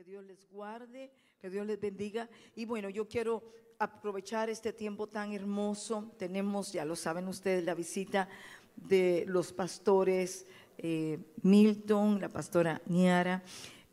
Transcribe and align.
Que 0.00 0.04
Dios 0.12 0.24
les 0.24 0.48
guarde, 0.50 1.10
que 1.42 1.50
Dios 1.50 1.66
les 1.66 1.78
bendiga. 1.78 2.26
Y 2.56 2.64
bueno, 2.64 2.88
yo 2.88 3.06
quiero 3.06 3.42
aprovechar 3.78 4.48
este 4.48 4.72
tiempo 4.72 5.06
tan 5.06 5.34
hermoso. 5.34 6.10
Tenemos, 6.16 6.72
ya 6.72 6.86
lo 6.86 6.96
saben 6.96 7.28
ustedes, 7.28 7.62
la 7.64 7.74
visita 7.74 8.26
de 8.76 9.26
los 9.28 9.52
pastores 9.52 10.46
eh, 10.78 11.18
Milton, 11.42 12.18
la 12.18 12.30
pastora 12.30 12.80
Niara 12.86 13.42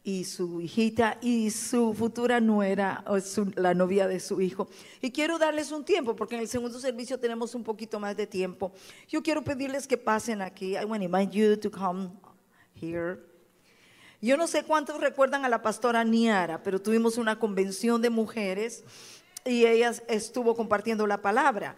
y 0.02 0.24
su 0.24 0.62
hijita 0.62 1.18
y 1.22 1.52
su 1.52 1.94
futura 1.94 2.40
nuera, 2.40 3.04
o 3.08 3.20
su- 3.20 3.52
la 3.58 3.74
novia 3.74 4.08
de 4.08 4.22
su 4.22 4.40
hijo. 4.40 4.70
Y 5.02 5.12
quiero 5.12 5.38
darles 5.38 5.74
un 5.74 5.84
tiempo, 5.84 6.16
porque 6.16 6.36
en 6.36 6.42
el 6.42 6.48
segundo 6.48 6.80
servicio 6.80 7.20
tenemos 7.20 7.54
un 7.54 7.66
poquito 7.66 8.00
más 8.00 8.16
de 8.16 8.28
tiempo. 8.28 8.72
Yo 9.10 9.22
quiero 9.22 9.44
pedirles 9.44 9.86
que 9.86 9.98
pasen 9.98 10.42
aquí. 10.42 10.78
I 10.78 10.86
want 10.86 11.02
to 11.04 11.06
invite 11.10 11.38
you 11.38 11.58
to 11.60 11.70
come 11.70 12.12
here. 12.82 13.20
Yo 14.20 14.36
no 14.36 14.48
sé 14.48 14.64
cuántos 14.64 15.00
recuerdan 15.00 15.46
a 15.46 15.50
la 15.50 15.62
pastora 15.62 16.04
Niara, 16.04 16.64
pero 16.64 16.82
tuvimos 16.82 17.18
una 17.18 17.38
convención 17.38 18.02
de 18.02 18.10
mujeres 18.10 18.84
y 19.46 19.68
ella 19.68 19.92
estuvo 20.08 20.56
compartiendo 20.56 21.06
la 21.06 21.22
palabra. 21.22 21.76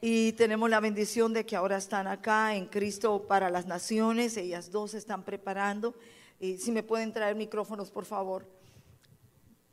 Y 0.00 0.32
tenemos 0.32 0.70
la 0.70 0.78
bendición 0.78 1.32
de 1.32 1.44
que 1.44 1.56
ahora 1.56 1.76
están 1.76 2.06
acá 2.06 2.54
en 2.54 2.66
Cristo 2.66 3.26
para 3.26 3.50
las 3.50 3.66
Naciones. 3.66 4.36
Ellas 4.36 4.70
dos 4.70 4.94
están 4.94 5.24
preparando. 5.24 5.96
Y 6.38 6.58
si 6.58 6.70
me 6.70 6.84
pueden 6.84 7.12
traer 7.12 7.34
micrófonos, 7.34 7.90
por 7.90 8.04
favor. 8.04 8.46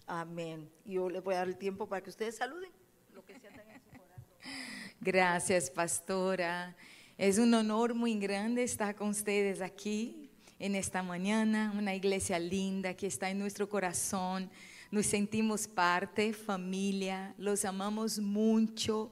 Amén. 0.07 0.67
Yo 0.85 1.11
les 1.11 1.23
voy 1.23 1.35
a 1.35 1.39
dar 1.39 1.47
el 1.47 1.57
tiempo 1.57 1.87
para 1.87 2.01
que 2.01 2.09
ustedes 2.09 2.37
saluden. 2.37 2.71
Lo 3.13 3.23
que 3.23 3.39
sientan 3.39 3.69
en 3.69 3.81
su. 3.81 3.89
Gracias, 4.99 5.69
pastora. 5.69 6.75
Es 7.19 7.37
un 7.37 7.53
honor 7.53 7.93
muy 7.93 8.17
grande 8.19 8.63
estar 8.63 8.95
con 8.95 9.09
ustedes 9.09 9.61
aquí 9.61 10.28
en 10.59 10.75
esta 10.75 11.01
mañana, 11.01 11.73
una 11.75 11.95
iglesia 11.95 12.37
linda 12.37 12.93
que 12.93 13.07
está 13.07 13.29
en 13.29 13.39
nuestro 13.39 13.69
corazón. 13.69 14.49
Nos 14.91 15.05
sentimos 15.05 15.67
parte, 15.67 16.33
familia, 16.33 17.33
los 17.37 17.63
amamos 17.63 18.19
mucho 18.19 19.09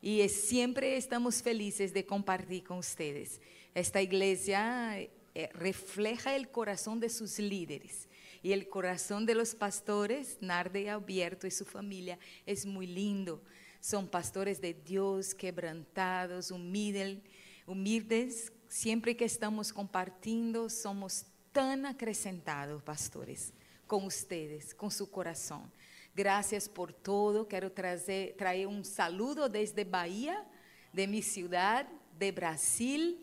y 0.00 0.26
siempre 0.28 0.96
estamos 0.96 1.42
felices 1.42 1.92
de 1.92 2.06
compartir 2.06 2.64
con 2.64 2.78
ustedes. 2.78 3.40
Esta 3.74 4.00
iglesia 4.00 4.98
eh, 4.98 5.10
refleja 5.52 6.34
el 6.34 6.48
corazón 6.48 6.98
de 6.98 7.10
sus 7.10 7.38
líderes 7.38 8.08
y 8.42 8.52
el 8.52 8.68
corazón 8.68 9.26
de 9.26 9.34
los 9.34 9.54
pastores, 9.54 10.38
Narde 10.40 10.88
Abierto 10.88 11.46
y 11.46 11.50
su 11.50 11.66
familia, 11.66 12.18
es 12.46 12.64
muy 12.64 12.86
lindo. 12.86 13.42
Son 13.80 14.08
pastores 14.08 14.60
de 14.60 14.72
Dios, 14.72 15.34
quebrantados, 15.34 16.50
humildes, 16.50 17.18
humildes. 17.66 18.52
Siempre 18.68 19.16
que 19.16 19.24
estamos 19.24 19.72
compartiendo, 19.72 20.68
somos 20.68 21.24
tan 21.52 21.86
acrescentados, 21.86 22.82
pastores, 22.82 23.52
con 23.86 24.04
ustedes, 24.04 24.74
con 24.74 24.90
su 24.90 25.10
corazón. 25.10 25.70
Gracias 26.14 26.68
por 26.68 26.92
todo. 26.92 27.46
Quiero 27.46 27.70
traer 27.72 28.66
un 28.66 28.84
saludo 28.84 29.48
desde 29.48 29.84
Bahía, 29.84 30.46
de 30.92 31.06
mi 31.06 31.22
ciudad, 31.22 31.86
de 32.18 32.32
Brasil, 32.32 33.20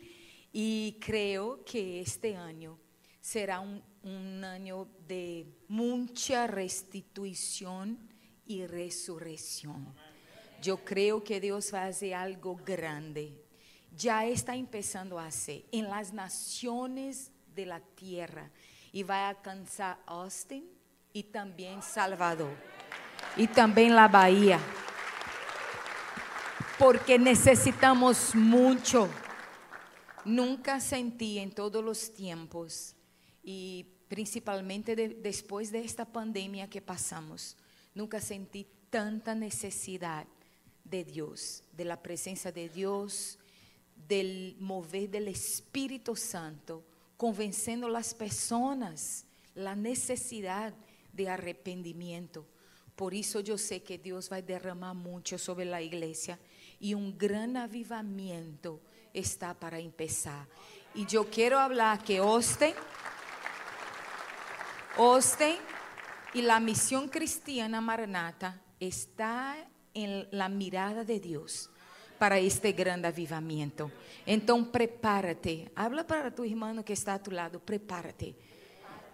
y 0.52 0.96
creo 1.00 1.64
que 1.64 2.00
este 2.00 2.36
año 2.36 2.78
será 3.20 3.60
un, 3.60 3.82
un 4.02 4.44
año 4.44 4.88
de 5.06 5.46
mucha 5.68 6.46
restitución 6.46 7.98
y 8.46 8.66
resurrección. 8.66 9.94
Yo 10.62 10.84
creo 10.84 11.22
que 11.22 11.40
Dios 11.40 11.72
va 11.74 11.82
a 11.82 11.86
hacer 11.86 12.14
algo 12.14 12.56
grande. 12.56 13.43
Ya 13.96 14.24
está 14.26 14.56
empezando 14.56 15.18
a 15.18 15.26
hacer 15.26 15.64
en 15.72 15.88
las 15.88 16.12
naciones 16.12 17.30
de 17.54 17.66
la 17.66 17.80
tierra 17.80 18.50
y 18.92 19.02
va 19.02 19.26
a 19.26 19.28
alcanzar 19.30 19.98
Austin 20.06 20.64
y 21.12 21.22
también 21.24 21.82
Salvador 21.82 22.52
y 23.36 23.46
también 23.46 23.94
la 23.94 24.08
Bahía. 24.08 24.58
Porque 26.78 27.18
necesitamos 27.18 28.34
mucho. 28.34 29.08
Nunca 30.24 30.80
sentí 30.80 31.38
en 31.38 31.52
todos 31.52 31.84
los 31.84 32.14
tiempos 32.14 32.96
y 33.42 33.86
principalmente 34.08 34.96
de- 34.96 35.08
después 35.10 35.70
de 35.70 35.84
esta 35.84 36.04
pandemia 36.06 36.68
que 36.68 36.80
pasamos, 36.80 37.56
nunca 37.94 38.20
sentí 38.20 38.66
tanta 38.90 39.34
necesidad 39.34 40.26
de 40.84 41.04
Dios, 41.04 41.62
de 41.72 41.84
la 41.84 42.02
presencia 42.02 42.50
de 42.52 42.68
Dios, 42.68 43.38
del 44.08 44.56
mover 44.58 45.10
del 45.10 45.28
Espíritu 45.28 46.16
Santo, 46.16 46.84
convenciendo 47.16 47.86
a 47.86 47.90
las 47.90 48.14
personas 48.14 49.24
la 49.54 49.74
necesidad 49.74 50.74
de 51.12 51.28
arrepentimiento. 51.28 52.46
Por 52.96 53.14
eso 53.14 53.40
yo 53.40 53.58
sé 53.58 53.82
que 53.82 53.98
Dios 53.98 54.30
va 54.30 54.36
a 54.36 54.42
derramar 54.42 54.94
mucho 54.94 55.38
sobre 55.38 55.64
la 55.64 55.82
iglesia 55.82 56.38
y 56.78 56.94
un 56.94 57.16
gran 57.16 57.56
avivamiento 57.56 58.80
está 59.12 59.54
para 59.54 59.78
empezar. 59.78 60.46
Y 60.94 61.06
yo 61.06 61.28
quiero 61.28 61.58
hablar 61.58 62.02
que 62.04 62.18
Austin, 62.18 62.74
Austin 64.96 65.56
y 66.34 66.42
la 66.42 66.60
misión 66.60 67.08
cristiana 67.08 67.80
Maranata 67.80 68.60
está 68.78 69.56
en 69.92 70.28
la 70.30 70.48
mirada 70.48 71.04
de 71.04 71.18
Dios 71.20 71.70
para 72.24 72.38
este 72.38 72.72
gran 72.72 73.04
avivamiento. 73.04 73.90
Entonces 74.24 74.70
prepárate, 74.72 75.70
habla 75.74 76.06
para 76.06 76.34
tu 76.34 76.42
hermano 76.42 76.82
que 76.82 76.94
está 76.94 77.12
a 77.12 77.22
tu 77.22 77.30
lado, 77.30 77.60
prepárate. 77.60 78.34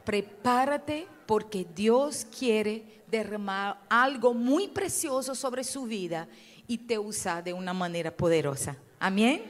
Prepárate 0.04 1.08
porque 1.26 1.66
Dios 1.74 2.24
quiere 2.38 3.02
derramar 3.08 3.80
algo 3.88 4.32
muy 4.32 4.68
precioso 4.68 5.34
sobre 5.34 5.64
su 5.64 5.86
vida 5.86 6.28
y 6.68 6.78
te 6.78 7.00
usar 7.00 7.42
de 7.42 7.52
una 7.52 7.74
manera 7.74 8.16
poderosa. 8.16 8.76
Amén. 9.00 9.42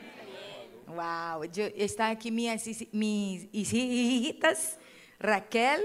Wow, 0.86 1.44
yo, 1.52 1.66
está 1.76 2.08
aquí 2.08 2.30
mis, 2.30 2.90
mis 2.94 3.74
hijitas, 3.74 4.78
Raquel 5.18 5.82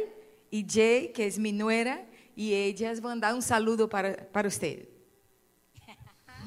y 0.50 0.66
Jay, 0.66 1.12
que 1.12 1.28
es 1.28 1.38
mi 1.38 1.52
nuera, 1.52 2.06
y 2.38 2.54
ellas 2.54 3.02
van 3.02 3.18
a 3.18 3.28
dar 3.28 3.36
un 3.36 3.42
saludo 3.42 3.90
para 3.90 4.48
usted. 4.48 4.88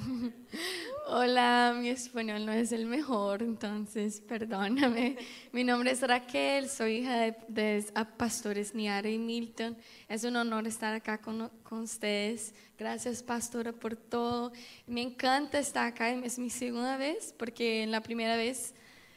Hola, 1.10 1.74
mi 1.74 1.88
español 1.88 2.44
no 2.44 2.52
es 2.52 2.70
el 2.70 2.84
mejor, 2.84 3.42
entonces 3.42 4.20
perdóname. 4.20 5.16
Mi 5.52 5.64
nombre 5.64 5.90
es 5.90 6.02
Raquel, 6.02 6.68
soy 6.68 6.96
hija 6.96 7.34
de, 7.48 7.82
pastores 8.18 8.74
Niara 8.74 9.08
y 9.08 9.16
Milton. 9.16 9.74
Es 10.06 10.24
un 10.24 10.36
honor 10.36 10.66
estar 10.66 10.92
acá 10.92 11.16
con, 11.16 11.50
con 11.62 11.78
ustedes. 11.80 12.52
Gracias, 12.78 13.22
pastora, 13.22 13.72
por 13.72 13.96
todo. 13.96 14.52
Me 14.86 15.00
encanta 15.00 15.58
estar 15.58 15.86
acá, 15.86 16.10
es 16.10 16.38
mi 16.38 16.50
segunda 16.50 16.98
vez, 16.98 17.34
porque 17.38 17.82
en 17.82 17.90
la 17.90 18.02
primera 18.02 18.36
vez 18.36 18.74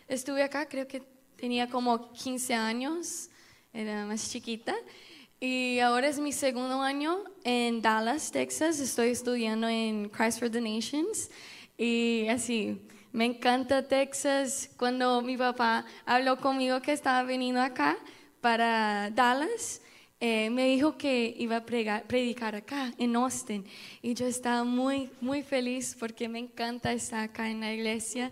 estuve 0.08 0.44
acá, 0.44 0.70
creo 0.70 0.88
que 0.88 1.04
tenía 1.36 1.70
como 1.70 2.14
15 2.14 2.54
años, 2.54 3.30
era 3.74 4.06
más 4.06 4.32
chiquita. 4.32 4.74
Y 5.42 5.80
ahora 5.80 6.08
es 6.08 6.20
mi 6.20 6.32
segundo 6.32 6.82
año 6.82 7.18
en 7.44 7.82
Dallas, 7.82 8.32
Texas. 8.32 8.80
Estoy 8.80 9.10
estudiando 9.10 9.68
en 9.68 10.08
Christ 10.08 10.40
for 10.40 10.50
the 10.50 10.62
Nations. 10.62 11.30
Y 11.84 12.28
así, 12.30 12.80
me 13.12 13.26
encanta 13.26 13.88
Texas. 13.88 14.70
Cuando 14.78 15.24
mi 15.24 15.36
papá 15.36 15.84
habló 16.06 16.38
conmigo 16.38 16.80
que 16.80 16.92
estaba 16.92 17.24
veniendo 17.24 17.60
acá 17.60 17.98
para 18.40 19.10
Dallas, 19.10 19.82
eh, 20.20 20.52
me 20.52 20.68
dijo 20.68 20.96
que 20.96 21.34
iba 21.40 21.56
a 21.56 21.66
pregar- 21.66 22.04
predicar 22.04 22.54
acá, 22.54 22.92
en 23.00 23.16
Austin. 23.16 23.66
Y 24.04 24.14
yo 24.14 24.28
estaba 24.28 24.64
muy, 24.64 25.10
muy 25.22 25.42
feliz 25.42 25.98
porque 26.00 26.30
me 26.30 26.38
encanta 26.38 26.94
estar 26.94 27.22
acá 27.24 27.50
en 27.50 27.62
la 27.62 27.74
iglesia. 27.74 28.32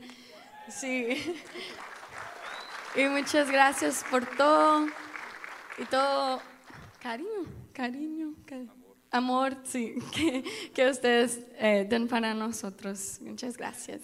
Sí. 0.70 1.08
Y 2.96 3.06
muchas 3.06 3.50
gracias 3.50 4.06
por 4.12 4.28
todo. 4.38 4.86
Y 5.80 5.86
todo 5.86 6.40
cariño, 7.02 7.48
cariño, 7.74 8.34
cari- 8.46 8.70
amor, 9.12 9.58
sí, 9.64 9.96
que, 10.14 10.44
que 10.74 10.90
ustedes 10.90 11.40
eh, 11.58 11.86
den 11.90 12.08
para 12.08 12.34
nosotros. 12.34 13.20
Muchas 13.22 13.58
gracias. 13.58 14.02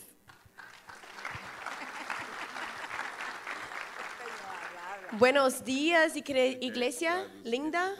Buenos 5.17 5.63
días, 5.63 6.15
iglesia 6.15 7.27
linda. 7.43 7.93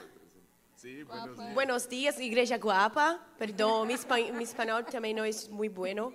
Buenos 1.54 1.88
días, 1.88 2.20
iglesia 2.20 2.58
guapa. 2.58 3.20
Perdón, 3.38 3.88
mi, 3.88 3.94
espa- 3.94 4.32
mi 4.32 4.44
español 4.44 4.84
también 4.84 5.16
no 5.16 5.24
es 5.24 5.48
muy 5.48 5.68
bueno, 5.68 6.12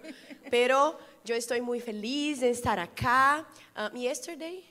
pero 0.50 0.98
yo 1.24 1.36
estoy 1.36 1.62
muy 1.62 1.80
feliz 1.80 2.40
de 2.42 2.52
estar 2.52 2.80
acá. 2.80 3.46
Um, 3.76 3.98
yesterday, 4.00 4.64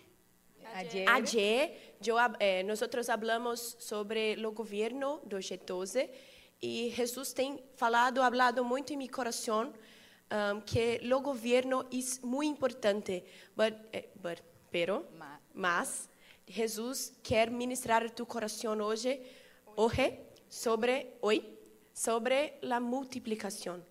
Ayer, 0.75 1.09
ayer, 1.09 1.90
hab- 2.19 2.37
eh, 2.41 2.63
nosotros 2.63 3.09
hablamos 3.09 3.77
sobre 3.79 4.35
o 4.45 4.53
governo 4.53 5.21
do 5.25 5.37
G12 5.39 6.09
e 6.63 6.91
Jesus 6.97 7.33
tem 7.33 7.63
falado, 7.77 8.23
hablado 8.23 8.65
muito 8.65 8.93
em 8.93 8.97
meu 8.97 9.09
coração 9.11 9.73
um, 10.33 10.61
que 10.61 11.01
o 11.13 11.21
governo 11.21 11.83
é 11.93 12.27
muito 12.27 12.51
importante, 12.51 13.25
but, 13.57 13.75
eh, 13.93 14.09
but, 14.15 14.41
pero, 14.71 15.05
Ma- 15.19 15.41
mas 15.55 16.09
Jesus 16.47 17.13
quer 17.23 17.51
ministrar 17.51 18.09
tu 18.11 18.25
coração 18.27 18.79
hoje 18.81 19.21
hoy 19.77 20.19
sobre 20.49 21.17
hoy 21.21 21.45
sobre 21.93 22.59
la 22.63 22.81
multiplicación. 22.81 23.85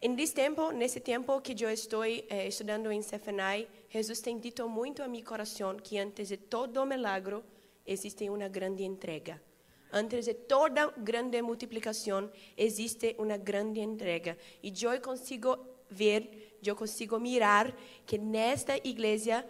En 0.00 0.18
este 0.18 0.42
tiempo, 0.42 0.70
en 0.70 0.82
ese 0.82 1.00
tiempo 1.00 1.42
que 1.42 1.54
yo 1.54 1.68
estoy 1.68 2.24
eh, 2.28 2.46
estudiando 2.48 2.90
en 2.90 3.02
CFNI, 3.02 3.66
Jesús 3.92 4.22
tem 4.22 4.40
dito 4.40 4.66
muito 4.70 5.02
a 5.02 5.06
mi 5.06 5.22
corazón 5.22 5.78
que 5.78 5.98
antes 5.98 6.30
de 6.30 6.38
todo 6.38 6.86
milagro 6.86 7.44
existe 7.84 8.30
una 8.30 8.48
grande 8.48 8.84
entrega. 8.84 9.38
Antes 9.90 10.24
de 10.24 10.32
toda 10.32 10.94
grande 10.96 11.42
multiplicación 11.42 12.32
existe 12.56 13.14
una 13.18 13.36
grande 13.36 13.82
entrega. 13.82 14.38
Y 14.62 14.72
yo 14.72 14.98
consigo 15.02 15.84
ver, 15.90 16.56
yo 16.62 16.74
consigo 16.74 17.20
mirar 17.20 17.74
que 18.06 18.18
nesta 18.18 18.78
iglesia 18.78 19.44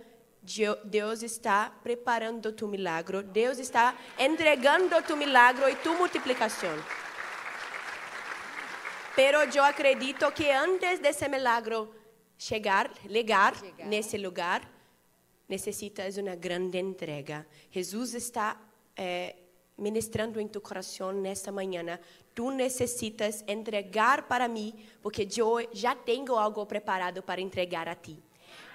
Deus 0.87 1.23
está 1.23 1.73
preparando 1.81 2.53
tu 2.53 2.67
milagro, 2.67 3.23
Deus 3.23 3.61
está 3.61 3.97
entregando 4.19 5.01
tu 5.07 5.17
milagro 5.17 5.69
e 5.69 5.77
tu 5.77 5.95
multiplicação. 5.95 6.77
Pero 9.15 9.39
eu 9.55 9.63
acredito 9.63 10.29
que 10.33 10.51
antes 10.51 10.99
desse 10.99 11.29
milagro 11.29 12.02
chegar, 12.43 12.91
chegar, 13.09 13.55
nesse 13.87 14.19
lugar, 14.19 14.69
necessitas 15.49 16.17
uma 16.17 16.35
grande 16.35 16.77
entrega. 16.77 17.47
Jesus 17.71 18.15
está 18.15 18.61
eh, 18.97 19.37
ministrando 19.79 20.41
em 20.41 20.49
tu 20.49 20.61
coração 20.61 21.13
nesta 21.13 21.53
manhã. 21.53 22.01
Tu 22.35 22.51
necessitas 22.51 23.45
entregar 23.47 24.23
para 24.23 24.49
mim, 24.49 24.75
porque 25.01 25.29
eu 25.37 25.69
já 25.73 25.95
tenho 25.95 26.37
algo 26.37 26.67
preparado 26.67 27.23
para 27.23 27.41
entregar 27.41 27.87
a 27.89 27.95
ti. 27.95 28.21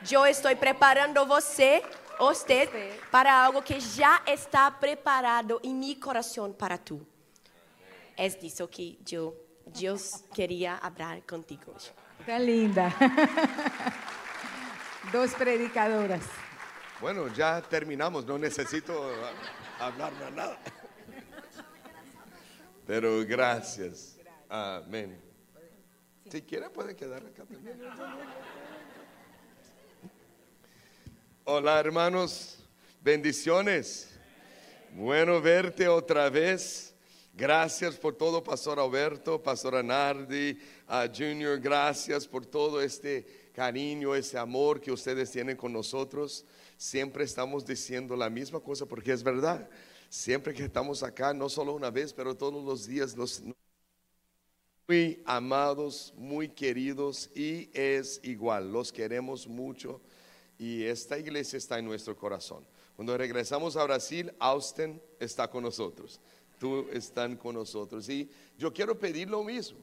Eu 0.09 0.25
estou 0.25 0.55
preparando 0.55 1.25
você, 1.25 1.83
você, 2.17 2.69
para 3.11 3.33
algo 3.33 3.61
que 3.61 3.81
já 3.81 4.23
está 4.25 4.71
preparado 4.71 5.59
em 5.61 5.73
meu 5.73 5.99
coração 5.99 6.53
para 6.53 6.77
tu. 6.77 7.05
É 8.15 8.29
disso 8.29 8.65
que 8.67 8.97
eu, 9.11 9.35
Deus 9.65 10.23
queria 10.33 10.77
falar 10.77 11.21
contigo 11.23 11.73
hoje. 11.75 12.06
Está 12.27 12.39
linda. 12.39 12.93
Dos 15.13 15.33
predicadoras. 15.35 16.25
Bueno, 16.99 17.33
ya 17.33 17.61
terminamos, 17.61 18.25
no 18.25 18.37
necesito 18.37 19.09
hablar 19.79 20.11
nada. 20.35 20.59
Pero 22.85 23.25
gracias. 23.25 24.17
Amén. 24.49 25.17
Si 26.29 26.41
quiere 26.41 26.69
puede 26.69 26.97
quedar 26.97 27.25
acá 27.25 27.45
también. 27.45 27.79
Hola 31.45 31.79
hermanos, 31.79 32.59
bendiciones. 32.99 34.19
Bueno 34.91 35.41
verte 35.41 35.87
otra 35.87 36.29
vez. 36.29 36.93
Gracias 37.37 37.97
por 37.97 38.15
todo, 38.15 38.43
Pastor 38.43 38.79
Alberto, 38.79 39.41
Pastor 39.41 39.85
Nardi, 39.85 40.59
a 40.87 41.07
Junior, 41.07 41.59
gracias 41.59 42.25
por 42.25 42.45
todo 42.45 42.81
este 42.81 43.49
cariño, 43.53 44.15
ese 44.15 44.37
amor 44.37 44.79
que 44.79 44.91
ustedes 44.91 45.29
tienen 45.31 45.57
con 45.57 45.73
nosotros. 45.73 46.45
Siempre 46.77 47.25
estamos 47.25 47.65
diciendo 47.65 48.15
la 48.15 48.29
misma 48.29 48.61
cosa 48.61 48.85
porque 48.85 49.11
es 49.11 49.21
verdad. 49.21 49.69
Siempre 50.09 50.53
que 50.53 50.63
estamos 50.63 51.03
acá, 51.03 51.33
no 51.33 51.49
solo 51.49 51.73
una 51.73 51.91
vez, 51.91 52.13
pero 52.13 52.35
todos 52.35 52.63
los 52.63 52.87
días, 52.87 53.17
nos, 53.17 53.43
muy 54.87 55.21
amados, 55.25 56.13
muy 56.15 56.47
queridos 56.47 57.29
y 57.35 57.69
es 57.73 58.21
igual, 58.23 58.71
los 58.71 58.93
queremos 58.93 59.45
mucho 59.45 59.99
y 60.57 60.83
esta 60.83 61.19
iglesia 61.19 61.57
está 61.57 61.77
en 61.77 61.85
nuestro 61.85 62.15
corazón. 62.15 62.65
Cuando 62.95 63.17
regresamos 63.17 63.75
a 63.75 63.83
Brasil, 63.83 64.31
Austin 64.39 65.01
está 65.19 65.49
con 65.49 65.63
nosotros. 65.63 66.19
Tú 66.57 66.87
están 66.91 67.35
con 67.35 67.53
nosotros. 67.53 68.09
Y 68.09 68.29
yo 68.57 68.73
quiero 68.73 68.97
pedir 68.97 69.29
lo 69.29 69.43
mismo, 69.43 69.77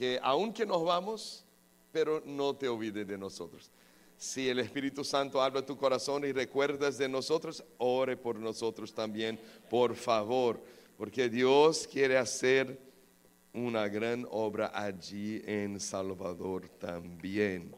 que 0.00 0.18
aunque 0.22 0.64
nos 0.64 0.82
vamos, 0.82 1.44
pero 1.92 2.22
no 2.24 2.56
te 2.56 2.66
olvides 2.66 3.06
de 3.06 3.18
nosotros. 3.18 3.70
Si 4.16 4.48
el 4.48 4.58
Espíritu 4.58 5.04
Santo 5.04 5.42
habla 5.42 5.60
tu 5.60 5.76
corazón 5.76 6.24
y 6.24 6.32
recuerdas 6.32 6.96
de 6.96 7.06
nosotros, 7.06 7.62
ore 7.76 8.16
por 8.16 8.36
nosotros 8.36 8.94
también, 8.94 9.38
por 9.68 9.94
favor, 9.94 10.58
porque 10.96 11.28
Dios 11.28 11.86
quiere 11.86 12.16
hacer 12.16 12.80
una 13.52 13.88
gran 13.88 14.26
obra 14.30 14.72
allí 14.74 15.42
en 15.44 15.78
Salvador 15.78 16.66
también. 16.78 17.70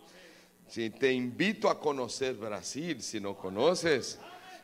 Te 0.73 1.13
invito 1.13 1.69
a 1.69 1.81
conocer 1.81 2.35
Brasil, 2.35 3.03
si 3.03 3.19
no 3.19 3.37
conoces, 3.37 4.21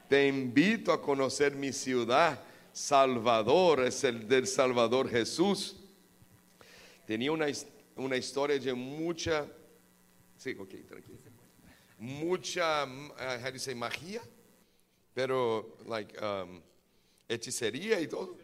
te 0.08 0.28
invito 0.28 0.93
a 0.93 1.02
conocer 1.02 1.56
mi 1.56 1.72
ciudad. 1.72 2.40
Salvador 2.72 3.81
es 3.81 4.05
el 4.05 4.28
del 4.28 4.46
Salvador 4.46 5.10
Jesús. 5.10 5.77
Tenía 7.08 7.32
una, 7.32 7.46
una 7.96 8.19
historia 8.19 8.58
de 8.58 8.75
mucha, 8.75 9.46
sí, 10.37 10.55
ok, 10.58 10.75
tranquilo, 10.87 11.19
mucha, 11.99 12.84
uh, 12.84 13.43
how 13.43 13.50
do 13.50 13.56
you 13.56 13.75
magia, 13.75 14.20
pero 15.14 15.78
like 15.87 16.14
um, 16.22 16.60
hechicería 17.26 17.99
y 17.99 18.08
todo. 18.08 18.37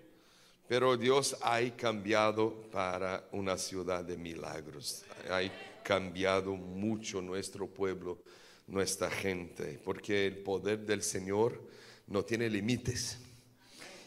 Pero 0.67 0.97
Dios 0.97 1.37
ha 1.43 1.61
cambiado 1.77 2.63
para 2.73 3.29
una 3.33 3.59
ciudad 3.59 4.03
de 4.03 4.17
milagros. 4.17 5.05
Hay 5.29 5.53
cambiado 5.83 6.57
mucho 6.57 7.21
nuestro 7.21 7.67
pueblo, 7.67 8.23
nuestra 8.67 9.11
gente, 9.11 9.79
porque 9.85 10.27
el 10.27 10.39
poder 10.39 10.87
del 10.87 11.03
Señor 11.03 11.61
no 12.07 12.25
tiene 12.25 12.49
límites. 12.49 13.19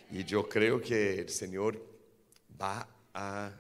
Y 0.10 0.24
yo 0.24 0.50
creo 0.50 0.82
que 0.82 1.20
el 1.20 1.30
Señor 1.30 1.80
va 2.60 2.90
a 3.14 3.52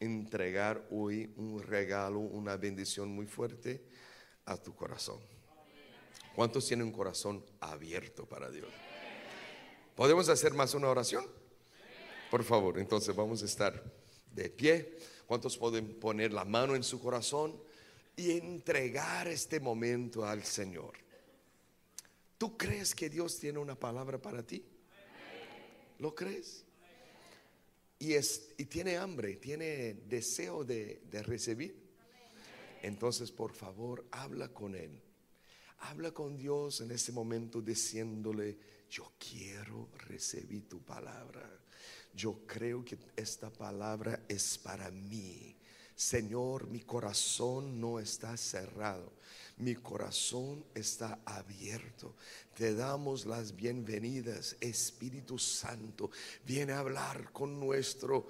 entregar 0.00 0.86
hoy 0.90 1.32
un 1.36 1.62
regalo, 1.62 2.18
una 2.18 2.56
bendición 2.56 3.08
muy 3.08 3.26
fuerte 3.26 3.84
a 4.46 4.56
tu 4.56 4.74
corazón. 4.74 5.20
¿Cuántos 6.34 6.66
tienen 6.66 6.86
un 6.86 6.92
corazón 6.92 7.44
abierto 7.60 8.26
para 8.26 8.50
Dios? 8.50 8.68
¿Podemos 9.94 10.28
hacer 10.28 10.52
más 10.52 10.74
una 10.74 10.88
oración? 10.88 11.24
Por 12.30 12.42
favor, 12.42 12.78
entonces 12.78 13.14
vamos 13.14 13.42
a 13.42 13.44
estar 13.44 13.82
de 14.32 14.50
pie. 14.50 14.96
¿Cuántos 15.26 15.56
pueden 15.56 15.98
poner 16.00 16.32
la 16.32 16.44
mano 16.44 16.74
en 16.74 16.82
su 16.82 17.00
corazón 17.00 17.56
y 18.16 18.32
entregar 18.32 19.28
este 19.28 19.60
momento 19.60 20.26
al 20.26 20.42
Señor? 20.42 20.94
¿Tú 22.36 22.56
crees 22.56 22.94
que 22.94 23.08
Dios 23.08 23.38
tiene 23.38 23.60
una 23.60 23.74
palabra 23.76 24.18
para 24.20 24.42
ti? 24.42 24.64
¿Lo 25.98 26.14
crees? 26.14 26.64
Y, 27.98 28.14
es, 28.14 28.50
y 28.58 28.66
tiene 28.66 28.96
hambre, 28.96 29.36
tiene 29.36 29.94
deseo 30.06 30.64
de, 30.64 31.00
recibir. 31.24 31.82
Entonces, 32.82 33.30
por 33.30 33.52
favor, 33.52 34.06
habla 34.10 34.48
con 34.48 34.74
Él. 34.74 35.00
Habla 35.78 36.12
con 36.12 36.36
Dios 36.36 36.80
en 36.80 36.90
este 36.90 37.12
momento 37.12 37.60
diciéndole, 37.60 38.58
yo 38.90 39.12
quiero 39.18 39.88
recibir 40.06 40.68
tu 40.68 40.82
palabra 40.82 41.64
yo 42.14 42.46
creo 42.46 42.84
que 42.84 42.96
esta 43.16 43.50
palabra 43.50 44.24
es 44.28 44.56
para 44.58 44.90
mí. 44.90 45.53
Señor, 45.94 46.66
mi 46.68 46.80
corazón 46.80 47.80
no 47.80 48.00
está 48.00 48.36
cerrado, 48.36 49.12
mi 49.58 49.76
corazón 49.76 50.64
está 50.74 51.20
abierto. 51.24 52.16
Te 52.52 52.74
damos 52.74 53.26
las 53.26 53.54
bienvenidas, 53.54 54.56
Espíritu 54.60 55.38
Santo. 55.38 56.10
Viene 56.44 56.72
a 56.72 56.80
hablar 56.80 57.30
con 57.32 57.60
nuestro 57.60 58.26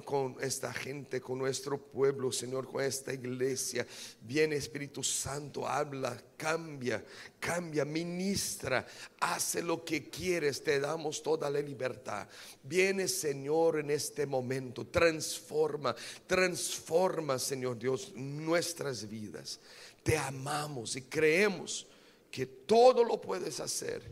con 0.00 0.36
esta 0.40 0.72
gente, 0.72 1.20
con 1.20 1.38
nuestro 1.38 1.78
pueblo, 1.78 2.32
Señor, 2.32 2.70
con 2.70 2.82
esta 2.82 3.12
iglesia. 3.12 3.86
Viene 4.20 4.56
Espíritu 4.56 5.02
Santo, 5.02 5.66
habla, 5.66 6.20
cambia, 6.36 7.04
cambia, 7.38 7.84
ministra, 7.84 8.86
hace 9.20 9.62
lo 9.62 9.84
que 9.84 10.08
quieres, 10.08 10.62
te 10.62 10.80
damos 10.80 11.22
toda 11.22 11.48
la 11.50 11.60
libertad. 11.60 12.28
Viene 12.62 13.08
Señor 13.08 13.78
en 13.80 13.90
este 13.90 14.26
momento, 14.26 14.86
transforma, 14.86 15.94
transforma, 16.26 17.38
Señor 17.38 17.78
Dios, 17.78 18.12
nuestras 18.14 19.08
vidas. 19.08 19.60
Te 20.02 20.16
amamos 20.16 20.96
y 20.96 21.02
creemos 21.02 21.86
que 22.30 22.46
todo 22.46 23.02
lo 23.02 23.20
puedes 23.20 23.60
hacer. 23.60 24.02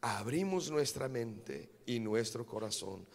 Abrimos 0.00 0.70
nuestra 0.70 1.08
mente 1.08 1.68
y 1.86 1.98
nuestro 1.98 2.44
corazón 2.46 3.06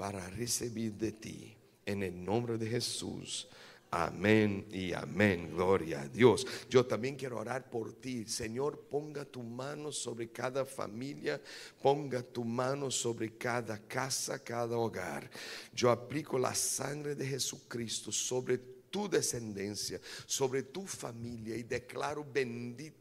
para 0.00 0.26
recibir 0.30 0.94
de 0.94 1.12
ti. 1.12 1.54
En 1.84 2.02
el 2.02 2.24
nombre 2.24 2.56
de 2.56 2.66
Jesús. 2.66 3.46
Amén 3.90 4.66
y 4.72 4.94
amén. 4.94 5.50
Gloria 5.52 6.00
a 6.00 6.08
Dios. 6.08 6.46
Yo 6.70 6.86
también 6.86 7.16
quiero 7.16 7.38
orar 7.38 7.68
por 7.68 7.92
ti. 7.92 8.24
Señor, 8.24 8.80
ponga 8.88 9.26
tu 9.26 9.42
mano 9.42 9.92
sobre 9.92 10.30
cada 10.30 10.64
familia. 10.64 11.38
Ponga 11.82 12.22
tu 12.22 12.46
mano 12.46 12.90
sobre 12.90 13.36
cada 13.36 13.76
casa, 13.76 14.42
cada 14.42 14.74
hogar. 14.74 15.30
Yo 15.74 15.90
aplico 15.90 16.38
la 16.38 16.54
sangre 16.54 17.14
de 17.14 17.26
Jesucristo 17.26 18.10
sobre 18.10 18.56
tu 18.88 19.06
descendencia, 19.06 20.00
sobre 20.24 20.62
tu 20.62 20.86
familia 20.86 21.56
y 21.56 21.62
declaro 21.62 22.24
bendito 22.24 22.99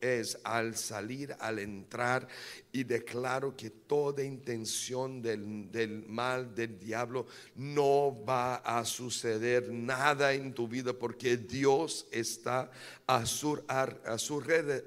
es 0.00 0.38
al 0.44 0.76
salir, 0.76 1.34
al 1.38 1.58
entrar, 1.58 2.26
y 2.72 2.84
declaro 2.84 3.56
que 3.56 3.70
toda 3.70 4.24
intención 4.24 5.20
del, 5.20 6.04
mal, 6.08 6.54
del 6.54 6.78
diablo, 6.78 7.26
no 7.56 8.24
va 8.24 8.56
a 8.56 8.84
suceder 8.84 9.70
nada 9.70 10.32
en 10.32 10.54
tu 10.54 10.66
vida 10.66 10.92
porque 10.92 11.36
Dios 11.36 12.06
está 12.10 12.70
a 13.06 13.26
su, 13.26 13.62
a 13.68 14.18
su 14.18 14.42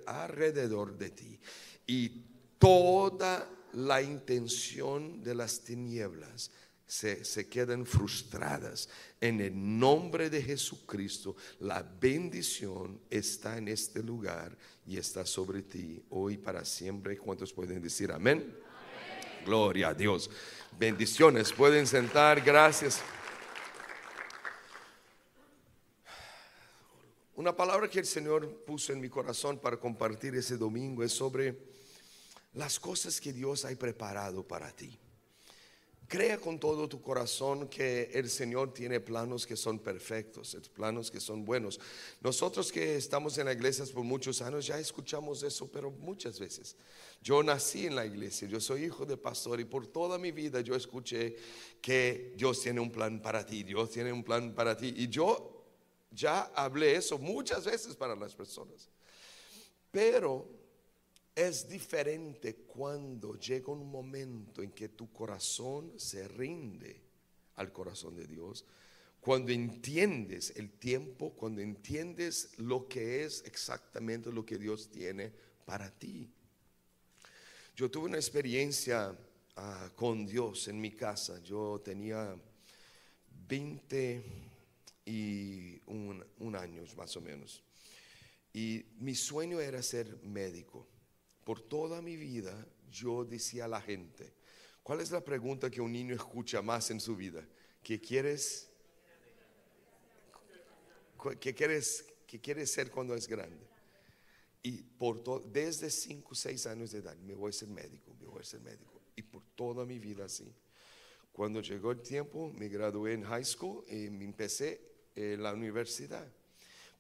alrededor 0.05 0.97
de 0.97 1.09
ti. 1.09 1.39
Y 1.85 2.23
toda 2.57 3.49
la 3.73 4.01
intención 4.01 5.21
de 5.23 5.35
las 5.35 5.61
tinieblas 5.61 6.51
se, 6.93 7.49
quedan 7.49 7.85
frustradas. 7.85 8.87
En 9.19 9.41
el 9.41 9.79
nombre 9.79 10.29
de 10.29 10.43
Jesucristo, 10.43 11.35
la 11.59 11.81
bendición 11.81 13.01
está 13.09 13.57
en 13.57 13.67
este 13.67 14.03
lugar 14.03 14.55
y 14.85 14.97
está 14.97 15.25
sobre 15.25 15.63
ti 15.63 16.03
hoy 16.11 16.37
para 16.37 16.63
siempre. 16.63 17.17
¿Cuántos 17.17 17.51
pueden 17.51 17.81
decir 17.81 18.11
amén? 18.11 18.55
Gloria 19.43 19.89
a 19.89 19.93
Dios. 19.95 20.29
Bendiciones. 20.77 21.51
Pueden 21.51 21.87
sentar. 21.87 22.41
Gracias. 22.41 23.01
Una 27.35 27.55
palabra 27.55 27.89
que 27.89 27.99
el 27.99 28.05
Señor 28.05 28.63
puso 28.65 28.93
en 28.93 29.01
mi 29.01 29.09
corazón 29.09 29.57
para 29.57 29.77
compartir 29.77 30.35
ese 30.35 30.57
domingo 30.57 31.03
es 31.03 31.11
sobre 31.11 31.57
las 32.53 32.79
cosas 32.79 33.19
que 33.19 33.33
Dios 33.33 33.65
ha 33.65 33.75
preparado 33.75 34.47
para 34.47 34.71
ti. 34.71 34.99
Crea 36.13 36.37
con 36.37 36.59
todo 36.59 36.87
tu 36.87 37.01
corazón 37.01 37.67
que 37.67 38.11
el 38.13 38.29
Señor 38.29 38.71
tiene 38.71 38.99
planos 38.99 39.47
que 39.47 39.57
son 39.57 39.79
perfectos, 39.79 40.55
planos 40.71 41.09
que 41.09 41.19
son 41.19 41.43
buenos. 41.43 41.79
Nosotros 42.21 42.71
que 42.71 42.97
estamos 42.97 43.35
en 43.39 43.47
la 43.47 43.53
iglesia 43.53 43.83
por 43.91 44.03
muchos 44.03 44.39
años 44.43 44.67
ya 44.67 44.77
escuchamos 44.77 45.41
eso, 45.41 45.67
pero 45.71 45.89
muchas 45.89 46.39
veces. 46.39 46.75
Yo 47.23 47.41
nací 47.41 47.87
en 47.87 47.95
la 47.95 48.05
iglesia, 48.05 48.47
yo 48.47 48.59
soy 48.59 48.83
hijo 48.83 49.07
de 49.07 49.17
pastor 49.17 49.59
y 49.59 49.65
por 49.65 49.87
toda 49.87 50.19
mi 50.19 50.31
vida 50.31 50.61
yo 50.61 50.75
escuché 50.75 51.35
que 51.81 52.35
Dios 52.37 52.61
tiene 52.61 52.79
un 52.79 52.91
plan 52.91 53.19
para 53.19 53.43
ti, 53.43 53.63
Dios 53.63 53.89
tiene 53.89 54.13
un 54.13 54.23
plan 54.23 54.53
para 54.53 54.77
ti. 54.77 54.93
Y 54.95 55.07
yo 55.07 55.65
ya 56.11 56.41
hablé 56.53 56.95
eso 56.95 57.17
muchas 57.17 57.65
veces 57.65 57.95
para 57.95 58.15
las 58.15 58.35
personas. 58.35 58.87
Pero 59.89 60.47
es 61.35 61.67
diferente 61.67 62.55
cuando 62.55 63.39
llega 63.39 63.71
un 63.71 63.89
momento 63.89 64.61
en 64.61 64.71
que 64.71 64.89
tu 64.89 65.11
corazón 65.11 65.93
se 65.97 66.27
rinde 66.27 67.01
al 67.55 67.71
corazón 67.71 68.15
de 68.15 68.25
Dios, 68.25 68.65
cuando 69.19 69.51
entiendes 69.51 70.53
el 70.57 70.71
tiempo, 70.71 71.31
cuando 71.33 71.61
entiendes 71.61 72.49
lo 72.57 72.87
que 72.87 73.23
es 73.23 73.43
exactamente 73.45 74.31
lo 74.31 74.45
que 74.45 74.57
Dios 74.57 74.89
tiene 74.89 75.31
para 75.65 75.89
ti. 75.89 76.29
Yo 77.75 77.89
tuve 77.89 78.05
una 78.05 78.17
experiencia 78.17 79.17
ah, 79.55 79.89
con 79.95 80.25
Dios 80.27 80.67
en 80.67 80.79
mi 80.79 80.91
casa. 80.91 81.41
Yo 81.41 81.81
tenía 81.83 82.35
20 83.47 84.23
y 85.05 85.81
un, 85.87 86.55
años 86.55 86.95
más 86.95 87.15
o 87.17 87.21
menos. 87.21 87.63
Y 88.53 88.85
mi 88.99 89.15
sueño 89.15 89.59
era 89.59 89.81
ser 89.81 90.21
médico. 90.23 90.87
Por 91.43 91.61
toda 91.61 92.01
mi 92.01 92.15
vida 92.15 92.67
yo 92.91 93.25
decía 93.25 93.65
a 93.65 93.67
la 93.67 93.81
gente, 93.81 94.33
¿cuál 94.81 95.01
es 95.01 95.11
la 95.11 95.21
pregunta 95.21 95.69
que 95.69 95.81
un 95.81 95.91
niño 95.91 96.15
escucha 96.15 96.61
más 96.61 96.89
en 96.91 96.99
su 96.99 97.15
vida? 97.15 97.45
¿Qué 97.81 97.99
quieres? 97.99 98.69
¿Qué 101.39 101.53
quieres, 101.53 102.05
qué 102.27 102.39
quieres 102.39 102.71
ser 102.71 102.91
cuando 102.91 103.15
es 103.15 103.27
grande? 103.27 103.65
Y 104.61 104.81
por 104.81 105.43
desde 105.51 105.89
5 105.89 106.29
o 106.31 106.35
6 106.35 106.67
años 106.67 106.91
de 106.91 106.99
edad, 106.99 107.17
me 107.17 107.33
voy 107.33 107.49
a 107.49 107.53
ser 107.53 107.67
médico, 107.67 108.15
me 108.19 108.27
voy 108.27 108.41
a 108.41 108.45
ser 108.45 108.61
médico. 108.61 109.01
Y 109.15 109.21
por 109.21 109.43
toda 109.55 109.85
mi 109.85 109.99
vida 109.99 110.25
así. 110.25 110.53
Cuando 111.33 111.61
llegó 111.61 111.91
el 111.91 112.01
tiempo, 112.01 112.51
me 112.53 112.69
gradué 112.69 113.13
en 113.13 113.23
high 113.23 113.43
school 113.43 113.83
y 113.89 114.09
me 114.09 114.23
empecé 114.23 114.79
en 115.15 115.43
la 115.43 115.53
universidad. 115.53 116.31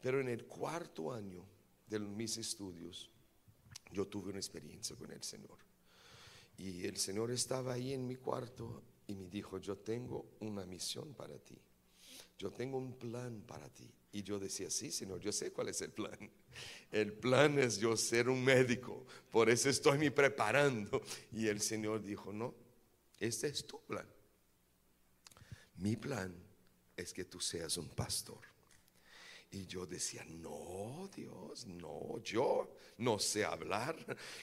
Pero 0.01 0.19
en 0.19 0.27
el 0.27 0.45
cuarto 0.45 1.13
año 1.13 1.45
de 1.87 1.99
mis 1.99 2.37
estudios, 2.37 3.12
yo 3.93 4.07
tuve 4.07 4.31
una 4.31 4.39
experiencia 4.39 4.95
con 4.95 5.11
el 5.11 5.23
Señor. 5.23 5.57
Y 6.57 6.85
el 6.85 6.97
Señor 6.97 7.31
estaba 7.31 7.73
ahí 7.73 7.93
en 7.93 8.05
mi 8.05 8.15
cuarto 8.15 8.83
y 9.07 9.15
me 9.15 9.29
dijo, 9.29 9.57
yo 9.57 9.77
tengo 9.77 10.25
una 10.39 10.65
misión 10.65 11.13
para 11.13 11.37
ti. 11.37 11.57
Yo 12.37 12.51
tengo 12.51 12.77
un 12.77 12.97
plan 12.97 13.41
para 13.47 13.69
ti. 13.69 13.89
Y 14.11 14.23
yo 14.23 14.39
decía, 14.39 14.69
sí, 14.69 14.91
Señor, 14.91 15.19
yo 15.19 15.31
sé 15.31 15.51
cuál 15.51 15.69
es 15.69 15.81
el 15.81 15.91
plan. 15.91 16.17
El 16.91 17.13
plan 17.13 17.57
es 17.57 17.77
yo 17.77 17.97
ser 17.97 18.29
un 18.29 18.43
médico. 18.43 19.05
Por 19.31 19.49
eso 19.49 19.69
estoy 19.69 19.97
me 19.97 20.11
preparando. 20.11 21.01
Y 21.31 21.47
el 21.47 21.61
Señor 21.61 22.03
dijo, 22.03 22.31
no, 22.31 22.53
este 23.19 23.47
es 23.47 23.65
tu 23.65 23.81
plan. 23.81 24.07
Mi 25.77 25.95
plan 25.95 26.35
es 26.95 27.13
que 27.13 27.25
tú 27.25 27.39
seas 27.39 27.77
un 27.77 27.89
pastor. 27.89 28.52
Y 29.53 29.67
yo 29.67 29.85
decía, 29.85 30.25
no, 30.25 31.07
Dios, 31.15 31.67
no, 31.67 32.19
yo 32.23 32.75
no 32.97 33.19
sé 33.19 33.45
hablar, 33.45 33.95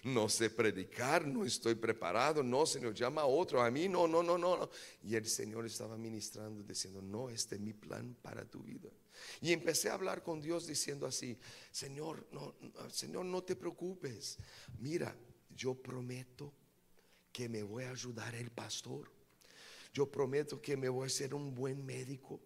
no 0.04 0.28
sé 0.28 0.50
predicar, 0.50 1.26
no 1.26 1.44
estoy 1.44 1.74
preparado, 1.74 2.44
no, 2.44 2.64
Señor, 2.64 2.94
llama 2.94 3.22
a 3.22 3.26
otro, 3.26 3.60
a 3.60 3.72
mí, 3.72 3.88
no, 3.88 4.06
no, 4.06 4.22
no, 4.22 4.38
no. 4.38 4.70
Y 5.02 5.16
el 5.16 5.26
Señor 5.26 5.66
estaba 5.66 5.96
ministrando 5.96 6.62
diciendo, 6.62 7.02
no, 7.02 7.28
este 7.28 7.56
es 7.56 7.60
mi 7.60 7.72
plan 7.72 8.16
para 8.22 8.44
tu 8.44 8.62
vida. 8.62 8.88
Y 9.40 9.52
empecé 9.52 9.90
a 9.90 9.94
hablar 9.94 10.22
con 10.22 10.40
Dios 10.40 10.68
diciendo 10.68 11.06
así, 11.06 11.36
Señor, 11.72 12.28
no, 12.30 12.54
Señor, 12.92 13.24
no 13.24 13.42
te 13.42 13.56
preocupes. 13.56 14.38
Mira, 14.78 15.12
yo 15.56 15.74
prometo 15.74 16.54
que 17.32 17.48
me 17.48 17.64
voy 17.64 17.82
a 17.82 17.90
ayudar 17.90 18.32
el 18.36 18.52
pastor. 18.52 19.10
Yo 19.92 20.08
prometo 20.08 20.62
que 20.62 20.76
me 20.76 20.88
voy 20.88 21.06
a 21.06 21.10
ser 21.10 21.34
un 21.34 21.52
buen 21.52 21.84
médico 21.84 22.40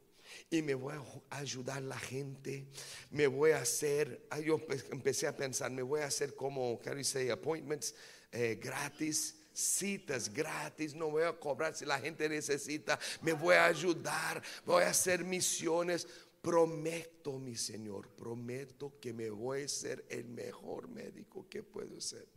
y 0.51 0.63
me 0.63 0.75
voy 0.75 0.95
a 1.31 1.37
ayudar 1.39 1.79
a 1.79 1.81
la 1.81 1.99
gente, 1.99 2.67
me 3.11 3.27
voy 3.27 3.53
a 3.53 3.59
hacer, 3.59 4.27
yo 4.45 4.61
empecé 4.91 5.27
a 5.27 5.37
pensar, 5.37 5.71
me 5.71 5.83
voy 5.83 6.01
a 6.01 6.07
hacer 6.07 6.35
como, 6.35 6.81
you 6.83 7.05
say, 7.05 7.31
appointments 7.31 7.95
eh, 8.33 8.59
gratis, 8.61 9.37
citas 9.53 10.33
gratis, 10.33 10.95
no 10.95 11.11
voy 11.11 11.23
a 11.23 11.33
cobrar 11.33 11.75
si 11.75 11.85
la 11.85 11.99
gente 11.99 12.29
necesita, 12.29 12.99
me 13.23 13.33
voy 13.33 13.55
a 13.55 13.67
ayudar, 13.67 14.43
voy 14.65 14.83
a 14.83 14.91
hacer 14.91 15.25
misiones. 15.25 16.07
Prometo, 16.43 17.39
mi 17.39 17.57
Señor, 17.57 18.11
prometo 18.11 19.01
que 19.01 19.15
me 19.15 19.31
voy 19.31 19.63
a 19.63 19.69
ser 19.69 20.05
el 20.11 20.27
mejor 20.27 20.89
médico 20.89 21.47
que 21.49 21.63
puedo 21.63 21.99
ser. 22.03 22.29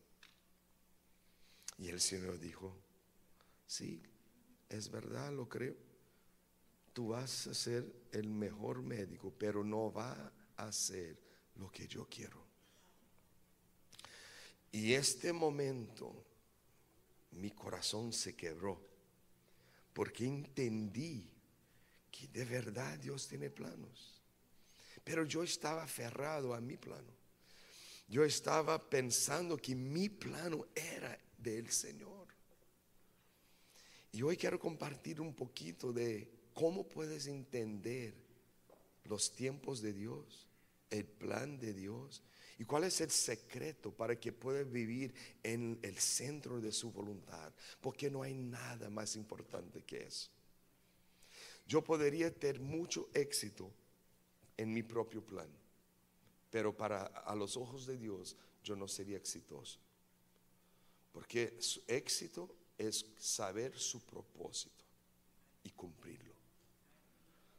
Y 1.77 1.89
el 1.89 1.99
Señor 1.99 2.39
dijo, 2.39 2.73
sí, 3.65 4.01
es 4.69 4.89
verdad, 4.89 5.33
lo 5.33 5.49
creo 5.49 5.86
tú 6.97 7.09
vas 7.09 7.45
a 7.45 7.53
ser 7.53 7.85
el 8.11 8.27
mejor 8.27 8.81
médico, 8.81 9.31
pero 9.37 9.63
no 9.63 9.93
va 9.93 10.33
a 10.55 10.65
hacer 10.65 11.15
lo 11.57 11.69
que 11.69 11.87
yo 11.87 12.07
quiero. 12.09 12.43
Y 14.71 14.93
este 14.93 15.31
momento 15.31 16.25
mi 17.33 17.51
corazón 17.51 18.11
se 18.11 18.35
quebró, 18.35 18.81
porque 19.93 20.25
entendí 20.25 21.29
que 22.09 22.29
de 22.29 22.45
verdad 22.45 22.97
Dios 22.97 23.27
tiene 23.27 23.51
planos. 23.51 24.19
Pero 25.03 25.23
yo 25.23 25.43
estaba 25.43 25.83
aferrado 25.83 26.55
a 26.55 26.59
mi 26.59 26.77
plano. 26.77 27.13
Yo 28.07 28.23
estaba 28.23 28.89
pensando 28.89 29.55
que 29.55 29.75
mi 29.75 30.09
plano 30.09 30.65
era 30.73 31.15
del 31.37 31.69
Señor. 31.69 32.25
Y 34.13 34.23
hoy 34.23 34.35
quiero 34.35 34.59
compartir 34.59 35.21
un 35.21 35.35
poquito 35.35 35.93
de 35.93 36.36
¿Cómo 36.57 36.87
puedes 36.87 37.27
entender 37.27 38.15
los 39.03 39.31
tiempos 39.31 39.79
de 39.79 39.93
Dios, 39.93 40.47
el 40.89 41.05
plan 41.05 41.59
de 41.59 41.71
Dios? 41.71 42.23
¿Y 42.57 42.65
cuál 42.65 42.85
es 42.85 42.99
el 42.99 43.11
secreto 43.11 43.91
para 43.91 44.19
que 44.19 44.33
puedas 44.33 44.67
vivir 44.67 45.13
en 45.43 45.77
el 45.83 45.99
centro 45.99 46.59
de 46.59 46.71
su 46.71 46.91
voluntad? 46.91 47.53
Porque 47.79 48.09
no 48.09 48.23
hay 48.23 48.33
nada 48.33 48.89
más 48.89 49.15
importante 49.15 49.83
que 49.83 50.07
eso. 50.07 50.31
Yo 51.67 51.83
podría 51.83 52.33
tener 52.33 52.59
mucho 52.59 53.07
éxito 53.13 53.71
en 54.57 54.73
mi 54.73 54.81
propio 54.81 55.23
plan, 55.23 55.51
pero 56.49 56.75
para 56.75 57.03
a 57.03 57.35
los 57.35 57.55
ojos 57.55 57.85
de 57.85 57.97
Dios 57.97 58.35
yo 58.63 58.75
no 58.75 58.87
sería 58.87 59.17
exitoso. 59.17 59.77
Porque 61.11 61.55
su 61.59 61.83
éxito 61.85 62.49
es 62.79 63.05
saber 63.19 63.77
su 63.77 64.03
propósito 64.03 64.83
y 65.63 65.69
cumplirlo. 65.69 66.26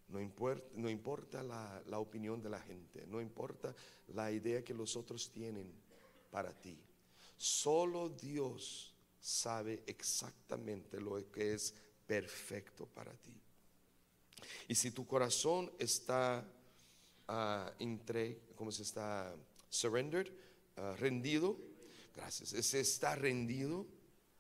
No 0.09 0.21
importa, 0.21 0.67
no 0.75 0.89
importa 0.89 1.43
la, 1.43 1.83
la, 1.87 1.99
opinión 1.99 2.43
de 2.43 2.49
la 2.49 2.61
gente, 2.61 3.07
no 3.07 3.21
importa 3.21 3.75
la 4.09 4.33
idea 4.33 4.65
que 4.65 4.73
los 4.73 4.97
otros 4.97 5.31
tienen 5.31 5.71
para 6.31 6.53
ti. 6.53 6.79
Solo 7.37 8.09
Dios 8.09 8.95
sabe 9.21 9.83
exactamente 9.87 11.01
lo 11.01 11.31
que 11.31 11.55
es 11.55 11.75
perfecto 12.07 12.87
para 12.87 13.13
ti. 13.13 13.35
Y 14.69 14.75
si 14.75 14.91
tu 14.91 15.07
corazón 15.07 15.71
está 15.79 16.45
uh, 17.29 17.71
entre, 17.79 18.41
¿cómo 18.57 18.73
se 18.73 18.83
está? 18.83 19.35
Surrendered 19.69 20.33
ah, 20.77 20.97
rendido? 20.99 21.59
Gracias. 22.17 22.53
Ese 22.53 22.81
está 22.81 23.15
rendido, 23.15 23.87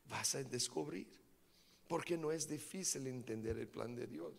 vas 0.08 0.34
a 0.34 0.42
descubrir. 0.42 1.06
Porque 1.86 2.16
no 2.16 2.32
es 2.32 2.48
difícil 2.48 3.06
entender 3.06 3.58
el 3.58 3.68
plan 3.68 3.94
de 3.94 4.06
Dios. 4.06 4.32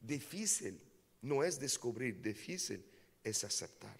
Difícil 0.00 0.80
no 1.22 1.42
es 1.42 1.58
descubrir, 1.58 2.20
difícil 2.20 2.84
es 3.22 3.44
aceptar. 3.44 3.98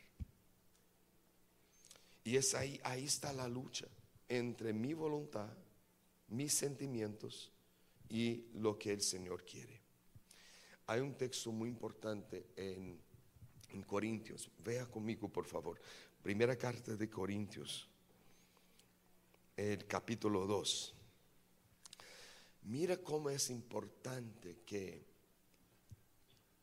Y 2.24 2.36
es 2.36 2.54
ahí, 2.54 2.80
ahí 2.84 3.04
está 3.04 3.32
la 3.32 3.48
lucha 3.48 3.86
entre 4.28 4.72
mi 4.72 4.92
voluntad, 4.92 5.50
mis 6.28 6.52
sentimientos 6.52 7.50
y 8.08 8.46
lo 8.54 8.78
que 8.78 8.92
el 8.92 9.00
Señor 9.00 9.44
quiere. 9.44 9.80
Hay 10.86 11.00
un 11.00 11.14
texto 11.14 11.52
muy 11.52 11.68
importante 11.68 12.46
en, 12.56 13.00
en 13.70 13.82
Corintios. 13.82 14.50
Vea 14.58 14.86
conmigo, 14.86 15.28
por 15.28 15.44
favor. 15.44 15.80
Primera 16.22 16.56
carta 16.56 16.96
de 16.96 17.08
Corintios, 17.08 17.88
el 19.56 19.86
capítulo 19.86 20.46
2. 20.46 20.94
Mira 22.62 22.96
cómo 22.98 23.30
es 23.30 23.50
importante 23.50 24.58
que 24.66 25.04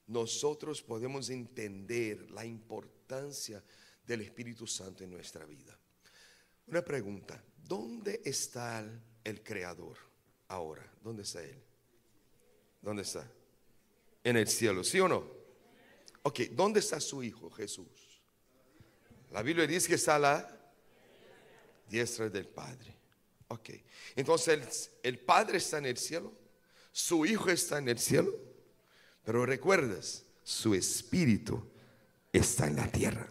nosotros 0.08 0.82
podemos 0.82 1.30
entender 1.30 2.30
la 2.32 2.46
importancia 2.46 3.64
del 4.06 4.22
Espíritu 4.22 4.68
Santo 4.68 5.04
en 5.04 5.12
nuestra 5.12 5.46
vida. 5.46 5.78
Una 6.68 6.84
pregunta, 6.84 7.44
¿dónde 7.58 8.22
está 8.24 8.84
el, 9.24 9.44
Creador 9.44 9.98
ahora? 10.48 10.86
¿Dónde 11.02 11.24
está 11.24 11.44
Él? 11.44 11.62
¿Dónde 12.82 13.04
está? 13.04 13.30
En 14.24 14.38
el 14.38 14.48
cielo, 14.48 14.84
¿sí 14.84 15.00
o 15.00 15.08
no? 15.08 15.28
Ok, 16.24 16.42
¿dónde 16.52 16.80
está 16.80 17.00
su 17.00 17.24
Hijo 17.24 17.50
Jesús? 17.52 18.22
La 19.32 19.42
Biblia 19.42 19.68
dice 19.68 19.88
que 19.88 19.96
está 19.96 20.16
a 20.16 20.20
la 20.20 20.72
diestra 21.88 22.30
del 22.30 22.48
Padre. 22.48 22.96
Ok, 23.48 23.70
entonces 24.16 24.92
el, 25.04 25.14
el 25.14 25.20
Padre 25.20 25.58
está 25.58 25.78
en 25.78 25.86
el 25.86 25.98
cielo, 25.98 26.34
su 26.92 27.26
Hijo 27.26 27.50
está 27.50 27.78
en 27.78 27.90
el 27.90 28.00
cielo, 28.00 28.34
pero 29.26 29.46
recuerdas, 29.46 30.24
su 30.44 30.76
Espíritu 30.76 31.62
está 32.32 32.68
en 32.68 32.76
la 32.76 32.92
tierra. 32.92 33.28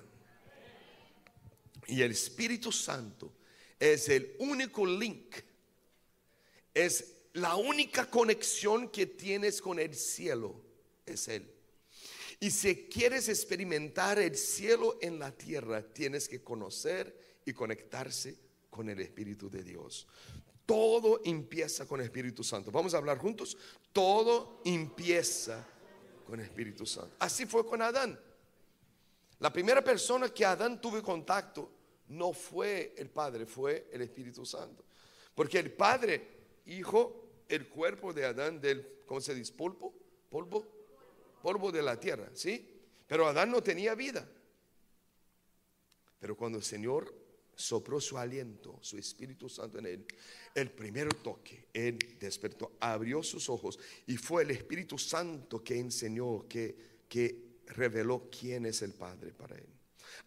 Y 1.86 2.02
el 2.02 2.10
Espíritu 2.10 2.72
Santo 2.72 3.32
es 3.78 4.08
el 4.08 4.34
único 4.40 4.84
link, 4.84 5.36
es 6.72 7.12
la 7.34 7.54
única 7.54 8.10
conexión 8.10 8.88
que 8.88 9.06
tienes 9.06 9.60
con 9.60 9.78
el 9.78 9.94
cielo, 9.94 10.60
es 11.06 11.28
Él. 11.28 11.50
Y 12.40 12.50
si 12.50 12.88
quieres 12.88 13.28
experimentar 13.28 14.18
el 14.18 14.36
cielo 14.36 14.98
en 15.00 15.18
la 15.18 15.30
tierra, 15.30 15.82
tienes 15.82 16.28
que 16.28 16.42
conocer 16.42 17.40
y 17.46 17.52
conectarse 17.52 18.36
con 18.70 18.88
el 18.88 19.00
Espíritu 19.00 19.48
de 19.48 19.62
Dios. 19.62 20.08
Todo 20.66 21.20
empieza 21.24 21.86
con 21.86 22.00
el 22.00 22.06
Espíritu 22.06 22.42
Santo. 22.42 22.72
Vamos 22.72 22.94
a 22.94 22.96
hablar 22.96 23.18
juntos. 23.18 23.56
Todo 23.92 24.62
empieza 24.64 25.66
con 26.24 26.40
el 26.40 26.46
Espíritu 26.46 26.86
Santo. 26.86 27.16
Así 27.18 27.46
fue 27.46 27.66
con 27.66 27.82
Adán. 27.82 28.18
La 29.38 29.52
primera 29.52 29.82
persona 29.82 30.28
que 30.28 30.44
Adán 30.44 30.80
tuvo 30.80 31.02
contacto 31.02 31.70
no 32.08 32.32
fue 32.32 32.94
el 32.96 33.10
Padre, 33.10 33.46
fue 33.46 33.88
el 33.92 34.02
Espíritu 34.02 34.44
Santo. 34.44 34.84
Porque 35.34 35.58
el 35.58 35.72
Padre, 35.72 36.28
Hijo, 36.66 37.24
el 37.48 37.68
cuerpo 37.68 38.12
de 38.12 38.24
Adán 38.24 38.60
del, 38.60 39.02
¿cómo 39.06 39.20
se 39.20 39.34
dice? 39.34 39.52
Polvo, 39.52 39.92
polvo, 40.30 40.64
polvo 41.42 41.70
de 41.70 41.82
la 41.82 41.98
tierra, 41.98 42.30
¿sí? 42.32 42.70
Pero 43.06 43.26
Adán 43.26 43.50
no 43.50 43.62
tenía 43.62 43.94
vida. 43.94 44.26
Pero 46.18 46.36
cuando 46.36 46.58
el 46.58 46.64
Señor 46.64 47.14
sopró 47.56 48.00
su 48.00 48.18
aliento, 48.18 48.78
su 48.80 48.96
Espíritu 48.96 49.48
Santo 49.48 49.78
en 49.78 49.86
él, 49.86 50.06
el 50.54 50.70
primer 50.70 51.12
toque, 51.14 51.68
él 51.72 51.98
despertó, 52.18 52.72
abrió 52.80 53.22
sus 53.22 53.48
ojos 53.48 53.78
y 54.06 54.16
fue 54.16 54.42
el 54.42 54.50
Espíritu 54.50 54.98
Santo 54.98 55.62
que 55.62 55.78
enseñó, 55.78 56.46
que, 56.48 57.04
que 57.08 57.60
reveló 57.66 58.28
quién 58.30 58.66
es 58.66 58.82
el 58.82 58.92
Padre 58.92 59.32
para 59.32 59.56
él. 59.56 59.66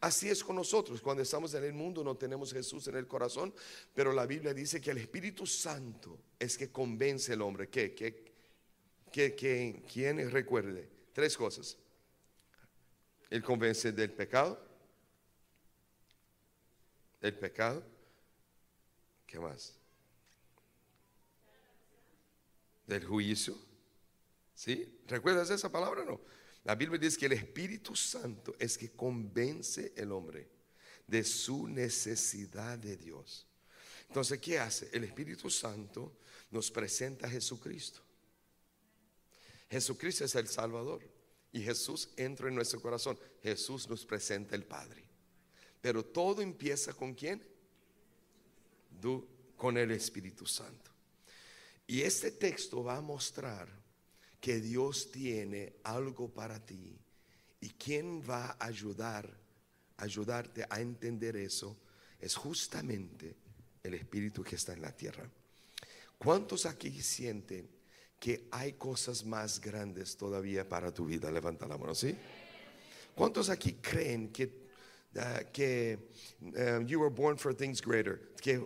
Así 0.02 0.30
es 0.30 0.44
con 0.44 0.56
nosotros. 0.56 1.02
Cuando 1.02 1.24
estamos 1.24 1.54
en 1.54 1.64
el 1.64 1.74
mundo 1.74 2.04
no 2.04 2.16
tenemos 2.16 2.54
Jesús 2.54 2.88
en 2.88 2.98
el 2.98 3.08
corazón, 3.08 3.54
pero 3.94 4.12
la 4.14 4.26
Biblia 4.26 4.54
dice 4.54 4.80
que 4.82 4.92
el 4.92 5.00
Espíritu 5.00 5.48
Santo 5.48 6.20
es 6.38 6.58
que 6.58 6.72
convence 6.72 7.34
al 7.34 7.42
hombre. 7.42 7.70
¿Qué? 7.70 7.96
¿Quién 9.12 10.32
recuerde? 10.32 10.90
Tres 11.14 11.36
cosas. 11.36 11.78
Él 13.30 13.42
convence 13.42 13.92
del 13.92 14.12
pecado. 14.12 14.67
El 17.22 17.36
pecado. 17.38 17.84
¿Qué 19.26 19.40
más? 19.40 19.74
Del 22.86 23.06
juicio. 23.06 23.58
¿Sí? 24.54 25.02
¿Recuerdas 25.08 25.50
esa 25.50 25.72
palabra 25.72 26.02
o 26.02 26.06
no? 26.06 26.22
La 26.64 26.76
Biblia 26.76 27.00
dice 27.00 27.18
que 27.18 27.28
el 27.28 27.34
Espíritu 27.34 27.96
Santo 27.96 28.56
es 28.60 28.78
que 28.78 28.92
convence 28.92 29.94
el 29.96 30.12
hombre 30.12 30.50
de 31.06 31.24
su 31.24 31.68
necesidad 31.68 32.78
de 32.78 32.98
Dios. 32.98 33.48
Entonces, 34.08 34.40
¿qué 34.40 34.60
hace? 34.60 34.90
El 34.94 35.04
Espíritu 35.04 35.50
Santo 35.50 36.18
nos 36.52 36.72
presenta 36.72 37.28
a 37.28 37.30
Jesucristo. 37.30 38.02
Jesucristo 39.70 40.26
es 40.26 40.36
el 40.36 40.48
Salvador 40.48 41.04
y 41.52 41.62
Jesús 41.62 42.10
entra 42.16 42.48
en 42.48 42.56
nuestro 42.56 42.82
corazón. 42.82 43.20
Jesús 43.42 43.90
nos 43.90 44.06
presenta 44.06 44.56
el 44.56 44.64
Padre. 44.64 45.07
Pero 45.88 46.04
todo 46.04 46.42
empieza 46.42 46.92
con 46.92 47.14
quién? 47.14 47.42
con 49.56 49.78
el 49.78 49.92
Espíritu 49.92 50.46
Santo. 50.46 50.92
Y 51.88 52.02
este 52.02 52.32
texto 52.32 52.84
va 52.84 52.98
a 52.98 53.02
mostrar 53.02 53.70
que 54.42 54.60
Dios 54.60 55.10
tiene 55.12 55.76
algo 55.84 56.28
para 56.28 56.60
ti. 56.60 57.00
¿Y 57.62 57.70
quién 57.70 58.22
va 58.22 58.58
a 58.60 58.66
ayudar, 58.66 59.34
ayudarte 59.96 60.66
a 60.70 60.82
entender 60.82 61.38
eso? 61.38 61.78
Es 62.20 62.36
justamente 62.36 63.38
el 63.82 63.94
Espíritu 63.94 64.44
que 64.44 64.58
está 64.58 64.74
en 64.74 64.82
la 64.82 64.92
tierra. 64.92 65.32
¿Cuántos 66.18 66.66
aquí 66.66 67.02
sienten 67.02 67.70
que 68.20 68.50
hay 68.52 68.74
cosas 68.74 69.24
más 69.24 69.62
grandes 69.62 70.18
todavía 70.18 70.68
para 70.68 70.94
tu 70.94 71.06
vida? 71.06 71.32
Levanta 71.32 71.66
la 71.66 71.78
mano, 71.78 71.96
¿sí? 71.96 72.14
¿Cuántos 73.16 73.50
aquí 73.50 73.76
creen 73.76 74.34
que, 74.34 74.67
uh, 75.18 75.44
que 75.52 75.98
uh, 76.58 76.80
you 76.86 77.00
were 77.00 77.10
born 77.10 77.38
for 77.38 77.54
things 77.54 77.82
greater? 77.82 78.20
Que, 78.42 78.62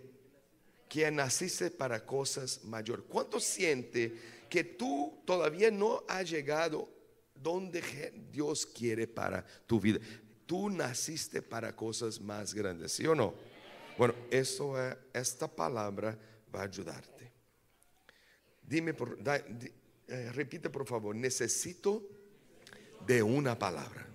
que 0.90 1.10
naciste 1.12 1.70
para 1.70 2.00
cosas 2.00 2.60
mayores. 2.64 3.06
¿Cuántos 3.10 3.44
sienten 3.44 4.18
que 4.50 4.64
tú 4.64 5.22
todavía 5.26 5.72
no 5.72 6.04
has 6.08 6.30
llegado 6.30 6.90
donde 7.42 7.82
Dios 8.32 8.66
quiere 8.66 9.08
para 9.08 9.46
tu 9.66 9.80
vida. 9.80 10.00
Tú 10.46 10.70
naciste 10.70 11.42
para 11.42 11.76
cosas 11.76 12.20
más 12.20 12.54
grandes, 12.54 12.92
¿sí 12.92 13.08
o 13.08 13.16
no? 13.16 13.34
Bueno, 13.98 14.14
eso, 14.30 14.76
esta 15.14 15.48
palabra 15.48 16.18
va 16.54 16.62
a 16.62 16.64
ayudarte. 16.64 17.32
Dime, 18.62 18.94
por, 18.94 19.18
eh, 20.08 20.32
repite 20.34 20.70
por 20.70 20.86
favor, 20.86 21.16
necesito 21.16 22.08
de 23.06 23.24
una 23.24 23.58
palabra. 23.58 24.08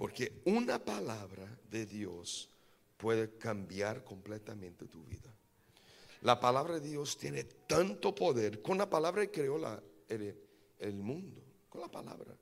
Porque 0.00 0.40
una 0.46 0.82
palabra 0.82 1.60
de 1.70 1.84
Dios 1.84 2.48
puede 2.96 3.36
cambiar 3.36 4.02
completamente 4.02 4.86
tu 4.86 5.04
vida. 5.04 5.30
La 6.22 6.40
palabra 6.40 6.80
de 6.80 6.88
Dios 6.88 7.18
tiene 7.18 7.44
tanto 7.44 8.14
poder. 8.14 8.62
Con 8.62 8.78
la 8.78 8.88
palabra 8.88 9.30
creó 9.30 9.58
el, 10.08 10.34
el 10.78 11.02
mundo. 11.02 11.42
Con 11.68 11.82
la 11.82 11.88
palabra. 11.90 12.34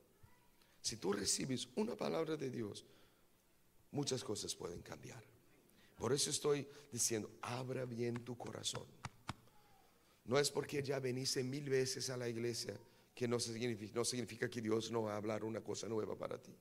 Si 0.81 0.95
tú 0.95 1.11
recibes 1.11 1.67
una 1.75 1.97
palabra 1.97 2.37
de 2.37 2.49
Dios, 2.49 2.85
muchas 3.91 4.23
cosas 4.23 4.55
pueden 4.55 4.81
cambiar. 4.81 5.21
Por 5.97 6.13
eso 6.13 6.29
estoy 6.29 6.65
diciendo, 6.93 7.29
abra 7.41 7.83
bien 7.83 8.23
tu 8.23 8.37
corazón. 8.37 8.85
No 10.23 10.39
es 10.39 10.49
porque 10.49 10.81
ya 10.81 11.01
veniste 11.01 11.43
mil 11.43 11.69
veces 11.69 12.09
a 12.09 12.15
la 12.15 12.29
iglesia 12.29 12.79
que 13.13 13.27
no 13.27 13.37
significa 13.37 14.49
que 14.49 14.61
Dios 14.61 14.91
no 14.91 15.03
va 15.03 15.15
a 15.15 15.17
hablar 15.17 15.43
una 15.43 15.59
cosa 15.59 15.89
nueva 15.89 16.17
para 16.17 16.41
ti. 16.41 16.55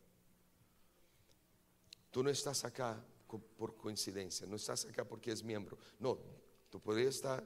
Tú 2.19 2.25
no 2.25 2.31
estás 2.31 2.65
acá 2.65 3.01
por 3.57 3.77
coincidencia, 3.77 4.45
no 4.45 4.57
estás 4.57 4.87
acá 4.87 5.05
porque 5.05 5.31
es 5.31 5.45
miembro. 5.45 5.79
No, 6.01 6.19
Tú 6.69 6.81
podrías 6.81 7.15
estar 7.15 7.45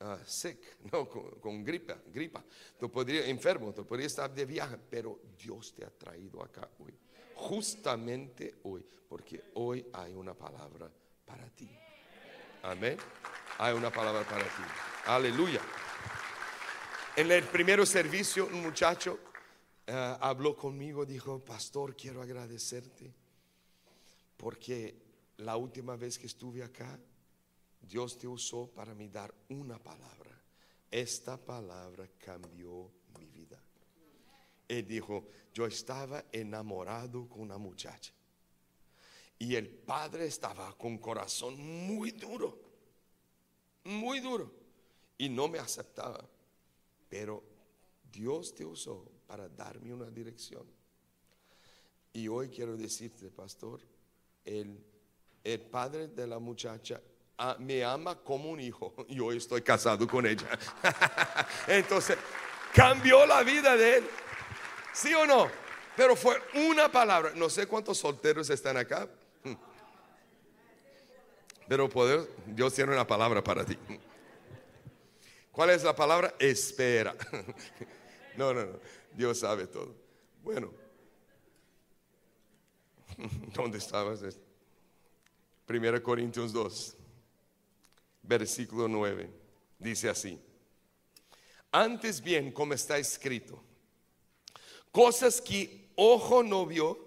uh, 0.00 0.18
sick, 0.26 0.76
no, 0.92 1.08
con, 1.08 1.64
gripa, 1.64 1.96
gripa. 2.12 2.44
Tú 2.78 2.92
podrías 2.92 3.24
enfermo, 3.24 3.72
tú 3.72 3.86
podrías 3.86 4.12
estar 4.12 4.34
de 4.34 4.44
viaje, 4.44 4.76
pero 4.90 5.18
Dios 5.34 5.72
te 5.72 5.86
ha 5.86 5.88
traído 5.88 6.42
acá 6.42 6.68
hoy. 6.78 6.94
Justamente 7.36 8.56
hoy, 8.64 8.86
porque 9.08 9.44
hoy 9.54 9.86
hay 9.94 10.12
una 10.12 10.34
palabra 10.34 10.92
para 11.24 11.48
ti. 11.48 11.70
Amén. 12.64 12.98
Hay 13.56 13.72
una 13.74 13.90
palabra 13.90 14.28
para 14.28 14.44
ti. 14.44 14.62
Aleluya. 15.06 15.62
En 17.16 17.32
el 17.32 17.44
primer 17.44 17.86
servicio, 17.86 18.44
un 18.44 18.60
muchacho 18.60 19.18
uh, 19.88 19.92
habló 20.20 20.54
conmigo, 20.54 21.06
dijo, 21.06 21.42
pastor, 21.42 21.96
quiero 21.96 22.20
agradecerte 22.20 23.19
porque 24.40 24.96
la 25.36 25.58
última 25.58 25.96
vez 25.96 26.18
que 26.18 26.26
estuve 26.26 26.62
acá, 26.62 26.98
Dios 27.78 28.16
te 28.16 28.26
usó 28.26 28.68
para 28.68 28.94
mí 28.94 29.06
dar 29.08 29.34
una 29.50 29.78
palabra. 29.78 30.30
Esta 30.90 31.36
palabra 31.36 32.08
cambió 32.16 32.90
mi 33.18 33.26
vida. 33.26 33.62
Él 34.66 34.86
dijo, 34.86 35.28
yo 35.52 35.66
estaba 35.66 36.24
enamorado 36.32 37.28
con 37.28 37.42
una 37.42 37.58
muchacha. 37.58 38.14
Y 39.38 39.56
el 39.56 39.68
padre 39.68 40.26
estaba 40.26 40.72
con 40.78 40.96
corazón 40.96 41.58
muy 41.58 42.12
duro, 42.12 42.58
muy 43.84 44.20
duro. 44.20 44.54
Y 45.18 45.28
no 45.28 45.48
me 45.48 45.58
aceptaba. 45.58 46.26
Pero 47.10 47.44
Dios 48.10 48.54
te 48.54 48.64
usó 48.64 49.04
para 49.26 49.50
darme 49.50 49.92
una 49.92 50.10
dirección. 50.10 50.66
Y 52.14 52.26
hoy 52.26 52.48
quiero 52.48 52.74
decirte, 52.74 53.30
pastor, 53.30 53.80
el, 54.44 54.78
el 55.44 55.60
padre 55.60 56.08
de 56.08 56.26
la 56.26 56.38
muchacha 56.38 57.00
ah, 57.38 57.56
me 57.58 57.84
ama 57.84 58.16
como 58.16 58.50
un 58.50 58.60
hijo 58.60 58.94
y 59.08 59.20
hoy 59.20 59.38
estoy 59.38 59.62
casado 59.62 60.06
con 60.06 60.26
ella. 60.26 60.46
Entonces, 61.66 62.16
cambió 62.74 63.26
la 63.26 63.42
vida 63.42 63.76
de 63.76 63.98
él. 63.98 64.04
¿Sí 64.92 65.14
o 65.14 65.26
no? 65.26 65.48
Pero 65.96 66.16
fue 66.16 66.36
una 66.54 66.90
palabra. 66.90 67.32
No 67.34 67.48
sé 67.48 67.66
cuántos 67.66 67.98
solteros 67.98 68.48
están 68.50 68.76
acá. 68.76 69.08
Pero 71.68 71.88
poder, 71.88 72.28
Dios 72.46 72.74
tiene 72.74 72.92
una 72.92 73.06
palabra 73.06 73.44
para 73.44 73.64
ti. 73.64 73.78
¿Cuál 75.52 75.70
es 75.70 75.84
la 75.84 75.94
palabra? 75.94 76.34
Espera. 76.38 77.14
No, 78.36 78.54
no, 78.54 78.64
no. 78.64 78.78
Dios 79.12 79.40
sabe 79.40 79.66
todo. 79.66 79.94
Bueno, 80.42 80.72
¿dónde 83.54 83.78
estabas? 83.78 84.20
1 85.68 86.02
Corintios 86.02 86.52
2, 86.52 86.96
versículo 88.22 88.88
9. 88.88 89.30
Dice 89.78 90.08
así. 90.08 90.38
Antes 91.72 92.20
bien, 92.20 92.50
como 92.50 92.74
está 92.74 92.98
escrito, 92.98 93.62
cosas 94.90 95.40
que 95.40 95.88
ojo 95.94 96.42
no 96.42 96.66
vio, 96.66 96.98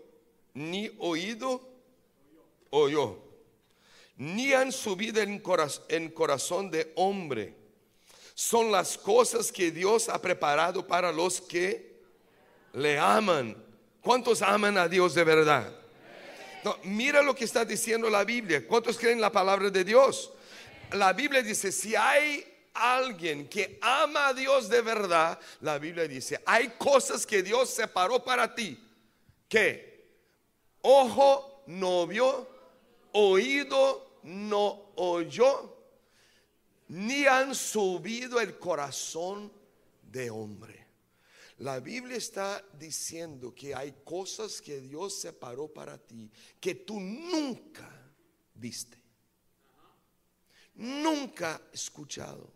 ni 0.54 0.90
oído 1.00 1.62
oyó, 2.70 3.18
ni 4.16 4.54
han 4.54 4.72
subido 4.72 5.22
en, 5.22 5.40
corazón 6.10 6.72
de 6.72 6.94
hombre, 6.96 7.56
son 8.34 8.72
las 8.72 8.98
cosas 8.98 9.52
que 9.52 9.70
Dios 9.70 10.08
ha 10.10 10.22
preparado 10.22 10.88
para 10.88 11.12
los 11.12 11.42
que 11.42 12.02
le 12.74 12.98
aman. 12.98 13.62
¿Cuántos 14.02 14.42
aman 14.42 14.78
a 14.78 14.88
Dios 14.88 15.14
de 15.14 15.24
verdad? 15.24 15.83
Mira 16.84 17.22
lo 17.22 17.36
que 17.36 17.46
está 17.46 17.66
diciendo 17.66 18.10
la 18.10 18.24
Biblia. 18.24 18.68
¿Cuántos 18.68 18.98
creen 18.98 19.22
la 19.22 19.32
palabra 19.32 19.70
de 19.70 19.84
Dios? 19.84 20.32
La 20.92 21.14
Biblia 21.14 21.42
dice, 21.42 21.72
si 21.72 21.96
hay 21.96 22.46
alguien 22.74 23.48
que 23.48 23.78
ama 23.82 24.28
a 24.28 24.34
Dios 24.34 24.70
de 24.70 24.82
verdad, 24.82 25.40
la 25.62 25.78
Biblia 25.78 26.08
dice, 26.08 26.42
hay 26.46 26.70
cosas 26.78 27.26
que 27.26 27.44
Dios 27.44 27.70
separó 27.70 28.24
para 28.24 28.54
ti. 28.54 28.80
Que 29.48 30.06
ojo 30.82 31.64
no 31.68 32.08
vio, 32.08 32.48
oído 33.12 34.20
no 34.24 34.92
oyó, 34.96 35.76
ni 36.88 37.26
han 37.26 37.56
subido 37.56 38.40
el 38.40 38.58
corazón 38.58 39.52
de 40.02 40.30
hombre. 40.30 40.83
La 41.64 41.80
Biblia 41.80 42.18
está 42.18 42.62
diciendo 42.78 43.56
que 43.56 43.74
hay 43.74 43.94
cosas 44.04 44.60
que 44.60 44.82
Dios 44.82 45.18
separó 45.22 45.70
para 45.70 45.98
ti 45.98 46.30
que 46.60 46.76
tú 46.76 47.00
nunca 47.00 47.90
viste, 48.54 48.98
nunca 50.76 51.62
escuchado 51.72 52.52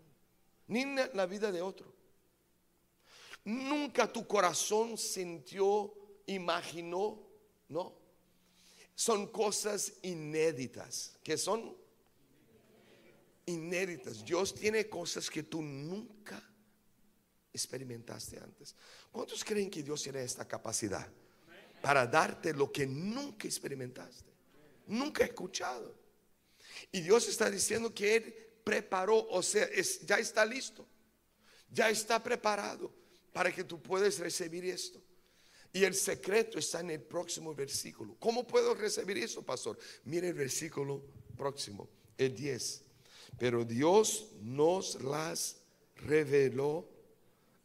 ni 0.68 0.82
en 0.82 0.98
la 1.14 1.26
vida 1.26 1.54
de 1.54 1.62
otro. 1.62 1.94
Nunca 3.46 4.12
tu 4.12 4.28
corazón 4.28 4.98
sintió, 4.98 5.94
imaginó, 6.26 7.18
no. 7.70 7.94
Son 8.94 9.28
cosas 9.28 9.94
inéditas, 10.02 11.18
que 11.24 11.38
son 11.38 11.78
inéditas. 13.46 14.26
Dios 14.26 14.54
tiene 14.54 14.90
cosas 14.90 15.30
que 15.30 15.44
tú 15.44 15.62
nunca 15.62 16.44
experimentaste 17.58 18.40
antes. 18.40 18.76
¿Cuántos 19.12 19.44
creen 19.44 19.70
que 19.70 19.84
Dios 19.84 20.02
tiene 20.04 20.24
esta 20.24 20.48
capacidad 20.48 21.08
para 21.82 22.08
darte 22.08 22.54
lo 22.54 22.72
que 22.72 22.88
nunca 22.88 23.48
experimentaste? 23.48 24.32
Nunca 24.88 25.26
escuchado. 25.26 25.94
Y 26.92 27.02
Dios 27.02 27.28
está 27.28 27.50
diciendo 27.50 27.94
que 27.94 28.16
Él 28.16 28.36
preparó, 28.64 29.28
o 29.30 29.42
sea, 29.42 29.68
ya 30.06 30.20
está 30.20 30.46
listo, 30.46 30.88
ya 31.70 31.90
está 31.90 32.22
preparado 32.22 32.94
para 33.34 33.54
que 33.54 33.64
tú 33.64 33.82
puedas 33.82 34.20
recibir 34.20 34.66
esto. 34.66 35.02
Y 35.74 35.84
el 35.84 35.94
secreto 35.94 36.58
está 36.58 36.80
en 36.80 36.92
el 36.92 37.02
próximo 37.02 37.54
versículo. 37.54 38.16
¿Cómo 38.20 38.48
puedo 38.48 38.74
recibir 38.74 39.18
eso, 39.18 39.44
pastor? 39.44 39.78
Mire 40.06 40.30
el 40.30 40.34
versículo 40.34 41.04
próximo, 41.36 41.90
el 42.18 42.34
10. 42.34 42.84
Pero 43.38 43.64
Dios 43.64 44.30
nos 44.42 45.02
las 45.04 45.58
reveló 45.96 46.90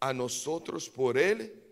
a 0.03 0.12
nosotros 0.12 0.91
por 0.91 1.17
el 1.17 1.62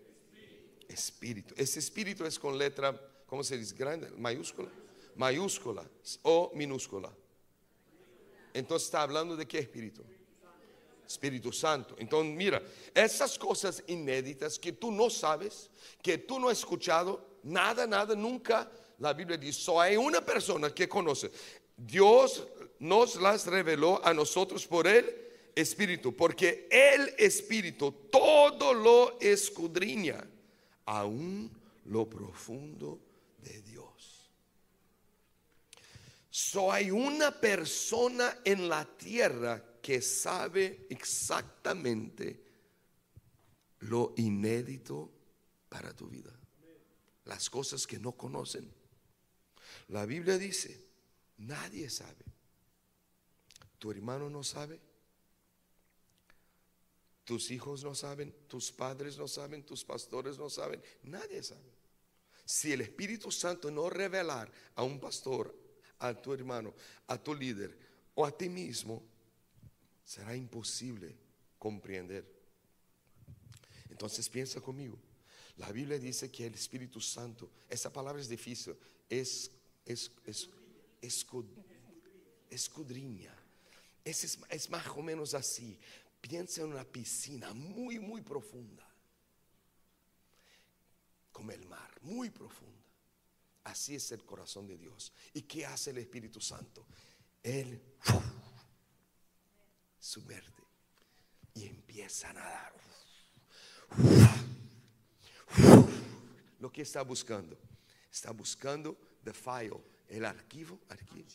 Espíritu. 0.87 1.53
Ese 1.57 1.79
Espíritu 1.79 2.23
es 2.23 2.39
con 2.39 2.57
letra, 2.57 2.97
¿cómo 3.25 3.43
se 3.43 3.57
dice? 3.57 3.75
Grande, 3.75 4.09
mayúscula, 4.17 4.69
mayúscula 5.15 5.83
o 6.23 6.49
minúscula. 6.55 7.11
Entonces 8.53 8.85
está 8.85 9.01
hablando 9.01 9.35
de 9.35 9.45
qué 9.45 9.59
espíritu? 9.59 10.01
Espíritu 11.05 11.51
Santo. 11.51 11.95
Entonces 11.97 12.33
mira, 12.33 12.63
esas 12.95 13.37
cosas 13.37 13.83
inéditas 13.87 14.57
que 14.57 14.71
tú 14.71 14.93
no 14.93 15.09
sabes, 15.09 15.69
que 16.01 16.17
tú 16.17 16.39
no 16.39 16.47
has 16.47 16.59
escuchado, 16.59 17.39
nada, 17.43 17.85
nada, 17.85 18.15
nunca, 18.15 18.71
la 18.99 19.11
Biblia 19.13 19.37
dice, 19.37 19.59
solo 19.59 19.81
hay 19.81 19.97
una 19.97 20.21
persona 20.21 20.73
que 20.73 20.87
conoce. 20.87 21.31
Dios 21.75 22.47
nos 22.79 23.17
las 23.17 23.45
reveló 23.45 23.99
a 24.05 24.13
nosotros 24.13 24.65
por 24.65 24.87
el 24.87 25.30
Espíritu, 25.55 26.15
porque 26.15 26.67
el 26.69 27.13
Espíritu 27.17 27.91
todo 28.11 28.73
lo 28.73 29.19
escudriña, 29.19 30.25
aún 30.85 31.51
lo 31.85 32.09
profundo 32.09 32.99
de 33.39 33.61
Dios. 33.61 34.29
So 36.29 36.71
hay 36.71 36.91
una 36.91 37.31
persona 37.39 38.39
en 38.45 38.69
la 38.69 38.85
tierra 38.85 39.63
que 39.81 40.01
sabe 40.01 40.87
exactamente 40.89 42.41
lo 43.79 44.13
inédito 44.17 45.11
para 45.67 45.93
tu 45.93 46.07
vida. 46.07 46.31
Las 47.25 47.49
cosas 47.49 47.85
que 47.85 47.99
no 47.99 48.13
conocen. 48.13 48.71
La 49.89 50.05
Biblia 50.05 50.37
dice, 50.37 50.85
nadie 51.37 51.89
sabe. 51.89 52.25
Tu 53.77 53.91
hermano 53.91 54.29
no 54.29 54.43
sabe. 54.43 54.79
Tus 57.31 57.49
hijos 57.49 57.81
no 57.81 57.95
saben, 57.95 58.35
tus 58.45 58.73
padres 58.73 59.17
no 59.17 59.25
saben, 59.25 59.63
tus 59.63 59.85
pastores 59.85 60.37
no 60.37 60.49
saben, 60.49 60.83
nadie 61.03 61.41
sabe. 61.41 61.71
Si 62.43 62.73
el 62.73 62.81
Espíritu 62.81 63.31
Santo 63.31 63.71
no 63.71 63.89
revelar 63.89 64.51
a 64.75 64.83
un 64.83 64.99
pastor, 64.99 65.55
a 65.99 66.13
tu 66.13 66.33
hermano, 66.33 66.73
a 67.07 67.17
tu 67.17 67.33
líder 67.33 67.73
o 68.15 68.25
a 68.25 68.37
ti 68.37 68.49
mismo, 68.49 69.01
será 70.03 70.35
imposible 70.35 71.15
comprender. 71.57 72.29
Entonces 73.89 74.27
piensa 74.27 74.59
conmigo. 74.59 74.99
La 75.55 75.71
Biblia 75.71 75.97
dice 75.97 76.29
que 76.29 76.47
el 76.47 76.55
Espíritu 76.55 76.99
Santo, 76.99 77.49
esa 77.69 77.93
palabra 77.93 78.21
es 78.21 78.27
difícil, 78.27 78.75
es, 79.09 79.51
es, 79.85 80.11
es, 80.25 80.49
escudriña. 82.49 83.33
Es, 84.03 84.37
es 84.49 84.69
más 84.69 84.85
o 84.87 85.01
menos 85.01 85.33
así. 85.33 85.79
Piensa 86.21 86.61
en 86.61 86.71
una 86.71 86.85
piscina 86.85 87.53
muy, 87.53 87.99
muy 87.99 88.21
profunda, 88.21 88.87
como 91.31 91.51
el 91.51 91.65
mar, 91.65 91.91
muy 92.01 92.29
profunda. 92.29 92.79
Así 93.63 93.95
es 93.95 94.11
el 94.11 94.23
corazón 94.23 94.67
de 94.67 94.77
Dios. 94.77 95.11
¿Y 95.33 95.41
qué 95.41 95.65
hace 95.65 95.89
el 95.89 95.97
Espíritu 95.97 96.39
Santo? 96.39 96.85
Él 97.43 97.81
subverte 99.99 100.63
y 101.55 101.65
empieza 101.67 102.29
a 102.29 102.33
nadar. 102.33 102.73
Lo 106.59 106.71
que 106.71 106.83
está 106.83 107.01
buscando, 107.01 107.57
está 108.11 108.31
buscando 108.31 108.97
the 109.23 109.33
file, 109.33 109.81
el 110.07 110.25
archivo, 110.25 110.79
archivo, 110.89 111.27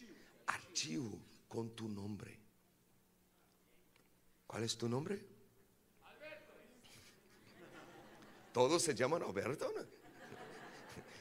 archivo 0.46 1.18
con 1.48 1.74
tu 1.74 1.88
nombre. 1.88 2.45
¿Cuál 4.46 4.64
es 4.64 4.78
tu 4.78 4.88
nombre? 4.88 5.24
Todos 8.52 8.82
se 8.82 8.94
llaman 8.94 9.22
Alberto. 9.22 9.72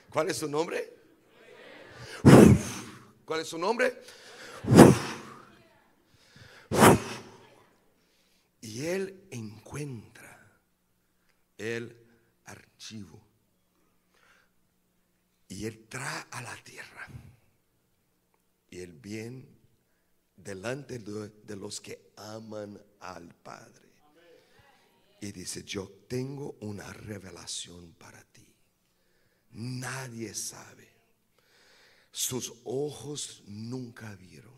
¿Cuál 0.10 0.30
es 0.30 0.38
su 0.38 0.48
nombre? 0.48 0.94
¿Cuál 3.26 3.42
es 3.42 3.48
su 3.48 3.58
nombre? 3.58 4.02
Y 8.62 8.86
él 8.86 9.28
encuentra 9.32 10.60
el 11.58 11.98
archivo. 12.46 13.22
Y 15.50 15.66
él 15.66 15.86
trae 15.88 16.26
a 16.32 16.42
la 16.42 16.56
tierra. 16.64 17.08
Y 18.70 18.80
el 18.80 18.94
bien 18.94 19.55
delante 20.46 21.00
de, 21.00 21.56
los 21.56 21.82
que 21.82 22.12
aman 22.18 22.80
al 23.00 23.34
Padre. 23.34 23.90
Y 25.20 25.32
dice, 25.32 25.64
yo 25.64 25.90
tengo 26.08 26.56
una 26.62 26.94
revelación 26.94 27.94
para 27.94 28.24
ti. 28.26 28.46
Nadie 29.54 30.36
sabe. 30.36 30.88
Sus 32.12 32.54
ojos 32.64 33.42
nunca 33.48 34.16
vieron. 34.16 34.54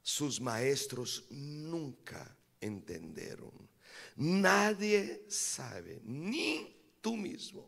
Sus 0.00 0.40
maestros 0.40 1.24
nunca 1.30 2.36
entendieron. 2.60 3.52
Nadie 4.16 5.24
sabe, 5.28 6.00
ni 6.04 6.72
tú 7.00 7.16
mismo. 7.16 7.66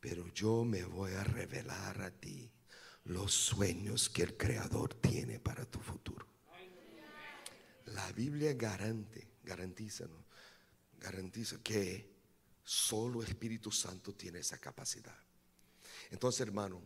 Pero 0.00 0.26
yo 0.34 0.64
me 0.64 0.82
voy 0.84 1.12
a 1.12 1.22
revelar 1.22 2.02
a 2.02 2.10
ti 2.10 2.50
los 3.04 3.32
sueños 3.32 4.08
que 4.08 4.22
el 4.22 4.36
Creador 4.36 4.94
tiene 4.94 5.38
para 5.38 5.64
tu 5.64 5.78
futuro. 5.80 6.26
La 7.86 8.10
Biblia 8.12 8.54
garante, 8.54 9.28
garantiza, 9.42 10.06
garantiza 10.98 11.58
que 11.62 12.10
solo 12.64 13.22
Espíritu 13.22 13.70
Santo 13.70 14.14
tiene 14.14 14.38
esa 14.38 14.58
capacidad. 14.58 15.16
Entonces, 16.10 16.40
hermano, 16.40 16.80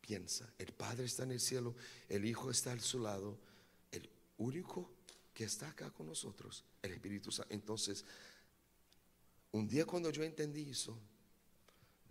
piensa, 0.00 0.52
el 0.58 0.72
Padre 0.72 1.06
está 1.06 1.22
en 1.22 1.32
el 1.32 1.40
cielo, 1.40 1.74
el 2.08 2.24
Hijo 2.26 2.50
está 2.50 2.72
a 2.72 2.78
su 2.78 3.00
lado, 3.00 3.38
el 3.90 4.08
único 4.36 4.90
que 5.32 5.44
está 5.44 5.68
acá 5.68 5.90
con 5.90 6.06
nosotros, 6.06 6.64
el 6.82 6.92
Espíritu 6.92 7.32
Santo. 7.32 7.52
Entonces, 7.54 8.04
un 9.52 9.66
día 9.66 9.86
cuando 9.86 10.10
yo 10.10 10.22
entendí 10.22 10.70
eso, 10.70 10.98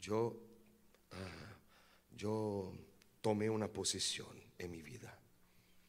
yo, 0.01 0.35
ah, 1.11 1.57
yo 2.15 2.73
tomé 3.25 3.49
una 3.49 3.67
posición 3.67 4.39
en 4.55 4.69
mi 4.69 4.83
vida. 4.83 5.19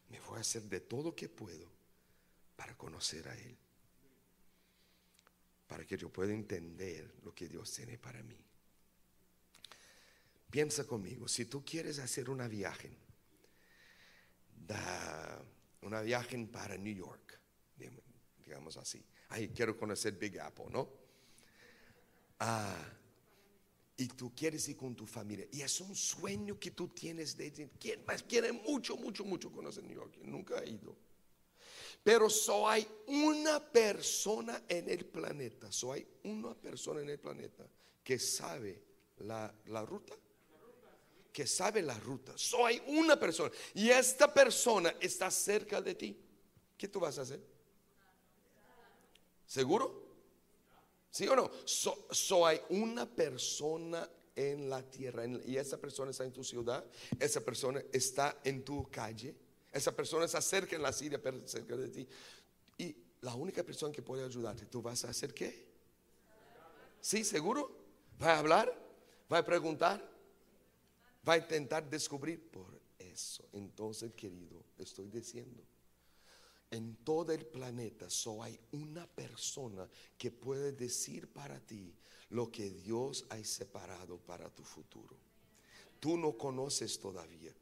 Me 0.08 0.18
voy 0.20 0.38
a 0.38 0.40
hacer 0.40 0.62
de 0.62 0.80
todo 0.80 1.14
que 1.14 1.28
puedo 1.28 1.70
para 2.56 2.74
conocer 2.78 3.28
a 3.28 3.36
Él. 3.36 3.54
Para 5.66 5.84
que 5.84 5.98
yo 5.98 6.10
pueda 6.10 6.32
entender 6.32 7.16
lo 7.24 7.34
que 7.34 7.46
Dios 7.46 7.70
tiene 7.70 7.98
para 7.98 8.22
mí. 8.22 8.42
Piensa 10.50 10.86
conmigo, 10.86 11.28
si 11.28 11.44
tú 11.44 11.62
quieres 11.62 11.98
hacer 11.98 12.30
una 12.30 12.48
viaje, 12.48 12.96
una 15.82 16.00
viaje 16.00 16.38
para 16.50 16.78
New 16.78 16.94
York, 16.94 17.38
digamos 18.46 18.78
así. 18.78 19.04
Ahí 19.28 19.50
quiero 19.50 19.76
conocer 19.76 20.14
Big 20.14 20.40
Apple, 20.40 20.68
¿no? 20.70 20.88
Ah, 22.40 22.82
y 23.96 24.08
tú 24.08 24.34
quieres 24.34 24.68
ir 24.68 24.76
con 24.76 24.94
tu 24.94 25.06
familia. 25.06 25.46
Y 25.52 25.62
es 25.62 25.80
un 25.80 25.94
sueño 25.94 26.58
que 26.58 26.70
tú 26.72 26.88
tienes 26.88 27.36
de 27.36 27.70
¿Quién 27.80 28.04
más 28.04 28.22
quiere 28.22 28.52
mucho, 28.52 28.96
mucho, 28.96 29.24
mucho 29.24 29.50
conocer 29.50 29.84
New 29.84 29.94
York? 29.94 30.16
Nunca 30.22 30.62
he 30.62 30.70
ido. 30.70 30.94
Pero 32.02 32.28
solo 32.28 32.68
hay 32.68 32.86
una 33.06 33.60
persona 33.60 34.62
en 34.68 34.88
el 34.88 35.06
planeta, 35.06 35.72
solo 35.72 35.94
hay 35.94 36.06
una 36.24 36.54
persona 36.54 37.00
en 37.00 37.10
el 37.10 37.18
planeta 37.18 37.66
que 38.04 38.18
sabe 38.18 38.82
la, 39.18 39.52
la 39.66 39.84
ruta. 39.84 40.14
Que 41.32 41.46
sabe 41.46 41.82
la 41.82 41.98
ruta. 41.98 42.32
Solo 42.36 42.66
hay 42.66 42.82
una 42.86 43.18
persona. 43.18 43.50
Y 43.74 43.88
esta 43.88 44.32
persona 44.32 44.94
está 45.00 45.30
cerca 45.30 45.80
de 45.80 45.94
ti. 45.94 46.16
¿Qué 46.76 46.88
tú 46.88 47.00
vas 47.00 47.18
a 47.18 47.22
hacer? 47.22 47.40
¿Seguro? 49.46 50.05
¿Sí 51.16 51.26
o 51.28 51.34
no? 51.34 51.50
So, 51.64 52.46
hay 52.46 52.60
una 52.68 53.06
persona 53.06 54.06
en 54.34 54.68
la 54.68 54.82
tierra 54.82 55.24
y 55.24 55.56
esa 55.56 55.78
persona 55.78 56.10
está 56.10 56.24
en 56.24 56.32
tu 56.34 56.44
ciudad, 56.44 56.84
esa 57.18 57.40
persona 57.40 57.82
está 57.90 58.38
en 58.44 58.62
tu 58.62 58.90
calle, 58.90 59.34
esa 59.72 59.96
persona 59.96 60.26
está 60.26 60.42
cerca 60.42 60.76
en 60.76 60.82
la 60.82 60.92
Siria, 60.92 61.18
cerca 61.46 61.74
de 61.74 61.88
ti. 61.88 62.06
Y 62.76 62.94
la 63.22 63.34
única 63.34 63.62
persona 63.62 63.90
que 63.94 64.02
puede 64.02 64.26
ayudarte, 64.26 64.66
¿tú 64.66 64.82
vas 64.82 65.06
a 65.06 65.08
hacer 65.08 65.32
qué? 65.32 65.66
¿Sí, 67.00 67.24
seguro? 67.24 67.74
¿Va 68.22 68.34
a 68.34 68.38
hablar? 68.40 68.78
¿Va 69.32 69.38
a 69.38 69.44
preguntar? 69.46 70.06
¿Va 71.26 71.32
a 71.32 71.38
intentar 71.38 71.88
descubrir? 71.88 72.46
Por 72.50 72.78
eso, 72.98 73.48
entonces, 73.54 74.12
querido, 74.12 74.62
estoy 74.76 75.08
diciendo 75.08 75.62
en 76.70 76.96
todo 76.96 77.32
el 77.32 77.46
planeta 77.46 78.10
solo 78.10 78.42
hay 78.42 78.58
una 78.72 79.06
persona 79.06 79.88
que 80.18 80.30
puede 80.30 80.72
decir 80.72 81.28
para 81.28 81.60
ti 81.60 81.94
lo 82.30 82.50
que 82.50 82.70
Dios 82.70 83.24
ha 83.30 83.42
separado 83.44 84.18
para 84.18 84.50
tu 84.50 84.64
futuro. 84.64 85.16
Tú 86.00 86.16
no 86.16 86.36
conoces 86.36 86.98
todavía. 86.98 87.54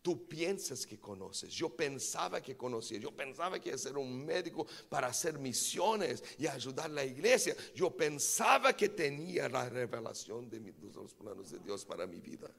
Tú 0.00 0.28
piensas 0.28 0.86
que 0.86 0.98
conoces. 0.98 1.52
Yo 1.52 1.74
pensaba 1.74 2.40
que 2.40 2.56
conocía. 2.56 2.98
Yo 2.98 3.10
pensaba 3.10 3.58
que 3.58 3.70
iba 3.70 3.76
a 3.76 3.78
ser 3.78 3.96
un 3.96 4.24
médico 4.24 4.66
para 4.88 5.08
hacer 5.08 5.38
misiones 5.38 6.22
y 6.38 6.46
ayudar 6.46 6.86
a 6.86 6.94
la 6.94 7.04
iglesia. 7.04 7.56
Yo 7.74 7.90
pensaba 7.96 8.76
que 8.76 8.90
tenía 8.90 9.48
la 9.48 9.68
revelación 9.68 10.48
de, 10.48 10.60
de 10.60 10.92
los 10.92 11.14
planos 11.14 11.50
de 11.50 11.58
Dios 11.58 11.84
para 11.84 12.06
mi 12.06 12.20
vida. 12.20 12.50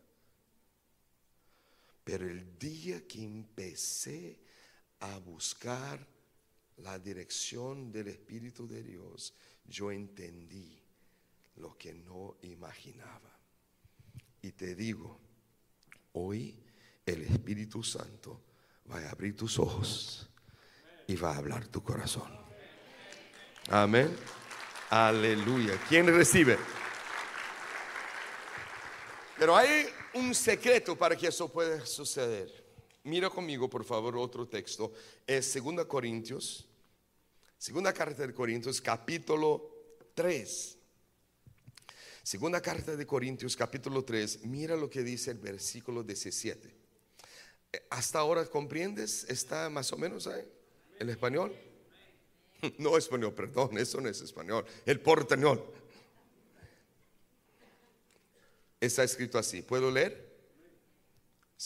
Pero 2.04 2.28
el 2.30 2.58
día 2.58 3.08
que 3.08 3.24
empecé 3.24 4.43
a 5.04 5.20
buscar 5.20 6.08
la 6.78 6.98
dirección 6.98 7.92
del 7.92 8.08
Espíritu 8.08 8.68
de 8.68 8.82
Dios, 8.82 9.34
yo 9.66 9.92
entendí 9.92 10.82
lo 11.58 11.78
que 11.78 11.94
no 11.94 12.38
imaginaba. 12.44 13.38
Y 14.42 14.54
te 14.54 14.76
digo, 14.76 15.20
hoy 16.14 16.58
el 17.06 17.24
Espíritu 17.24 17.84
Santo 17.84 18.42
va 18.90 19.00
a 19.00 19.10
abrir 19.10 19.36
tus 19.36 19.60
ojos 19.60 20.30
y 21.08 21.18
va 21.18 21.34
a 21.34 21.38
hablar 21.38 21.68
tu 21.68 21.84
corazón. 21.84 22.32
Amén. 23.70 24.16
Aleluya. 24.90 25.78
¿Quién 25.90 26.08
recibe? 26.08 26.58
Pero 29.38 29.58
hay 29.58 29.86
un 30.14 30.34
secreto 30.34 30.98
para 30.98 31.18
que 31.18 31.28
eso 31.28 31.52
pueda 31.52 31.86
suceder. 31.86 32.63
Mira 33.04 33.30
conmigo, 33.30 33.70
por 33.70 33.84
favor, 33.84 34.16
otro 34.18 34.48
texto. 34.48 34.94
Es 35.28 35.54
2 35.54 35.86
Corintios, 35.86 36.66
segunda 37.58 37.94
carta 37.94 38.26
de 38.26 38.34
Corintios, 38.34 38.80
capítulo 38.80 39.70
3. 40.14 40.78
Segunda 42.24 42.62
carta 42.62 42.96
de 42.96 43.06
Corintios, 43.06 43.58
capítulo 43.58 44.06
3. 44.06 44.46
Mira 44.46 44.78
lo 44.78 44.90
que 44.90 45.04
dice 45.04 45.32
el 45.32 45.40
versículo 45.40 46.02
17. 46.04 46.74
Eh, 47.74 47.88
¿Hasta 47.90 48.20
ahora 48.20 48.46
comprendes? 48.46 49.26
¿Está 49.28 49.70
más 49.70 49.92
o 49.92 49.98
menos 49.98 50.28
ahí? 50.28 50.44
¿El 51.00 51.10
español? 51.10 51.54
No 52.78 52.98
español, 52.98 53.34
perdón, 53.34 53.78
eso 53.78 54.00
no 54.00 54.08
es 54.08 54.22
español. 54.22 54.66
El 54.86 55.02
portañol. 55.02 55.62
Está 58.80 59.04
escrito 59.04 59.38
así. 59.38 59.62
¿Puedo 59.62 59.92
leer? 59.92 60.33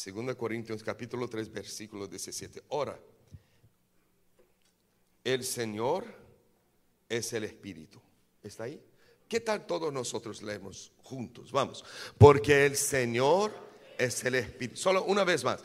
2 0.05 0.35
Corintios 0.35 0.83
capítulo 0.83 1.27
3 1.27 1.51
versículo 1.51 2.07
17. 2.07 2.63
Ahora, 2.69 2.99
el 5.23 5.43
Señor 5.43 6.05
es 7.09 7.33
el 7.33 7.45
Espíritu. 7.45 7.99
¿Está 8.43 8.65
ahí? 8.65 8.79
¿Qué 9.27 9.39
tal 9.39 9.65
todos 9.65 9.91
nosotros 9.91 10.43
leemos 10.43 10.91
juntos? 11.01 11.51
Vamos. 11.51 11.83
Porque 12.15 12.67
el 12.67 12.77
Señor 12.77 13.51
es 13.97 14.23
el 14.23 14.35
Espíritu. 14.35 14.77
Solo 14.77 15.03
una 15.05 15.23
vez 15.23 15.43
más. 15.43 15.63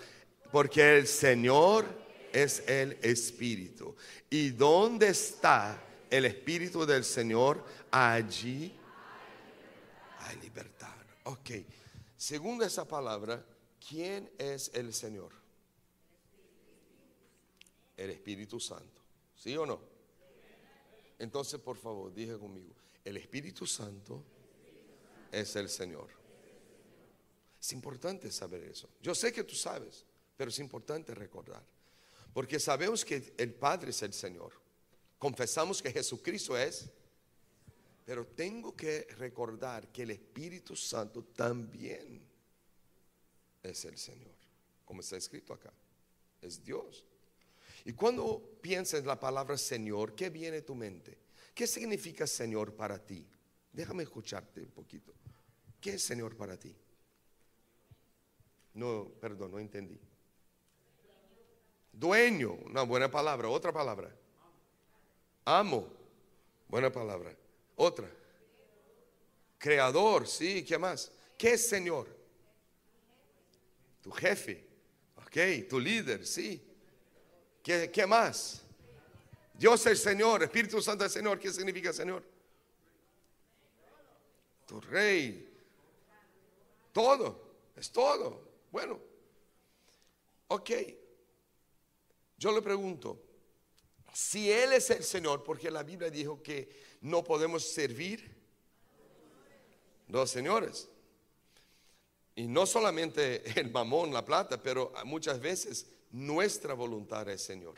Porque 0.51 0.97
el 0.97 1.07
Señor 1.07 1.85
es 2.33 2.67
el 2.67 2.99
Espíritu. 3.03 3.95
¿Y 4.31 4.51
dónde 4.51 5.09
está 5.09 5.79
el 6.09 6.25
Espíritu 6.25 6.87
del 6.87 7.05
Señor? 7.05 7.63
Allí 7.91 8.75
hay 10.21 10.37
libertad. 10.39 10.97
Ok. 11.25 11.51
Según 12.17 12.63
esa 12.63 12.89
palabra, 12.89 13.45
¿Quién 13.89 14.31
es 14.39 14.71
el 14.75 14.93
Señor? 14.93 15.33
El 17.97 18.11
Espíritu 18.11 18.61
Santo. 18.61 19.01
¿Sí 19.35 19.57
o 19.57 19.67
no? 19.67 19.81
Entonces, 21.19 21.61
por 21.61 21.77
favor, 21.77 22.13
dije 22.13 22.39
conmigo, 22.39 22.75
el 23.05 23.17
Espíritu 23.17 23.67
Santo 23.67 24.25
es 25.31 25.57
el 25.57 25.69
Señor. 25.69 26.09
Es 27.61 27.73
importante 27.73 28.31
saber 28.31 28.65
eso. 28.65 28.89
Yo 29.01 29.15
sé 29.15 29.33
que 29.33 29.45
tú 29.45 29.55
sabes, 29.55 30.05
pero 30.37 30.51
es 30.51 30.59
importante 30.59 31.15
recordar. 31.15 31.65
Porque 32.33 32.59
sabemos 32.59 33.05
que 33.05 33.35
el 33.37 33.55
Padre 33.55 33.91
es 33.91 34.03
el 34.03 34.13
Señor. 34.13 34.53
Confesamos 35.19 35.83
que 35.83 35.93
Jesucristo 35.93 36.57
es. 36.57 36.89
Pero 38.05 38.27
tengo 38.27 38.75
que 38.75 39.07
recordar 39.17 39.93
que 39.93 40.03
el 40.03 40.11
Espíritu 40.11 40.75
Santo 40.75 41.23
también 41.23 42.32
es 43.63 43.85
el 43.85 43.97
Señor. 43.99 44.33
como 44.85 45.01
está 45.01 45.17
escrito 45.17 45.55
acá. 45.55 45.73
Es 46.41 46.63
Dios. 46.63 47.05
Y 47.85 47.93
cuando 47.95 48.59
piensas 48.61 49.01
en 49.01 49.07
la 49.07 49.19
palabra 49.19 49.57
Señor, 49.57 50.15
¿qué 50.15 50.29
viene 50.29 50.59
a 50.59 50.67
tu 50.67 50.75
mente? 50.75 51.19
¿Qué 51.55 51.67
significa 51.67 52.27
Señor 52.27 52.75
para 52.75 52.99
ti? 52.99 53.27
Déjame 53.73 54.03
escucharte 54.03 54.61
un 54.61 54.71
poquito. 54.71 55.15
¿Qué 55.81 55.95
es 55.95 56.03
Señor 56.03 56.37
para 56.37 56.59
ti? 56.59 56.75
No, 58.75 59.09
perdón, 59.21 59.53
no 59.53 59.59
entendí. 59.59 59.99
Dueño, 61.93 62.53
una 62.53 62.83
buena 62.83 63.11
palabra. 63.11 63.49
Otra 63.49 63.73
palabra. 63.73 64.15
Amo, 65.45 65.89
buena 66.69 66.91
palabra. 66.91 67.35
Otra. 67.77 68.09
Creador, 69.59 70.27
sí, 70.27 70.65
¿qué 70.65 70.79
más? 70.79 71.11
¿Qué 71.37 71.53
es 71.53 71.69
Señor? 71.69 72.22
Tu 74.03 74.11
jefe, 74.11 74.67
ok, 75.17 75.69
tu 75.69 75.79
líder, 75.79 76.27
sí. 76.27 76.63
¿Qué, 77.63 77.91
qué 77.91 78.07
más? 78.07 78.63
Dios 79.55 79.87
es 79.87 80.03
Señor, 80.03 80.43
Espíritu 80.43 80.83
Santo 80.83 81.05
es 81.05 81.13
Señor. 81.13 81.39
¿Qué 81.39 81.53
significa 81.53 81.93
Señor? 81.93 82.25
Tu 84.67 84.81
rey. 84.81 85.49
Todo, 86.93 87.55
es 87.77 87.91
todo. 87.91 88.43
Bueno, 88.73 88.99
ok. 90.49 90.71
Yo 92.37 92.51
le 92.51 92.61
pregunto, 92.61 93.23
si 94.13 94.51
Él 94.51 94.73
es 94.73 94.91
el 94.91 95.05
Señor, 95.05 95.45
porque 95.45 95.71
la 95.71 95.85
Biblia 95.85 96.11
dijo 96.11 96.43
que 96.43 96.69
no 97.03 97.23
podemos 97.23 97.65
servir 97.73 98.35
dos 100.09 100.31
señores. 100.31 100.89
Y 102.35 102.47
no 102.47 102.67
solamente 102.67 103.43
el 103.61 103.71
mamón, 103.71 104.13
la 104.13 104.25
plata, 104.25 104.63
pero 104.63 104.93
muchas 105.05 105.41
veces 105.41 105.87
nuestra 106.11 106.75
voluntad 106.75 107.29
es 107.29 107.43
Señor. 107.43 107.75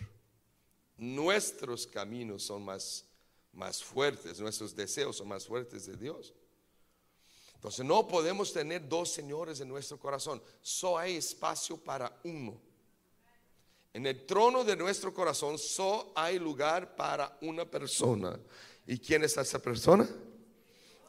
Nuestros 0.96 1.86
caminos 1.86 2.44
son 2.44 2.64
más, 2.64 3.04
más 3.52 3.82
fuertes, 3.82 4.38
nuestros 4.40 4.74
deseos 4.76 5.16
son 5.16 5.28
más 5.28 5.46
fuertes 5.46 5.86
de 5.86 5.96
Dios. 5.96 6.32
Entonces 7.54 7.84
no 7.84 8.06
podemos 8.06 8.52
tener 8.52 8.86
dos 8.86 9.10
señores 9.10 9.58
en 9.60 9.68
nuestro 9.68 9.98
corazón. 9.98 10.42
Solo 10.60 10.98
hay 10.98 11.16
espacio 11.16 11.78
para 11.78 12.20
uno. 12.24 12.60
En 13.94 14.06
el 14.06 14.26
trono 14.26 14.64
de 14.64 14.76
nuestro 14.76 15.14
corazón 15.14 15.58
solo 15.58 16.12
hay 16.14 16.38
lugar 16.38 16.94
para 16.94 17.38
una 17.40 17.64
persona. 17.64 18.38
¿Y 18.86 18.98
quién 18.98 19.24
es 19.24 19.36
esa 19.36 19.58
persona? 19.60 20.06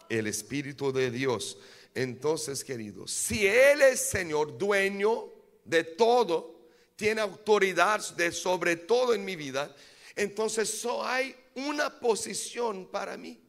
El 0.07 0.27
Espíritu 0.27 0.93
de 0.93 1.11
Dios. 1.11 1.57
Entonces, 1.95 2.63
queridos, 2.63 3.09
si 3.09 3.47
Él 3.47 3.81
es 3.81 4.01
Señor, 4.01 4.57
dueño 4.57 5.31
de 5.63 5.85
todo, 5.85 6.67
tiene 6.97 7.21
autoridad 7.21 8.15
de 8.15 8.33
sobre 8.33 8.75
todo 8.75 9.13
en 9.13 9.23
mi 9.23 9.37
vida, 9.37 9.73
entonces 10.15 10.69
solo 10.69 11.05
hay 11.05 11.33
una 11.55 11.99
posición 11.99 12.91
para 12.91 13.15
mí. 13.15 13.41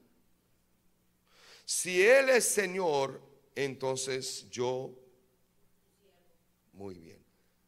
Si 1.64 2.00
Él 2.00 2.28
es 2.28 2.44
Señor, 2.44 3.20
entonces 3.56 4.48
yo, 4.48 4.94
muy 6.72 6.94
bien, 6.94 7.18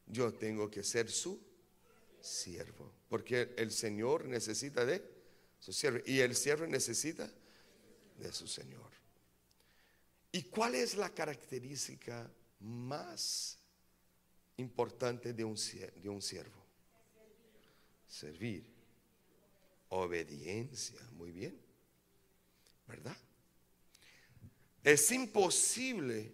yo 0.06 0.32
tengo 0.32 0.70
que 0.70 0.84
ser 0.84 1.10
su 1.10 1.40
siervo. 2.20 2.92
Porque 3.08 3.54
el 3.56 3.72
Señor 3.72 4.26
necesita 4.26 4.84
de 4.84 5.02
su 5.58 5.72
siervo 5.72 5.98
y 6.06 6.20
el 6.20 6.36
siervo 6.36 6.66
necesita 6.66 7.28
de 8.16 8.32
su 8.32 8.46
Señor. 8.46 8.97
¿Y 10.30 10.42
cuál 10.44 10.74
es 10.74 10.94
la 10.94 11.10
característica 11.10 12.30
más 12.60 13.58
importante 14.56 15.32
de 15.32 15.44
un, 15.44 15.56
de 15.56 16.08
un 16.08 16.20
siervo? 16.20 16.64
Servir. 18.06 18.64
Obediencia. 19.90 21.00
Muy 21.12 21.32
bien. 21.32 21.58
¿Verdad? 22.86 23.16
Es 24.82 25.10
imposible 25.12 26.32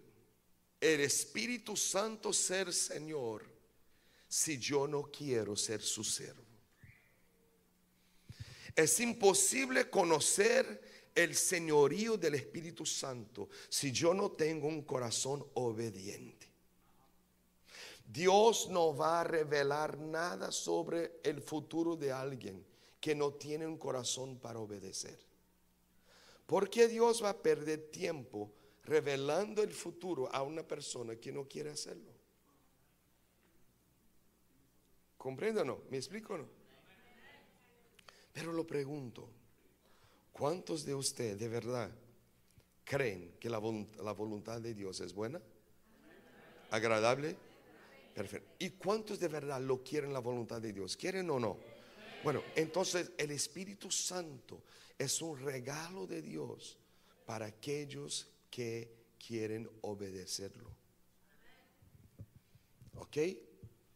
el 0.79 1.01
Espíritu 1.01 1.75
Santo 1.75 2.31
ser 2.31 2.73
Señor 2.73 3.45
si 4.27 4.57
yo 4.57 4.87
no 4.87 5.03
quiero 5.03 5.55
ser 5.55 5.81
su 5.81 6.03
siervo. 6.03 6.43
Es 8.75 8.99
imposible 8.99 9.89
conocer 9.89 10.84
el 11.15 11.33
señorío 11.33 12.17
del 12.17 12.35
Espíritu 12.35 12.85
Santo 12.85 13.49
si 13.69 13.91
yo 13.91 14.13
no 14.13 14.33
tengo 14.33 14.67
un 14.67 14.81
corazón 14.83 15.45
obediente. 15.53 16.45
Dios 18.05 18.69
no 18.69 18.95
va 18.95 19.21
a 19.21 19.23
revelar 19.23 19.97
nada 19.97 20.51
sobre 20.51 21.19
el 21.23 21.41
futuro 21.41 21.95
de 21.95 22.11
alguien 22.11 22.63
que 22.99 23.15
no 23.15 23.33
tiene 23.33 23.65
un 23.65 23.77
corazón 23.77 24.37
para 24.37 24.59
obedecer. 24.59 25.17
¿Por 26.45 26.69
qué 26.69 26.87
Dios 26.87 27.23
va 27.23 27.29
a 27.29 27.41
perder 27.41 27.89
tiempo 27.89 28.51
revelando 28.83 29.63
el 29.63 29.73
futuro 29.73 30.29
a 30.31 30.43
una 30.43 30.61
persona 30.67 31.15
que 31.15 31.31
no 31.31 31.47
quiere 31.47 31.71
hacerlo? 31.71 32.11
¿Comprende 35.17 35.61
o 35.61 35.65
no? 35.65 35.79
¿Me 35.89 35.97
explico 35.97 36.35
o 36.35 36.37
no? 36.37 36.47
Pero 38.31 38.53
lo 38.53 38.67
pregunto, 38.67 39.27
¿cuántos 40.37 40.83
de 40.83 40.93
ustedes 40.93 41.39
de 41.39 41.47
verdad 41.47 41.89
creen 42.83 43.35
que 43.39 43.49
la, 43.49 43.61
la 44.03 44.11
voluntad 44.11 44.59
de 44.59 44.73
Dios 44.73 44.99
es 44.99 45.13
buena? 45.13 45.41
¿Agradable? 46.71 47.37
Perfecto. 48.13 48.49
¿Y 48.59 48.71
cuántos 48.71 49.19
de 49.19 49.29
verdad 49.29 49.61
lo 49.61 49.81
quieren 49.81 50.11
la 50.11 50.19
voluntad 50.19 50.61
de 50.61 50.73
Dios? 50.73 50.97
¿Quieren 50.97 51.29
o 51.29 51.39
no? 51.39 51.57
Bueno, 52.23 52.43
entonces 52.55 53.11
el 53.17 53.31
Espíritu 53.31 53.89
Santo 53.89 54.63
es 54.97 55.21
un 55.21 55.39
regalo 55.39 56.05
de 56.05 56.21
Dios 56.21 56.77
para 57.25 57.45
aquellos 57.45 58.27
que 58.49 58.91
quieren 59.25 59.69
obedecerlo. 59.81 60.69
¿Ok? 62.95 63.17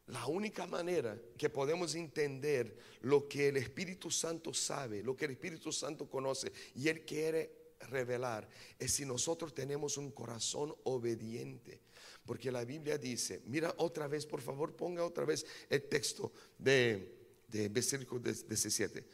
La 0.10 0.26
única 0.26 0.66
manera 0.66 1.20
que 1.38 1.50
podemos 1.50 1.94
entender 1.94 2.76
lo 3.02 3.28
que 3.28 3.50
el 3.50 3.58
Espíritu 3.58 4.10
Santo 4.10 4.54
sabe, 4.54 5.04
lo 5.04 5.16
que 5.16 5.26
el 5.26 5.32
Espíritu 5.32 5.72
Santo 5.72 6.10
conoce 6.10 6.52
y 6.76 6.88
Él 6.88 7.06
quiere 7.06 7.76
revelar 7.82 8.50
es 8.80 8.94
si 8.94 9.06
nosotros 9.06 9.54
tenemos 9.54 9.98
un 9.98 10.12
corazón 10.12 10.76
obediente. 10.84 11.82
Porque 12.26 12.52
la 12.52 12.66
Biblia 12.66 12.98
dice, 12.98 13.42
mira 13.46 13.74
otra 13.78 14.08
vez, 14.08 14.26
por 14.26 14.42
favor, 14.42 14.76
ponga 14.76 15.06
otra 15.06 15.26
vez 15.26 15.46
el 15.70 15.84
texto 15.84 16.32
de, 16.58 17.16
de 17.48 17.70
versículo 17.70 18.20
17. 18.20 19.06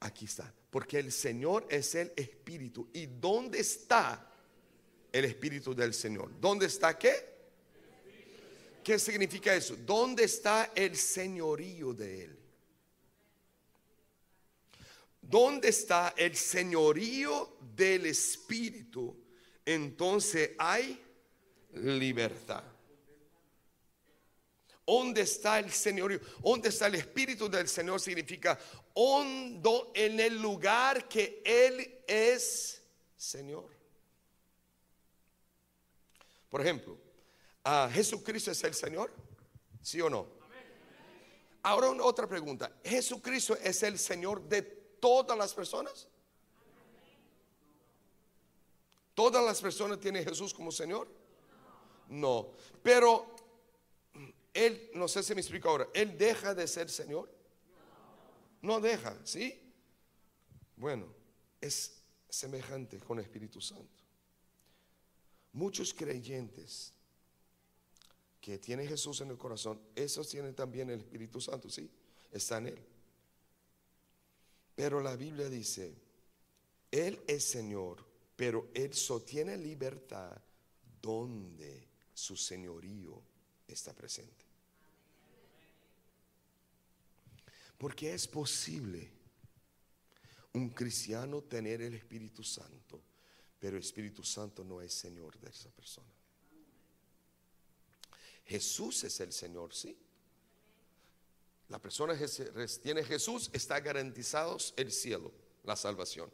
Aquí 0.00 0.24
está. 0.24 0.52
Porque 0.70 0.98
el 0.98 1.12
Señor 1.12 1.66
es 1.68 1.94
el 1.94 2.10
Espíritu. 2.16 2.88
¿Y 2.94 3.04
dónde 3.04 3.60
está 3.60 4.32
el 5.12 5.26
Espíritu 5.26 5.74
del 5.74 5.92
Señor? 5.92 6.30
¿Dónde 6.40 6.66
está 6.66 6.98
qué? 6.98 7.37
¿Qué 8.82 8.98
significa 8.98 9.54
eso? 9.54 9.76
¿Dónde 9.76 10.24
está 10.24 10.72
el 10.74 10.96
señorío 10.96 11.92
de 11.92 12.24
Él? 12.24 12.38
¿Dónde 15.20 15.68
está 15.68 16.14
el 16.16 16.34
señorío 16.36 17.58
del 17.76 18.06
Espíritu? 18.06 19.14
Entonces 19.64 20.52
hay 20.58 20.98
libertad. 21.74 22.64
¿Dónde 24.86 25.20
está 25.20 25.58
el 25.58 25.70
señorío? 25.70 26.18
¿Dónde 26.42 26.70
está 26.70 26.86
el 26.86 26.94
Espíritu 26.94 27.46
del 27.50 27.68
Señor? 27.68 28.00
Significa 28.00 28.58
hondo 28.94 29.92
en 29.94 30.18
el 30.18 30.40
lugar 30.40 31.06
que 31.06 31.42
Él 31.44 32.02
es 32.06 32.82
Señor. 33.14 33.68
Por 36.48 36.62
ejemplo, 36.62 36.98
¿Jesucristo 37.92 38.50
es 38.50 38.64
el 38.64 38.74
Señor? 38.74 39.12
¿Sí 39.82 40.00
o 40.00 40.08
no? 40.08 40.26
Ahora 41.62 41.90
otra 42.02 42.26
pregunta. 42.26 42.72
¿Jesucristo 42.84 43.56
es 43.56 43.82
el 43.82 43.98
Señor 43.98 44.42
de 44.48 44.62
todas 44.62 45.36
las 45.36 45.52
personas? 45.52 46.08
¿Todas 49.14 49.44
las 49.44 49.60
personas 49.60 49.98
tienen 49.98 50.24
Jesús 50.24 50.54
como 50.54 50.70
Señor? 50.70 51.08
No. 52.08 52.52
Pero 52.82 53.34
Él, 54.54 54.90
no 54.94 55.08
sé 55.08 55.22
si 55.22 55.34
me 55.34 55.40
explico 55.40 55.68
ahora, 55.68 55.88
¿Él 55.92 56.16
deja 56.16 56.54
de 56.54 56.66
ser 56.66 56.88
Señor? 56.88 57.30
No 58.62 58.80
deja, 58.80 59.16
¿sí? 59.24 59.72
Bueno, 60.76 61.12
es 61.60 62.02
semejante 62.28 62.98
con 63.00 63.18
el 63.18 63.24
Espíritu 63.24 63.60
Santo. 63.60 64.04
Muchos 65.52 65.92
creyentes 65.92 66.92
que 68.48 68.56
tiene 68.56 68.86
Jesús 68.86 69.20
en 69.20 69.28
el 69.28 69.36
corazón, 69.36 69.78
esos 69.94 70.26
tienen 70.26 70.54
también 70.54 70.88
el 70.88 71.00
Espíritu 71.00 71.38
Santo, 71.38 71.68
sí, 71.68 71.90
está 72.32 72.56
en 72.56 72.68
él. 72.68 72.78
Pero 74.74 75.02
la 75.02 75.16
Biblia 75.16 75.50
dice, 75.50 75.94
Él 76.90 77.20
es 77.26 77.44
Señor, 77.44 78.02
pero 78.36 78.70
Él 78.72 78.94
sostiene 78.94 79.58
libertad 79.58 80.34
donde 81.02 81.88
su 82.14 82.38
señorío 82.38 83.20
está 83.66 83.92
presente. 83.92 84.46
Porque 87.76 88.14
es 88.14 88.26
posible 88.26 89.10
un 90.54 90.70
cristiano 90.70 91.42
tener 91.42 91.82
el 91.82 91.92
Espíritu 91.92 92.42
Santo, 92.42 92.98
pero 93.60 93.76
el 93.76 93.82
Espíritu 93.82 94.24
Santo 94.24 94.64
no 94.64 94.80
es 94.80 94.94
Señor 94.94 95.38
de 95.38 95.50
esa 95.50 95.68
persona. 95.68 96.17
Jesús 98.48 99.04
es 99.04 99.20
el 99.20 99.32
Señor, 99.32 99.74
sí. 99.74 99.96
La 101.68 101.78
persona 101.78 102.18
que 102.18 102.26
tiene 102.82 103.04
Jesús 103.04 103.50
está 103.52 103.78
garantizado 103.80 104.56
el 104.76 104.90
cielo, 104.90 105.30
la 105.64 105.76
salvación. 105.76 106.32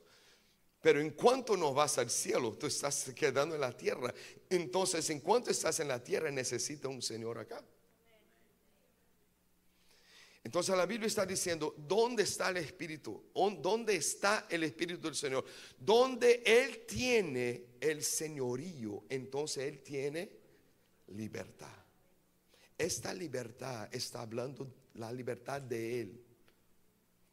Pero 0.80 1.00
en 1.00 1.10
cuanto 1.10 1.56
no 1.56 1.74
vas 1.74 1.98
al 1.98 2.10
cielo, 2.10 2.56
tú 2.56 2.66
estás 2.66 3.10
quedando 3.16 3.56
en 3.56 3.60
la 3.60 3.76
tierra. 3.76 4.14
Entonces, 4.48 5.10
en 5.10 5.20
cuanto 5.20 5.50
estás 5.50 5.80
en 5.80 5.88
la 5.88 6.02
tierra, 6.02 6.30
necesita 6.30 6.86
un 6.88 7.02
Señor 7.02 7.38
acá. 7.38 7.64
Entonces 10.44 10.76
la 10.76 10.84
Biblia 10.84 11.06
está 11.06 11.24
diciendo, 11.24 11.74
¿dónde 11.78 12.22
está 12.22 12.50
el 12.50 12.58
Espíritu? 12.58 13.30
¿Dónde 13.34 13.96
está 13.96 14.46
el 14.50 14.62
Espíritu 14.62 15.00
del 15.00 15.16
Señor? 15.16 15.44
Donde 15.78 16.42
Él 16.44 16.84
tiene 16.86 17.64
el 17.80 18.04
señorío, 18.04 19.04
entonces 19.08 19.64
Él 19.64 19.82
tiene 19.82 20.30
libertad. 21.08 21.83
Esta 22.76 23.14
libertad 23.14 23.88
está 23.92 24.22
hablando 24.22 24.74
la 24.94 25.12
libertad 25.12 25.62
de 25.62 26.00
Él. 26.00 26.23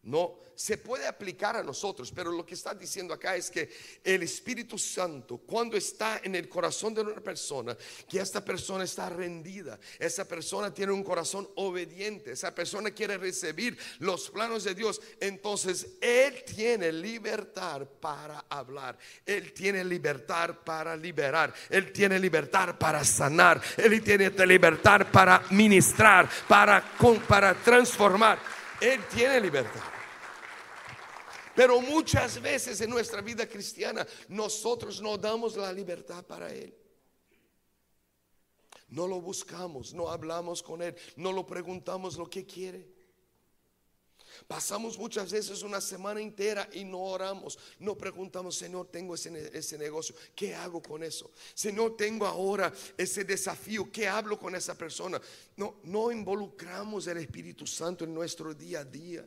No, 0.03 0.35
se 0.55 0.77
puede 0.77 1.07
aplicar 1.07 1.55
a 1.55 1.63
nosotros, 1.63 2.11
pero 2.11 2.31
lo 2.31 2.43
que 2.43 2.55
está 2.55 2.73
diciendo 2.73 3.13
acá 3.13 3.35
es 3.35 3.51
que 3.51 3.69
el 4.03 4.23
Espíritu 4.23 4.77
Santo, 4.77 5.37
cuando 5.37 5.77
está 5.77 6.21
en 6.23 6.33
el 6.33 6.49
corazón 6.49 6.95
de 6.95 7.01
una 7.01 7.21
persona, 7.21 7.77
que 8.09 8.19
esta 8.19 8.43
persona 8.43 8.83
está 8.83 9.09
rendida, 9.09 9.79
esa 9.99 10.27
persona 10.27 10.73
tiene 10.73 10.91
un 10.91 11.03
corazón 11.03 11.47
obediente, 11.55 12.31
esa 12.31 12.53
persona 12.53 12.89
quiere 12.89 13.17
recibir 13.17 13.77
los 13.99 14.31
planos 14.31 14.63
de 14.63 14.73
Dios, 14.73 14.99
entonces 15.19 15.87
Él 16.01 16.43
tiene 16.45 16.91
libertad 16.91 17.87
para 17.99 18.45
hablar, 18.49 18.97
Él 19.23 19.53
tiene 19.53 19.83
libertad 19.83 20.55
para 20.65 20.95
liberar, 20.95 21.53
Él 21.69 21.91
tiene 21.91 22.17
libertad 22.17 22.75
para 22.77 23.03
sanar, 23.03 23.61
Él 23.77 24.01
tiene 24.03 24.31
libertad 24.47 25.07
para 25.11 25.43
ministrar, 25.51 26.27
para, 26.47 26.83
para 27.27 27.53
transformar. 27.53 28.60
Él 28.81 28.99
tiene 29.13 29.39
libertad. 29.39 29.79
Pero 31.55 31.79
muchas 31.81 32.41
veces 32.41 32.81
en 32.81 32.89
nuestra 32.89 33.21
vida 33.21 33.47
cristiana 33.47 34.05
nosotros 34.27 35.01
no 35.01 35.17
damos 35.17 35.55
la 35.55 35.71
libertad 35.71 36.25
para 36.25 36.51
Él. 36.53 36.75
No 38.87 39.07
lo 39.07 39.21
buscamos, 39.21 39.93
no 39.93 40.09
hablamos 40.09 40.61
con 40.61 40.81
Él, 40.81 40.95
no 41.15 41.31
lo 41.31 41.45
preguntamos 41.45 42.17
lo 42.17 42.29
que 42.29 42.45
quiere. 42.45 43.00
Pasamos 44.47 44.97
muchas 44.97 45.31
veces 45.31 45.63
una 45.63 45.81
semana 45.81 46.21
entera 46.21 46.69
y 46.73 46.83
no 46.83 46.99
oramos, 46.99 47.57
no 47.79 47.97
preguntamos, 47.97 48.55
Señor, 48.55 48.87
tengo 48.87 49.15
ese, 49.15 49.51
ese, 49.57 49.77
negocio, 49.77 50.15
¿qué 50.35 50.55
hago 50.55 50.81
con 50.81 51.03
eso? 51.03 51.31
Señor, 51.53 51.95
tengo 51.95 52.25
ahora 52.25 52.73
ese 52.97 53.23
desafío, 53.23 53.91
¿qué 53.91 54.07
hablo 54.07 54.37
con 54.39 54.55
esa 54.55 54.75
persona? 54.75 55.21
No, 55.55 55.75
no 55.83 56.11
involucramos 56.11 57.07
el 57.07 57.17
Espíritu 57.17 57.65
Santo 57.67 58.03
en 58.03 58.13
nuestro 58.13 58.53
día 58.53 58.79
a 58.79 58.85
día. 58.85 59.25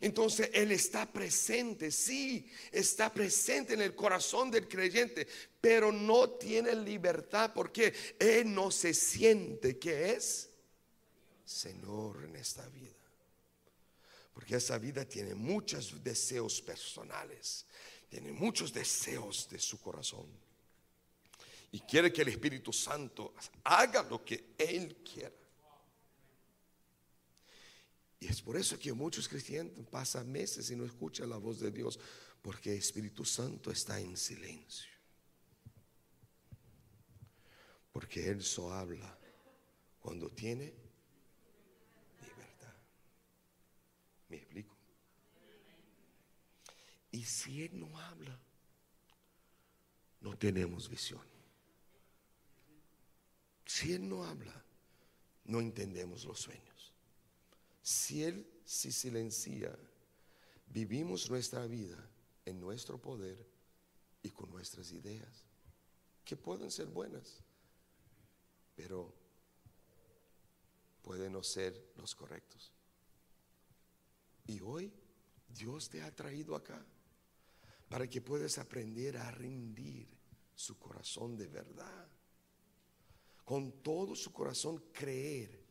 Entonces 0.00 0.50
Él 0.54 0.72
está 0.72 1.04
presente, 1.04 1.90
sí, 1.90 2.50
está 2.72 3.12
presente 3.12 3.74
en 3.74 3.82
el 3.82 3.94
corazón 3.94 4.50
del 4.50 4.66
creyente, 4.66 5.26
pero 5.60 5.92
no 5.92 6.30
tiene 6.30 6.74
libertad 6.74 7.52
porque 7.54 7.92
Él 8.18 8.52
no 8.54 8.70
se 8.70 8.94
siente 8.94 9.78
que 9.78 10.12
es 10.12 10.50
Señor 11.44 12.24
en 12.24 12.36
esta 12.36 12.66
vida. 12.68 12.99
Porque 14.40 14.56
esa 14.56 14.78
vida 14.78 15.04
tiene 15.04 15.34
muchos 15.34 16.02
deseos 16.02 16.62
personales, 16.62 17.66
tiene 18.08 18.32
muchos 18.32 18.72
deseos 18.72 19.46
de 19.50 19.58
su 19.58 19.78
corazón. 19.78 20.26
Y 21.72 21.80
quiere 21.80 22.10
que 22.10 22.22
el 22.22 22.28
Espíritu 22.28 22.72
Santo 22.72 23.34
haga 23.64 24.02
lo 24.02 24.24
que 24.24 24.54
Él 24.56 24.96
quiera. 25.04 25.36
Y 28.18 28.28
es 28.28 28.40
por 28.40 28.56
eso 28.56 28.78
que 28.78 28.94
muchos 28.94 29.28
cristianos 29.28 29.72
pasan 29.90 30.32
meses 30.32 30.70
y 30.70 30.74
no 30.74 30.86
escuchan 30.86 31.28
la 31.28 31.36
voz 31.36 31.60
de 31.60 31.70
Dios, 31.70 32.00
porque 32.40 32.72
el 32.72 32.78
Espíritu 32.78 33.26
Santo 33.26 33.70
está 33.70 34.00
en 34.00 34.16
silencio. 34.16 34.90
Porque 37.92 38.26
Él 38.26 38.42
solo 38.42 38.72
habla 38.72 39.18
cuando 40.00 40.30
tiene 40.30 40.72
libertad. 42.22 42.74
¿Me 44.30 44.36
explico? 44.36 44.76
Y 47.12 47.24
si 47.24 47.64
Él 47.64 47.78
no 47.78 47.98
habla, 47.98 48.38
no 50.20 50.36
tenemos 50.36 50.88
visión. 50.88 51.22
Si 53.64 53.92
Él 53.92 54.08
no 54.08 54.24
habla, 54.24 54.64
no 55.44 55.60
entendemos 55.60 56.24
los 56.24 56.40
sueños. 56.40 56.92
Si 57.82 58.22
Él 58.22 58.46
se 58.64 58.92
silencia, 58.92 59.76
vivimos 60.66 61.28
nuestra 61.30 61.66
vida 61.66 61.98
en 62.44 62.60
nuestro 62.60 63.00
poder 63.00 63.44
y 64.22 64.30
con 64.30 64.50
nuestras 64.50 64.92
ideas, 64.92 65.44
que 66.24 66.36
pueden 66.36 66.70
ser 66.70 66.86
buenas, 66.86 67.42
pero 68.76 69.12
pueden 71.02 71.32
no 71.32 71.42
ser 71.42 71.92
los 71.96 72.14
correctos. 72.14 72.72
Y 74.46 74.60
hoy 74.60 74.92
Dios 75.48 75.88
te 75.88 76.02
ha 76.02 76.14
traído 76.14 76.54
acá 76.54 76.84
para 77.90 78.08
que 78.08 78.20
puedas 78.20 78.56
aprender 78.58 79.16
a 79.16 79.32
rendir 79.32 80.06
su 80.54 80.78
corazón 80.78 81.36
de 81.36 81.48
verdad. 81.48 82.08
Con 83.44 83.82
todo 83.82 84.14
su 84.14 84.32
corazón 84.32 84.84
creer 84.92 85.66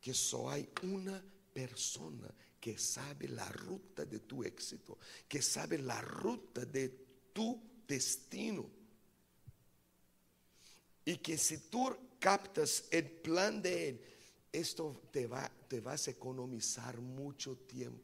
que 0.00 0.14
solo 0.14 0.50
hay 0.50 0.70
una 0.84 1.20
persona 1.52 2.32
que 2.60 2.78
sabe 2.78 3.26
la 3.26 3.48
ruta 3.48 4.04
de 4.04 4.20
tu 4.20 4.44
éxito, 4.44 4.98
que 5.26 5.42
sabe 5.42 5.78
la 5.78 6.00
ruta 6.00 6.64
de 6.64 6.90
tu 7.32 7.60
destino. 7.88 8.70
Y 11.04 11.16
que 11.16 11.36
si 11.36 11.58
tú 11.58 11.92
captas 12.20 12.84
el 12.92 13.10
plan 13.10 13.60
de 13.60 13.88
Él, 13.88 14.00
esto 14.52 15.08
te 15.10 15.26
va, 15.26 15.50
te 15.66 15.80
vas 15.80 16.06
a 16.06 16.12
economizar 16.12 17.00
mucho 17.00 17.56
tiempo, 17.56 18.03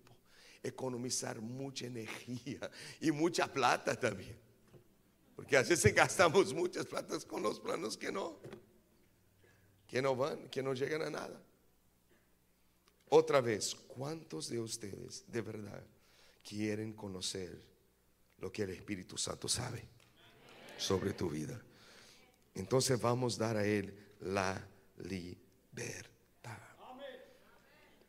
economizar 0.63 1.41
mucha 1.41 1.87
energía 1.87 2.71
y 3.01 3.11
mucha 3.11 3.51
plata 3.51 3.99
también. 3.99 4.39
Porque 5.35 5.57
a 5.57 5.63
veces 5.63 5.95
gastamos 5.95 6.53
muchas 6.53 6.87
platas 6.87 7.25
con 7.25 7.43
los 7.43 7.59
planos 7.61 7.97
que 7.97 8.13
no, 8.13 8.39
que 9.87 10.03
no 10.03 10.15
van, 10.15 10.49
que 10.49 10.63
no 10.63 10.75
llegan 10.75 11.03
a 11.03 11.11
nada. 11.11 11.43
Otra 13.09 13.41
vez, 13.41 13.75
¿cuántos 13.75 14.49
de 14.51 14.61
ustedes 14.61 15.25
de 15.27 15.41
verdad 15.41 15.83
quieren 16.45 16.93
conocer 16.93 17.61
lo 18.39 18.53
que 18.53 18.63
el 18.63 18.71
Espíritu 18.71 19.17
Santo 19.17 19.49
sabe 19.49 19.83
sobre 20.77 21.13
tu 21.13 21.31
vida? 21.31 21.61
Entonces 22.55 23.01
vamos 23.01 23.41
a 23.41 23.45
dar 23.47 23.57
a 23.57 23.67
Él 23.67 23.95
la 24.21 24.63
libertad. 24.99 26.10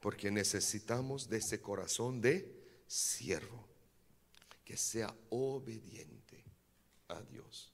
Porque 0.02 0.30
necesitamos 0.30 1.30
de 1.30 1.38
ese 1.38 1.62
corazón 1.62 2.20
de 2.20 2.54
siervo 2.86 3.66
que 4.66 4.76
sea 4.76 5.16
obediente 5.30 6.44
a 7.08 7.22
Dios. 7.22 7.72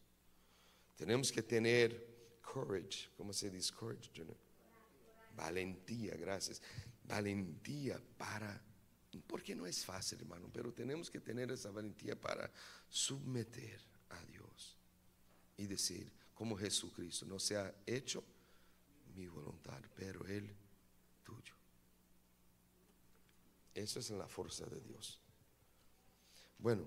Tenemos 0.95 1.31
que 1.31 1.41
tener 1.41 2.37
courage, 2.41 3.09
¿cómo 3.17 3.33
se 3.33 3.49
dice 3.49 3.73
courage? 3.73 4.11
Valentía, 5.35 6.15
gracias 6.15 6.61
valentía 7.07 7.99
para, 8.17 8.61
porque 9.25 9.55
no 9.55 9.65
es 9.65 9.83
fácil, 9.85 10.19
hermano, 10.19 10.49
pero 10.53 10.73
tenemos 10.73 11.09
que 11.09 11.19
tener 11.19 11.51
esa 11.51 11.71
valentía 11.71 12.19
para 12.19 12.51
submeter 12.89 13.81
a 14.09 14.23
Dios 14.25 14.77
y 15.57 15.65
decir, 15.65 16.11
como 16.33 16.55
Jesucristo, 16.57 17.25
no 17.25 17.39
se 17.39 17.57
ha 17.57 17.73
hecho 17.85 18.23
mi 19.15 19.27
voluntad, 19.27 19.81
pero 19.95 20.25
Él 20.27 20.53
Eso 23.77 23.99
es 23.99 24.09
la 24.09 24.27
fuerza 24.27 24.65
de 24.65 24.81
Dios. 24.81 25.21
Bueno, 26.57 26.83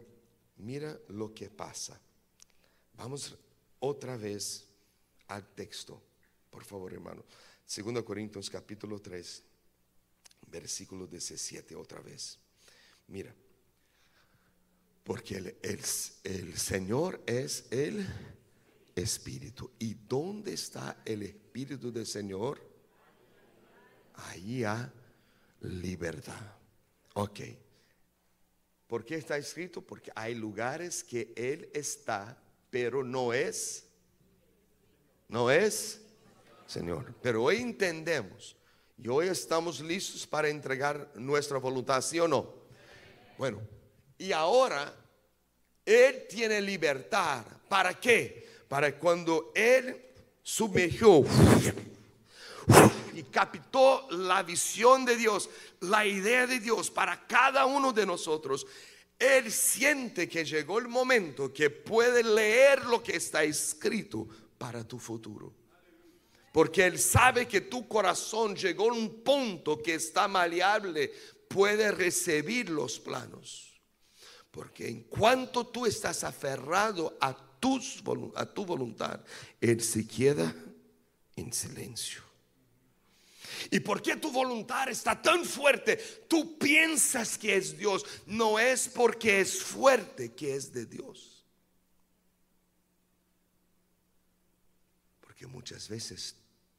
mira 0.57 0.99
lo 1.11 1.33
que 1.33 1.49
pasa. 1.49 2.01
Vamos 2.95 3.37
otra 3.79 4.17
vez 4.17 4.67
al 5.29 5.47
texto, 5.55 6.03
por 6.51 6.65
favor, 6.65 6.93
hermano. 6.93 7.25
2 7.73 8.03
Corintios 8.03 8.51
capítulo 8.51 9.01
3 9.01 9.45
versículo 10.49 11.07
17 11.07 11.77
otra 11.77 12.01
vez. 12.01 12.37
Mira, 13.07 13.33
porque 15.05 15.37
el, 15.37 15.57
el, 16.25 16.59
Señor 16.59 17.23
es 17.25 17.67
el 17.71 18.05
Espíritu. 18.97 19.71
¿Y 19.79 19.95
dónde 19.95 20.55
está 20.55 21.03
el 21.05 21.23
Espíritu 21.23 21.93
del 21.93 22.07
Señor? 22.07 22.61
Ahí 24.15 24.65
hay 24.65 24.91
libertad. 25.61 26.60
Ok. 27.15 27.41
¿Por 28.87 29.05
qué 29.05 29.17
está 29.17 29.37
escrito? 29.37 29.81
Porque 29.83 30.11
hay 30.15 30.35
lugares 30.35 31.05
que 31.05 31.33
Él 31.37 31.71
está, 31.73 32.37
pero 32.71 33.05
no 33.05 33.33
es. 33.33 33.87
No 35.29 35.51
es, 35.51 36.01
Señor. 36.67 37.15
Pero 37.23 37.45
hoy 37.45 37.59
entendemos 37.59 38.57
y 38.99 39.09
hoy 39.09 39.29
estamos 39.29 39.81
listos 39.81 40.27
para 40.27 40.49
entregar 40.49 41.11
nuestra 41.15 41.59
voluntad, 41.59 42.01
¿sí 42.03 42.19
o 42.19 42.27
no? 42.27 42.53
Bueno, 43.39 43.61
y 44.19 44.33
ahora 44.33 44.93
Él 45.87 46.27
tiene 46.29 46.61
libertad. 46.61 47.45
¿Para 47.69 47.95
qué? 47.95 48.49
Para 48.69 48.99
cuando 48.99 49.53
Él 49.55 50.05
sumergió 50.43 51.25
y 53.21 53.25
captó 53.25 54.09
la 54.13 54.43
visión 54.43 55.05
de 55.05 55.15
Dios, 55.15 55.51
la 55.81 56.07
idea 56.07 56.47
de 56.47 56.59
Dios 56.59 56.91
para 56.91 57.27
cada 57.27 57.67
uno 57.67 57.93
de 57.93 58.07
nosotros, 58.07 58.67
Él 59.19 59.53
siente 59.53 60.27
que 60.27 60.43
llegó 60.43 60.79
el 60.79 60.89
momento 60.89 61.53
que 61.53 61.69
puede 61.69 62.25
leer 62.25 62.87
lo 62.87 63.03
que 63.03 63.17
está 63.17 63.45
escrito 63.45 64.27
para 64.57 64.89
tu 64.89 64.99
futuro. 64.99 65.53
Porque 66.51 66.87
Él 66.87 66.99
sabe 66.99 67.47
que 67.47 67.61
tu 67.61 67.87
corazón 67.87 68.57
llegó 68.57 68.89
a 68.91 68.95
un 68.95 69.23
punto 69.23 69.83
que 69.83 69.97
está 69.97 70.27
maleable, 70.27 71.13
puede 71.47 71.93
recibir 71.93 72.71
los 72.71 72.99
planos. 72.99 73.79
Porque 74.51 74.89
en 74.89 75.03
cuanto 75.03 75.67
tú 75.67 75.85
estás 75.85 76.25
aferrado 76.25 77.19
a, 77.21 77.37
tus, 77.61 78.03
a 78.35 78.47
tu 78.47 78.65
voluntad, 78.65 79.21
Él 79.61 79.83
se 79.83 80.09
queda 80.09 80.55
en 81.37 81.53
silencio. 81.53 82.30
¿Y 83.71 83.81
por 83.81 84.01
qué 84.01 84.17
tu 84.17 84.31
voluntad 84.31 84.89
está 84.89 85.21
tan 85.21 85.45
fuerte? 85.45 85.97
Tú 86.29 86.59
piensas 86.59 87.37
que 87.37 87.57
es 87.57 87.77
Dios. 87.77 88.05
No 88.27 88.59
es 88.59 88.89
porque 88.89 89.41
es 89.41 89.63
fuerte 89.63 90.33
que 90.35 90.55
es 90.55 90.73
de 90.73 90.87
Dios. 90.87 91.45
Porque 95.21 95.47
muchas 95.47 95.89
veces 95.89 96.37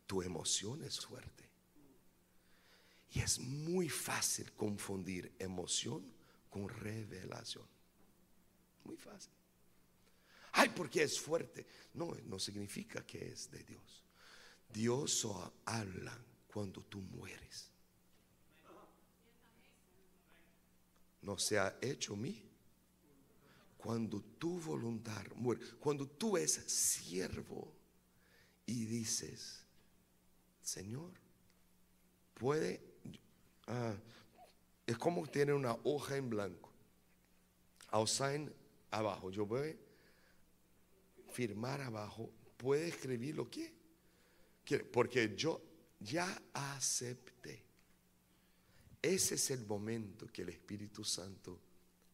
tu 0.07 0.21
emoción 0.21 0.83
es 0.83 0.99
fuerte. 0.99 1.49
Y 3.13 3.19
es 3.19 3.39
muy 3.39 3.89
fácil 3.89 4.51
confundir 4.53 5.33
emoción 5.37 6.03
con 6.49 6.69
revelación. 6.69 7.67
Muy 8.85 8.95
fácil. 8.95 9.31
Ay, 10.53 10.69
porque 10.75 11.03
es 11.03 11.19
fuerte. 11.19 11.65
No, 11.93 12.15
no 12.25 12.39
significa 12.39 13.05
que 13.05 13.29
es 13.31 13.51
de 13.51 13.63
Dios. 13.63 14.03
Dios 14.69 15.27
habla 15.65 16.17
cuando 16.51 16.81
tú 16.81 16.99
mueres. 17.01 17.69
No 21.21 21.37
se 21.37 21.59
ha 21.59 21.77
hecho 21.81 22.15
mí. 22.15 22.43
Cuando 23.77 24.21
tu 24.21 24.59
voluntad 24.59 25.25
muere, 25.35 25.61
cuando 25.79 26.07
tú 26.07 26.37
eres 26.37 26.53
siervo 26.71 27.73
y 28.65 28.85
dices, 28.85 29.63
Señor, 30.61 31.11
puede, 32.35 32.79
ah, 33.65 33.95
es 34.85 34.97
como 34.99 35.25
tener 35.25 35.55
una 35.55 35.75
hoja 35.83 36.15
en 36.15 36.29
blanco. 36.29 36.71
sign 38.05 38.53
abajo, 38.91 39.31
yo 39.31 39.47
voy 39.47 39.75
firmar 41.31 41.81
abajo, 41.81 42.29
puede 42.57 42.89
escribir 42.89 43.35
lo 43.35 43.49
que, 43.49 43.73
porque 44.91 45.33
yo 45.35 45.70
ya 46.01 46.41
acepté. 46.53 47.63
Ese 49.01 49.35
es 49.35 49.51
el 49.51 49.65
momento 49.65 50.27
que 50.27 50.41
el 50.41 50.49
Espíritu 50.49 51.03
Santo 51.03 51.59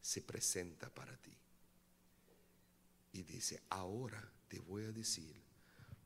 se 0.00 0.22
presenta 0.22 0.88
para 0.92 1.16
ti. 1.16 1.34
Y 3.12 3.22
dice, 3.22 3.62
ahora 3.70 4.30
te 4.48 4.58
voy 4.60 4.84
a 4.84 4.92
decir 4.92 5.42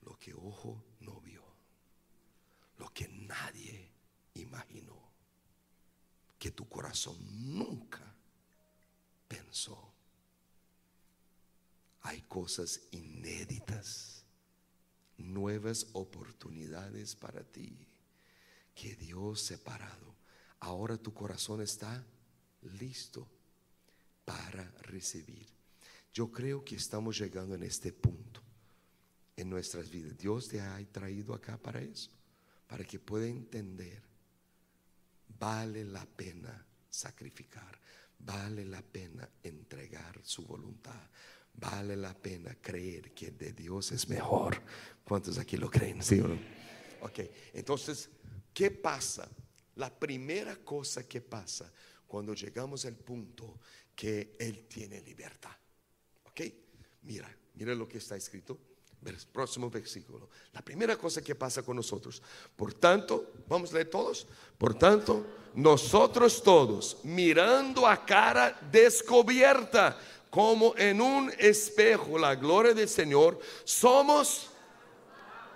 lo 0.03 0.19
que 0.19 0.35
ojo 0.35 0.83
no 1.01 1.21
vio, 1.21 1.45
lo 2.79 2.93
que 2.93 3.09
nadie 3.09 3.91
imaginó, 4.35 5.01
que 6.39 6.51
tu 6.51 6.69
corazón 6.69 7.17
nunca 7.57 8.15
pensó. 9.29 9.93
Hay 12.03 12.23
cosas 12.23 12.81
inéditas 12.91 14.22
nuevas 15.23 15.87
oportunidades 15.93 17.17
para 17.17 17.43
ti 17.43 17.87
que 18.75 18.95
Dios 18.97 19.41
separado. 19.41 20.15
Ahora 20.61 20.97
tu 20.97 21.13
corazón 21.13 21.61
está 21.63 22.05
listo 22.79 23.27
para 24.25 24.65
recibir. 24.83 25.47
Yo 26.13 26.31
creo 26.31 26.65
que 26.65 26.77
estamos 26.77 27.19
llegando 27.19 27.55
en 27.55 27.63
este 27.63 27.93
punto 27.93 28.41
en 29.37 29.49
nuestras 29.49 29.91
vidas. 29.91 30.17
Dios 30.17 30.49
te 30.49 30.61
ha 30.61 30.79
traído 30.91 31.35
acá 31.35 31.57
para 31.57 31.81
eso, 31.81 32.11
para 32.67 32.85
que 32.85 32.99
pueda 32.99 33.27
entender. 33.27 34.03
Vale 35.39 35.85
la 35.85 36.05
pena 36.05 36.65
sacrificar, 36.89 37.79
vale 38.19 38.65
la 38.65 38.83
pena 38.83 39.29
entregar 39.43 40.21
su 40.23 40.45
voluntad, 40.45 41.09
vale 41.55 41.97
la 41.97 42.15
pena 42.15 42.57
creer 42.61 43.13
que 43.13 43.31
de 43.31 43.53
Dios 43.53 43.93
es 43.93 44.09
mejor. 44.09 44.61
¿Cuántos 45.05 45.39
aquí 45.39 45.57
lo 45.57 45.71
creen? 45.71 46.03
¿Sí 46.03 46.21
o 46.21 46.29
no? 46.29 46.39
Ok, 47.03 47.21
entonces, 47.55 48.09
¿qué 48.55 48.71
pasa? 48.71 49.29
La 49.77 49.91
primera 49.91 50.57
cosa 50.57 51.07
que 51.09 51.21
pasa 51.21 51.73
cuando 52.07 52.35
llegamos 52.35 52.85
al 52.85 52.95
punto 52.95 53.59
que 53.95 54.37
Él 54.39 54.67
tiene 54.69 55.01
libertad. 55.01 55.57
Ok, 56.25 56.43
mira, 57.03 57.35
mira 57.55 57.75
lo 57.75 57.89
que 57.89 57.99
está 57.99 58.17
escrito. 58.17 58.59
Próximo 59.33 59.69
versículo. 59.69 60.29
La 60.53 60.63
primera 60.63 60.97
cosa 60.97 61.21
que 61.21 61.35
pasa 61.35 61.63
con 61.63 61.75
nosotros. 61.77 62.23
Por 62.55 62.75
tanto, 62.75 63.33
vamos 63.49 63.71
a 63.71 63.75
leer 63.75 63.91
todos. 63.91 64.29
Por 64.57 64.75
tanto, 64.75 65.27
nosotros 65.55 66.41
todos, 66.43 66.99
mirando 67.03 67.87
a 67.87 68.07
cara 68.07 68.61
descubierta, 68.71 69.99
como 70.33 70.75
en 70.79 70.99
un 71.03 71.31
espejo 71.37 72.17
la 72.17 72.35
gloria 72.35 72.73
del 72.73 72.89
Señor, 72.89 73.39
somos, 73.65 74.49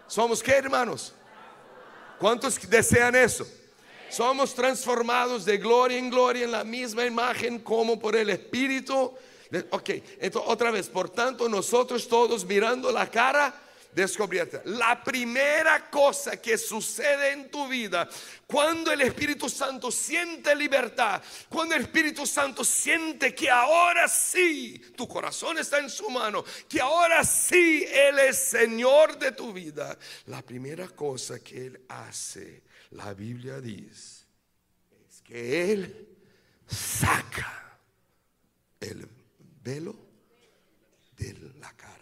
somos 0.06 0.42
qué 0.42 0.52
hermanos? 0.52 1.14
¿Cuántos 2.18 2.60
desean 2.68 3.16
eso? 3.16 3.46
Somos 4.10 4.54
transformados 4.54 5.46
de 5.46 5.56
gloria 5.56 5.96
en 5.96 6.10
gloria 6.10 6.44
en 6.44 6.52
la 6.52 6.62
misma 6.62 7.06
imagen 7.06 7.58
como 7.60 7.98
por 7.98 8.16
el 8.16 8.28
Espíritu. 8.28 9.14
Ok, 9.70 9.90
entonces 10.20 10.50
otra 10.50 10.70
vez, 10.70 10.90
por 10.90 11.08
tanto 11.08 11.48
nosotros 11.48 12.06
todos 12.06 12.44
mirando 12.44 12.92
la 12.92 13.10
cara 13.10 13.58
descubierta. 13.96 14.60
La 14.66 15.02
primera 15.02 15.90
cosa 15.90 16.36
que 16.36 16.58
sucede 16.58 17.32
en 17.32 17.50
tu 17.50 17.66
vida 17.66 18.06
cuando 18.46 18.92
el 18.92 19.00
Espíritu 19.00 19.48
Santo 19.48 19.90
siente 19.90 20.54
libertad, 20.54 21.22
cuando 21.48 21.74
el 21.74 21.82
Espíritu 21.82 22.26
Santo 22.26 22.62
siente 22.62 23.34
que 23.34 23.48
ahora 23.48 24.06
sí 24.06 24.78
tu 24.94 25.08
corazón 25.08 25.56
está 25.56 25.78
en 25.78 25.88
su 25.88 26.10
mano, 26.10 26.44
que 26.68 26.78
ahora 26.78 27.24
sí 27.24 27.86
Él 27.90 28.18
es 28.18 28.36
Señor 28.36 29.18
de 29.18 29.32
tu 29.32 29.54
vida, 29.54 29.98
la 30.26 30.42
primera 30.42 30.88
cosa 30.88 31.40
que 31.40 31.66
Él 31.66 31.80
hace, 31.88 32.64
la 32.90 33.14
Biblia 33.14 33.62
dice, 33.62 34.26
es 35.08 35.22
que 35.22 35.72
Él 35.72 36.08
saca 36.66 37.78
el 38.78 39.08
velo 39.62 39.96
de 41.16 41.32
la 41.58 41.72
cara. 41.72 41.95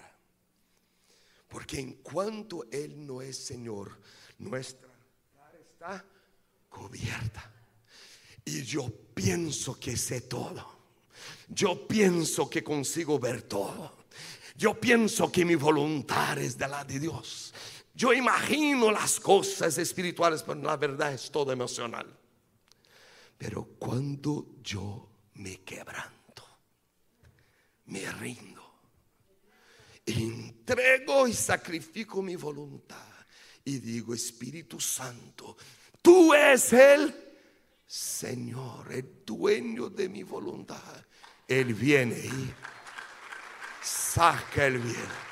Porque 1.55 1.79
en 1.79 1.93
cuanto 2.03 2.65
Él 2.73 3.07
no 3.07 3.23
es 3.23 3.39
Señor, 3.39 3.97
nuestra 4.39 4.89
cara 5.37 5.57
está 5.57 6.05
cubierta. 6.69 7.49
Y 8.45 8.65
yo 8.65 8.91
pienso 9.15 9.79
que 9.79 9.97
sé 9.97 10.23
todo. 10.23 10.67
Yo 11.49 11.87
pienso 11.87 12.51
que 12.51 12.65
consigo 12.65 13.21
ver 13.21 13.43
todo. 13.43 13.99
Yo 14.57 14.81
pienso 14.81 15.31
que 15.31 15.45
mi 15.45 15.55
voluntad 15.55 16.37
es 16.39 16.59
de 16.59 16.67
la 16.67 16.85
de 16.85 16.99
Dios. 16.99 17.55
Yo 17.95 18.13
imagino 18.13 18.91
las 18.91 19.21
cosas 19.21 19.79
espirituales, 19.79 20.43
pero 20.43 20.61
la 20.61 20.77
verdad 20.77 21.13
es 21.13 21.31
todo 21.31 21.53
emocional. 21.53 22.19
Pero 23.39 23.77
cuando 23.79 24.57
yo 24.61 25.09
me 25.35 25.61
quebranto, 25.63 26.45
me 27.85 28.11
rindo 28.11 28.64
entrego 30.07 31.27
y 31.27 31.33
sacrifico 31.33 32.23
mi 32.23 32.37
voluntad 32.37 33.15
y 33.65 33.79
digo, 33.79 34.15
Espíritu 34.15 34.79
Santo, 34.79 35.57
tú 36.03 36.35
eres 36.35 36.73
el 36.73 37.15
Señor, 37.87 38.93
el 38.93 39.25
dueño 39.25 39.89
de 39.89 40.09
mi 40.09 40.23
voluntad. 40.23 41.05
Él 41.47 41.75
viene 41.75 42.19
y 42.19 42.55
saca 43.83 44.67
el 44.67 44.79
bien. 44.79 45.25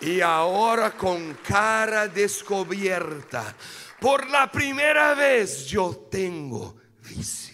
Y 0.00 0.20
ahora 0.20 0.96
con 0.96 1.34
cara 1.34 2.08
descubierta, 2.08 3.54
por 4.00 4.28
la 4.30 4.50
primera 4.50 5.14
vez 5.14 5.66
yo 5.66 6.08
tengo 6.10 6.76
visión. 7.02 7.49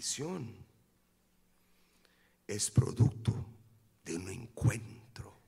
Visión 0.00 0.56
es 2.46 2.70
producto 2.70 3.34
de 4.02 4.16
un 4.16 4.30
encuentro 4.30 5.38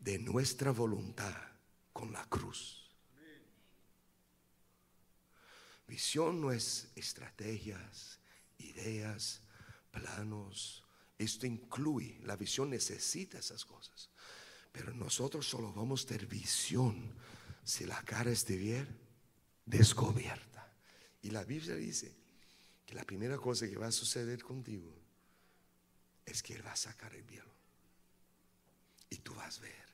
de 0.00 0.18
nuestra 0.18 0.72
voluntad 0.72 1.36
con 1.92 2.12
la 2.12 2.28
cruz. 2.28 2.90
Visión 5.86 6.40
no 6.40 6.50
es 6.50 6.90
estrategias, 6.96 8.18
ideas, 8.58 9.40
planos. 9.92 10.82
Esto 11.16 11.46
incluye, 11.46 12.18
la 12.24 12.34
visión 12.34 12.70
necesita 12.70 13.38
esas 13.38 13.64
cosas. 13.64 14.10
Pero 14.72 14.92
nosotros 14.94 15.46
solo 15.46 15.72
vamos 15.72 16.02
a 16.02 16.08
tener 16.08 16.26
visión 16.26 17.14
si 17.62 17.86
la 17.86 18.02
cara 18.02 18.32
bien 18.48 18.98
descubierta. 19.64 20.74
Y 21.22 21.30
la 21.30 21.44
Biblia 21.44 21.76
dice 21.76 22.18
que 22.88 22.94
la 22.94 23.04
primera 23.04 23.36
cosa 23.36 23.68
que 23.68 23.76
va 23.76 23.88
a 23.88 23.92
suceder 23.92 24.42
contigo 24.42 24.90
es 26.24 26.42
que 26.42 26.54
Él 26.54 26.64
va 26.64 26.72
a 26.72 26.76
sacar 26.76 27.14
el 27.14 27.22
velo. 27.22 27.52
Y 29.10 29.18
tú 29.18 29.34
vas 29.34 29.58
a 29.58 29.60
ver. 29.60 29.88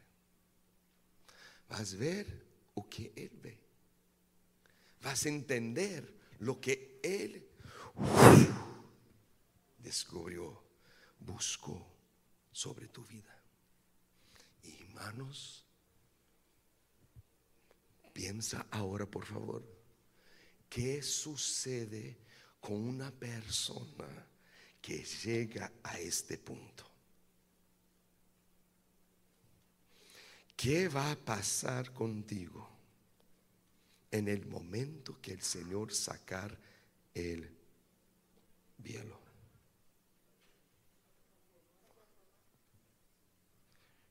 Vas 1.69 1.93
a 1.93 1.97
ver 1.97 2.47
lo 2.77 2.89
que 2.89 3.13
Él 3.17 3.33
ve. 3.43 3.59
Vas 5.03 5.27
a 5.27 5.29
entender 5.29 6.09
lo 6.39 6.61
que 6.61 7.01
Él 7.03 7.49
descubrió, 9.79 10.63
buscó 11.19 11.85
sobre 12.53 12.87
tu 12.87 13.05
vida. 13.07 13.43
Y 14.63 14.83
hermanos, 14.83 15.67
piensa 18.13 18.69
ahora 18.71 19.05
por 19.05 19.27
favor, 19.27 19.67
¿qué 20.69 21.03
sucede 21.03 22.24
con 22.65 22.77
una 22.77 23.11
persona 23.11 24.27
que 24.81 25.05
llega 25.05 25.71
a 25.83 25.99
este 25.99 26.39
punto? 26.39 26.85
¿Qué 30.57 30.89
va 30.89 31.11
a 31.11 31.17
pasar 31.17 31.93
contigo 31.93 32.67
en 34.11 34.29
el 34.29 34.47
momento 34.47 35.21
que 35.21 35.33
el 35.33 35.43
Señor 35.43 35.93
sacar 35.93 36.57
el 37.13 37.55
velo? 38.79 39.21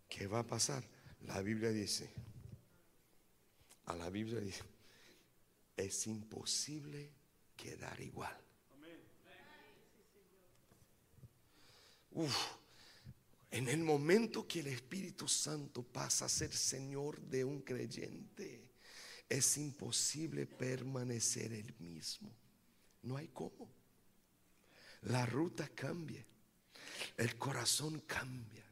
¿Qué 0.08 0.28
va 0.28 0.40
a 0.40 0.48
pasar? 0.48 0.84
La 1.22 1.42
Biblia 1.42 1.72
dice, 1.72 2.14
a 3.86 3.96
la 3.96 4.12
Biblia 4.12 4.40
dice, 4.40 4.62
es 5.76 6.06
imposible 6.06 7.10
quedar 7.58 8.00
igual. 8.00 8.43
Uf, 12.14 12.36
en 13.52 13.68
el 13.68 13.80
momento 13.80 14.48
que 14.48 14.62
el 14.62 14.68
Espíritu 14.68 15.28
Santo 15.28 15.84
pasa 15.84 16.26
a 16.26 16.30
ser 16.30 16.54
Señor 16.54 17.20
de 17.22 17.44
un 17.44 17.62
creyente, 17.62 18.70
es 19.30 19.58
imposible 19.58 20.46
permanecer 20.46 21.54
el 21.54 21.74
mismo. 21.80 22.32
No 23.04 23.18
hay 23.18 23.28
cómo. 23.28 23.70
La 25.04 25.26
ruta 25.26 25.68
cambia, 25.68 26.26
el 27.18 27.38
corazón 27.38 28.00
cambia 28.08 28.64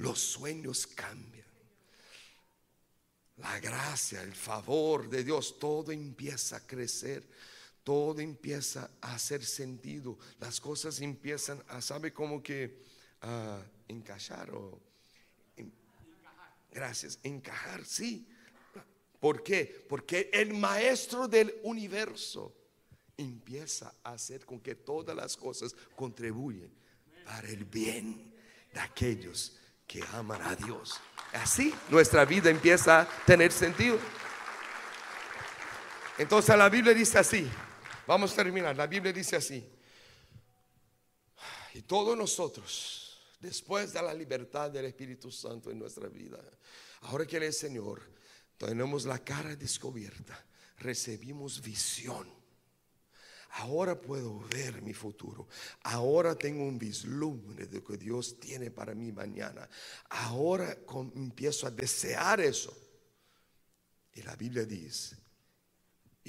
los 0.00 0.18
sueños 0.18 0.86
cambian. 0.86 1.46
La 3.36 3.60
gracia, 3.60 4.22
el 4.22 4.34
favor 4.34 5.08
de 5.08 5.24
Dios, 5.24 5.58
todo 5.58 5.92
empieza 5.92 6.56
a 6.56 6.66
crecer, 6.66 7.26
todo 7.90 8.20
empieza 8.20 8.88
a 9.00 9.16
hacer 9.16 9.44
sentido, 9.44 10.16
las 10.38 10.60
cosas 10.60 11.00
empiezan 11.00 11.60
a, 11.66 11.82
¿sabe 11.82 12.12
cómo 12.12 12.40
que 12.40 12.84
a 13.20 13.60
encajar 13.88 14.48
o... 14.52 14.80
gracias, 16.70 17.18
encajar, 17.24 17.84
sí. 17.84 18.28
¿Por 19.18 19.42
qué? 19.42 19.84
Porque 19.88 20.30
el 20.32 20.54
maestro 20.54 21.26
del 21.26 21.52
universo 21.64 22.54
empieza 23.16 23.92
a 24.04 24.12
hacer 24.12 24.46
con 24.46 24.60
que 24.60 24.76
todas 24.76 25.16
las 25.16 25.36
cosas 25.36 25.74
contribuyen 25.96 26.72
para 27.24 27.48
el 27.48 27.64
bien 27.64 28.32
de 28.72 28.78
aquellos 28.78 29.58
que 29.88 30.00
aman 30.12 30.40
a 30.42 30.54
Dios. 30.54 31.00
Así 31.32 31.74
nuestra 31.88 32.24
vida 32.24 32.50
empieza 32.50 33.00
a 33.00 33.08
tener 33.26 33.50
sentido. 33.50 33.98
Entonces 36.18 36.56
la 36.56 36.68
Biblia 36.68 36.94
dice 36.94 37.18
así, 37.18 37.50
vamos 38.10 38.32
a 38.32 38.36
terminar, 38.36 38.76
la 38.76 38.88
Biblia 38.88 39.12
dice 39.12 39.36
así, 39.36 39.64
y 41.74 41.82
todos 41.82 42.18
nosotros, 42.18 43.20
después 43.38 43.92
de 43.92 44.02
la 44.02 44.12
libertad 44.12 44.68
del 44.68 44.86
Espíritu 44.86 45.30
Santo 45.30 45.70
en 45.70 45.78
nuestra 45.78 46.08
vida, 46.08 46.40
ahora 47.02 47.24
que 47.24 47.36
el 47.36 47.52
Señor, 47.52 48.02
tenemos 48.58 49.04
la 49.04 49.20
cara 49.20 49.54
descubierta, 49.54 50.44
recibimos 50.78 51.62
visión 51.62 52.40
Ahora 53.54 54.00
puedo 54.00 54.38
ver 54.48 54.80
mi 54.80 54.94
futuro. 54.94 55.48
Ahora 55.82 56.36
tengo 56.36 56.62
un 56.62 56.78
vislumbre 56.78 57.66
de 57.66 57.78
lo 57.78 57.84
que 57.84 57.96
Dios 57.96 58.38
tiene 58.38 58.70
para 58.70 58.94
mí 58.94 59.10
mañana. 59.10 59.68
Ahora 60.08 60.78
empiezo 61.16 61.66
a 61.66 61.70
desear 61.70 62.40
eso. 62.40 62.72
Y 64.14 64.22
la 64.22 64.36
Biblia 64.36 64.64
dice, 64.64 65.16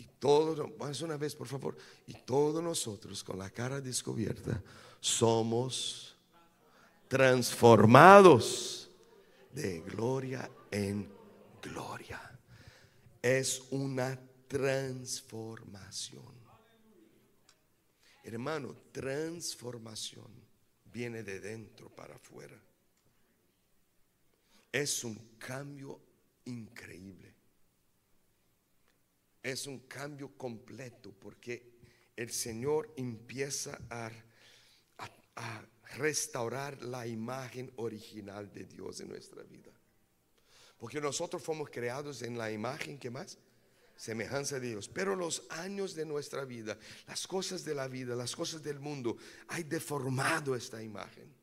y 0.02 0.08
todos, 0.18 0.68
más 0.80 1.02
una 1.02 1.16
vez 1.16 1.36
por 1.36 1.48
favor, 1.48 1.78
y 2.08 2.14
todos 2.14 2.64
nosotros 2.64 3.24
con 3.24 3.38
la 3.38 3.52
cara 3.52 3.80
descubierta 3.80 4.60
somos 5.00 6.16
transformados 7.08 8.90
de 9.54 9.82
gloria 9.82 10.50
en 10.72 11.08
gloria. 11.62 12.20
Es 13.22 13.62
una 13.70 14.20
transformación. 14.48 16.34
Hermano, 18.24 18.76
transformación 18.92 20.32
viene 20.92 21.22
de 21.22 21.40
dentro 21.40 21.90
para 21.90 22.16
afuera. 22.16 22.60
Es 24.72 25.04
un 25.04 25.38
cambio 25.38 26.00
increíble. 26.46 27.31
Es 29.42 29.68
un 29.68 29.80
cambio 29.88 30.36
completo 30.38 31.14
porque 31.20 31.72
el 32.16 32.32
Señor 32.32 32.94
empieza 32.98 33.80
a, 33.90 34.12
restaurar 35.98 36.82
la 36.84 37.06
imagen 37.06 37.70
original 37.76 38.50
de 38.54 38.64
Dios 38.64 39.02
en 39.02 39.10
nuestra 39.10 39.44
vida. 39.44 39.72
Porque 40.78 41.02
nosotros 41.02 41.44
fuimos 41.44 41.70
creados 41.70 42.22
en 42.22 42.38
la 42.38 42.50
imagen 42.50 42.98
que 42.98 43.10
más 43.10 43.38
semejanza 43.98 44.60
de 44.60 44.70
Dios. 44.70 44.88
Pero 44.88 45.18
los 45.18 45.44
años 45.50 45.94
de 45.94 46.06
nuestra 46.06 46.46
vida, 46.46 46.78
las 47.08 47.28
cosas 47.28 47.66
de 47.66 47.76
la 47.76 47.88
vida, 47.88 48.16
las 48.16 48.36
cosas 48.36 48.64
del 48.64 48.80
mundo, 48.80 49.18
hay 49.50 49.64
deformado 49.64 50.56
esta 50.56 50.82
imagen 50.82 51.41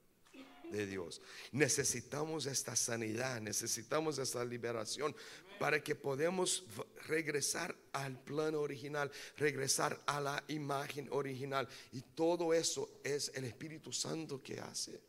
de 0.70 0.86
Dios. 0.86 1.20
Necesitamos 1.52 2.46
esta 2.46 2.76
sanidad, 2.76 3.40
necesitamos 3.40 4.18
esta 4.18 4.44
liberación 4.44 5.14
para 5.58 5.82
que 5.82 5.94
podamos 5.94 6.64
regresar 7.06 7.74
al 7.92 8.18
plano 8.22 8.60
original, 8.60 9.10
regresar 9.36 10.00
a 10.06 10.20
la 10.20 10.44
imagen 10.48 11.08
original. 11.10 11.68
Y 11.92 12.02
todo 12.02 12.54
eso 12.54 13.00
es 13.02 13.32
el 13.34 13.44
Espíritu 13.44 13.92
Santo 13.92 14.42
que 14.42 14.60
hace. 14.60 15.07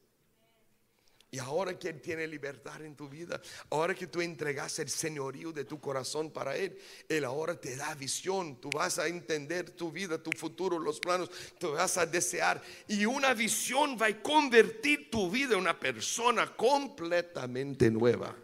Y 1.31 1.37
ahora 1.37 1.77
que 1.77 1.89
Él 1.89 2.01
tiene 2.01 2.25
libertad 2.25 2.81
en 2.81 2.95
tu 2.95 3.07
vida, 3.07 3.39
ahora 3.69 3.93
que 3.93 4.07
tú 4.07 4.19
entregas 4.19 4.79
el 4.79 4.89
señorío 4.89 5.51
de 5.51 5.63
tu 5.63 5.79
corazón 5.79 6.31
para 6.31 6.55
Él, 6.55 6.75
Él 7.07 7.23
ahora 7.23 7.53
te 7.53 7.75
da 7.75 7.93
visión, 7.93 8.59
tú 8.59 8.71
vas 8.71 8.97
a 8.97 9.07
entender 9.07 9.69
tu 9.69 9.91
vida, 9.91 10.17
tu 10.17 10.31
futuro, 10.31 10.79
los 10.79 10.99
planos, 10.99 11.29
tú 11.59 11.73
vas 11.73 11.97
a 11.97 12.07
desear. 12.07 12.59
Y 12.87 13.05
una 13.05 13.35
visión 13.35 13.95
va 13.95 14.07
a 14.07 14.21
convertir 14.23 15.11
tu 15.11 15.29
vida 15.29 15.53
en 15.53 15.59
una 15.59 15.79
persona 15.79 16.55
completamente 16.55 17.91
nueva, 17.91 18.35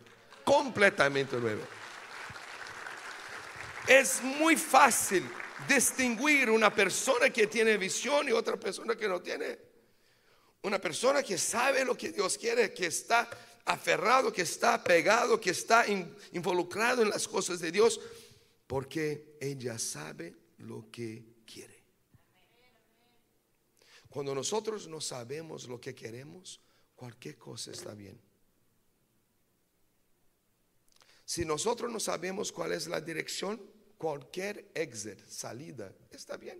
completamente 0.43 1.37
nueva. 1.37 1.65
Es 3.87 4.21
muy 4.21 4.57
fácil 4.57 5.27
distinguir 5.67 6.51
una 6.51 6.71
persona 6.71 7.31
que 7.31 7.47
tiene 7.47 7.77
visión 7.77 8.29
y 8.29 8.31
otra 8.31 8.57
persona 8.57 8.95
que 8.95 9.07
no 9.07 9.21
tiene. 9.21 9.64
Una 10.65 10.81
persona 10.81 11.21
que 11.21 11.37
sabe 11.37 11.85
lo 11.85 11.95
que 11.95 12.11
Dios 12.11 12.39
quiere, 12.39 12.73
que 12.73 12.87
está 12.87 13.29
aferrado, 13.65 14.33
que 14.33 14.41
está 14.41 14.83
pegado, 14.83 15.39
que 15.39 15.51
está 15.51 15.85
involucrado 16.31 17.03
en 17.03 17.09
las 17.11 17.27
cosas 17.27 17.59
de 17.59 17.71
Dios, 17.71 18.01
porque 18.65 19.37
ella 19.39 19.77
sabe 19.77 20.35
lo 20.57 20.89
que 20.89 21.43
quiere. 21.45 21.83
Cuando 24.09 24.33
nosotros 24.33 24.87
no 24.87 24.99
sabemos 24.99 25.67
lo 25.67 25.79
que 25.79 25.93
queremos, 25.93 26.59
cualquier 26.95 27.37
cosa 27.37 27.69
está 27.69 27.93
bien. 27.93 28.19
Si 31.25 31.45
nosotros 31.45 31.91
no 31.91 31.99
sabemos 31.99 32.51
cuál 32.51 32.71
es 32.71 32.87
la 32.87 33.01
dirección, 33.01 33.61
cualquier 33.99 34.71
exit, 34.73 35.19
salida, 35.27 35.93
está 36.09 36.37
bien. 36.37 36.59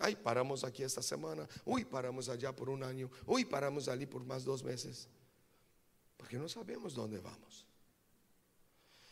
Ay, 0.00 0.16
paramos 0.16 0.64
aquí 0.64 0.82
esta 0.82 1.02
semana. 1.02 1.46
Uy, 1.64 1.84
paramos 1.84 2.28
allá 2.30 2.56
por 2.56 2.70
un 2.70 2.82
año. 2.82 3.10
Uy, 3.26 3.44
paramos 3.44 3.86
allí 3.86 4.06
por 4.06 4.24
más 4.24 4.44
dos 4.44 4.64
meses. 4.64 5.08
Porque 6.16 6.38
no 6.38 6.48
sabemos 6.48 6.94
dónde 6.94 7.20
vamos. 7.20 7.66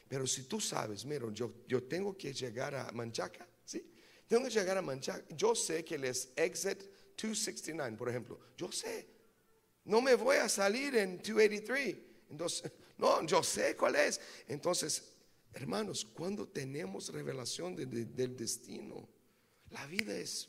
Pero 0.08 0.26
si 0.26 0.44
tú 0.44 0.58
sabes, 0.58 1.04
mira, 1.04 1.26
yo, 1.32 1.52
yo 1.68 1.82
tengo 1.82 2.16
que 2.16 2.32
llegar 2.32 2.74
a 2.74 2.90
Manchaca, 2.92 3.46
¿sí? 3.64 3.84
Tengo 4.26 4.44
que 4.44 4.50
llegar 4.50 4.78
a 4.78 4.82
Manchaca. 4.82 5.22
Yo 5.36 5.54
sé 5.54 5.84
que 5.84 5.98
les 5.98 6.32
exit 6.34 6.80
269, 7.16 7.96
por 7.96 8.08
ejemplo. 8.08 8.40
Yo 8.56 8.72
sé. 8.72 9.06
No 9.84 10.00
me 10.00 10.14
voy 10.14 10.36
a 10.36 10.48
salir 10.48 10.96
en 10.96 11.18
283. 11.18 11.96
Entonces, 12.30 12.72
no, 12.96 13.22
yo 13.26 13.42
sé 13.42 13.76
cuál 13.76 13.96
es. 13.96 14.18
Entonces, 14.46 15.02
hermanos, 15.52 16.06
cuando 16.14 16.48
tenemos 16.48 17.12
revelación 17.12 17.76
del 17.76 18.36
destino, 18.36 19.06
la 19.70 19.86
vida 19.86 20.16
es... 20.16 20.48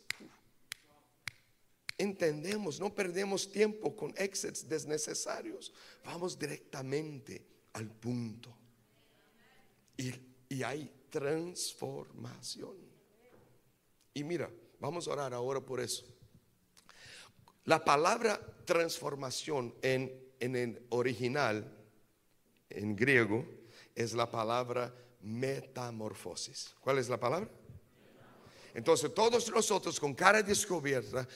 entendemos, 1.99 2.79
no 2.79 2.95
perdemos 2.95 3.51
tiempo 3.51 3.95
con 3.95 4.13
exits 4.17 4.67
desnecesarios. 4.67 5.71
Vamos 6.05 6.39
directamente 6.39 7.45
al 7.73 7.91
punto. 7.91 8.55
Y, 9.97 10.13
y 10.47 10.63
hay 10.63 10.89
transformación. 11.09 12.77
Y 14.13 14.23
mira, 14.23 14.49
vamos 14.79 15.07
a 15.07 15.11
orar 15.11 15.33
ahora 15.33 15.59
por 15.59 15.81
eso. 15.81 16.05
La 17.65 17.83
palabra 17.83 18.39
transformación 18.65 19.75
en, 19.81 20.31
en 20.39 20.55
el 20.55 20.85
original, 20.89 21.69
en 22.69 22.95
griego, 22.95 23.45
es 23.93 24.13
la 24.13 24.31
palabra 24.31 24.95
metamorfosis. 25.21 26.73
¿Cuál 26.79 26.97
es 26.97 27.09
la 27.09 27.19
palabra? 27.19 27.49
Entonces 28.73 29.13
todos 29.13 29.51
nosotros 29.51 29.99
con 29.99 30.13
cara 30.13 30.41
descubierta 30.41 31.27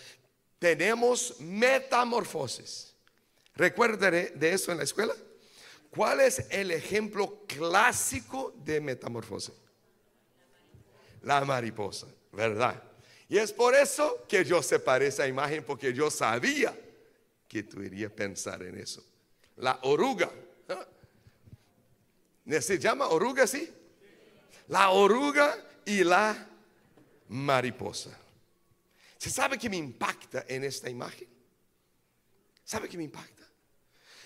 tenemos 0.63 1.41
metamorfosis. 1.41 2.95
¿Recuerda 3.53 4.09
de 4.09 4.53
eso 4.53 4.71
en 4.71 4.77
la 4.77 4.85
escuela? 4.85 5.13
¿Cuál 5.89 6.21
es 6.21 6.45
el 6.49 6.71
ejemplo 6.71 7.43
clásico 7.45 8.53
de 8.63 8.79
metamorfosis? 8.79 9.53
La 11.23 11.43
mariposa, 11.43 12.07
¿verdad? 12.31 12.81
Y 13.27 13.39
es 13.39 13.51
por 13.51 13.75
eso 13.75 14.23
que 14.25 14.45
yo 14.45 14.63
separé 14.63 15.07
esa 15.07 15.27
imagen, 15.27 15.65
porque 15.65 15.91
yo 15.91 16.09
sabía 16.09 16.73
que 17.45 17.63
tú 17.63 17.83
irías 17.83 18.13
a 18.13 18.15
pensar 18.15 18.63
en 18.63 18.77
eso. 18.77 19.03
La 19.57 19.79
oruga. 19.81 20.31
¿Se 22.61 22.79
llama 22.79 23.09
oruga 23.09 23.43
así? 23.43 23.69
La 24.69 24.91
oruga 24.91 25.57
y 25.83 26.05
la 26.05 26.47
mariposa. 27.27 28.17
¿Se 29.23 29.29
sabe 29.29 29.57
que 29.57 29.69
me 29.69 29.77
impacta 29.77 30.43
en 30.49 30.65
esta 30.65 30.89
imagen? 30.89 31.29
¿Sabe 32.65 32.89
que 32.89 32.97
me 32.97 33.05
impacta? 33.05 33.47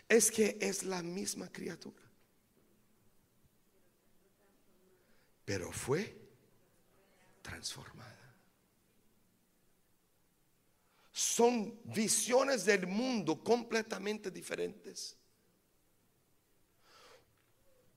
Es 0.09 0.31
que 0.31 0.57
es 0.59 0.81
la 0.81 1.03
misma 1.03 1.51
criatura. 1.51 2.01
Pero 5.45 5.71
fue 5.71 6.17
transformada. 7.43 8.07
son 11.11 11.79
visiones 11.83 12.65
del 12.65 12.87
mundo 12.87 13.43
completamente 13.43 14.31
diferentes. 14.31 15.15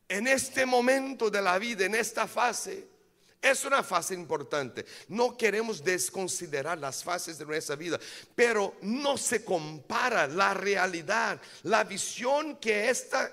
En 0.06 0.26
este 0.26 0.66
momento 0.66 1.30
de 1.30 1.40
la 1.40 1.58
vida, 1.58 1.86
en 1.86 1.94
esta 1.94 2.26
fase, 2.26 2.99
es 3.40 3.64
una 3.64 3.82
fase 3.82 4.14
importante. 4.14 4.84
No 5.08 5.36
queremos 5.36 5.82
desconsiderar 5.82 6.78
las 6.78 7.02
fases 7.02 7.38
de 7.38 7.46
nuestra 7.46 7.76
vida, 7.76 7.98
pero 8.34 8.76
no 8.82 9.16
se 9.16 9.44
compara 9.44 10.26
la 10.26 10.52
realidad, 10.52 11.40
la 11.62 11.84
visión 11.84 12.56
que 12.56 12.90
esta 12.90 13.32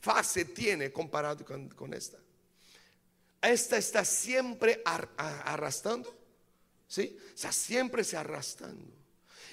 fase 0.00 0.46
tiene 0.46 0.92
comparado 0.92 1.44
con, 1.44 1.94
esta. 1.94 2.18
Esta 3.40 3.78
está 3.78 4.04
siempre 4.04 4.82
arrastrando, 4.84 6.14
¿sí? 6.86 7.18
Sea, 7.34 7.52
siempre 7.52 8.04
se 8.04 8.16
arrastrando. 8.16 8.99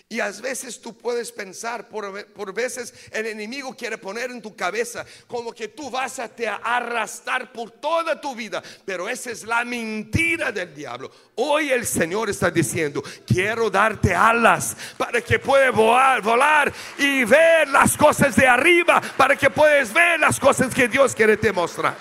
Y 0.09 0.21
a 0.21 0.31
veces 0.31 0.79
tú 0.79 0.97
puedes 0.97 1.33
pensar, 1.33 1.89
por, 1.89 2.53
veces 2.53 2.93
el 3.11 3.25
enemigo 3.25 3.75
quiere 3.75 3.97
poner 3.97 4.31
en 4.31 4.41
tu 4.41 4.55
cabeza 4.55 5.05
como 5.27 5.51
que 5.51 5.67
tú 5.67 5.89
vas 5.89 6.17
a 6.19 6.29
te 6.29 6.47
arrastrar 6.47 7.51
por 7.51 7.71
toda 7.71 8.19
tu 8.21 8.33
vida. 8.33 8.63
Pero 8.85 9.09
esa 9.09 9.31
es 9.31 9.43
la 9.43 9.65
mentira 9.65 10.53
del 10.53 10.73
diablo. 10.73 11.11
Hoy 11.35 11.71
el 11.71 11.85
Señor 11.85 12.29
está 12.29 12.49
diciendo, 12.49 13.03
quiero 13.25 13.69
darte 13.69 14.15
alas 14.15 14.77
para 14.97 15.19
que 15.19 15.39
puedas 15.39 15.75
volar, 15.75 16.21
volar 16.21 16.73
y 16.97 17.25
ver 17.25 17.67
las 17.67 17.97
cosas 17.97 18.33
de 18.37 18.47
arriba, 18.47 19.01
para 19.17 19.35
que 19.35 19.49
puedas 19.49 19.91
ver 19.91 20.21
las 20.21 20.39
cosas 20.39 20.73
que 20.73 20.87
Dios 20.87 21.13
quiere 21.13 21.35
te 21.35 21.51
mostrar. 21.51 21.97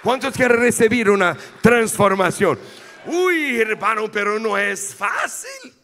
¿Cuántos 0.00 0.32
quieren 0.32 0.58
recibir 0.58 1.10
una 1.10 1.36
transformación? 1.60 2.56
Uy, 3.06 3.60
hermano, 3.60 4.08
pero 4.12 4.38
no 4.38 4.56
es 4.56 4.94
fácil. 4.94 5.79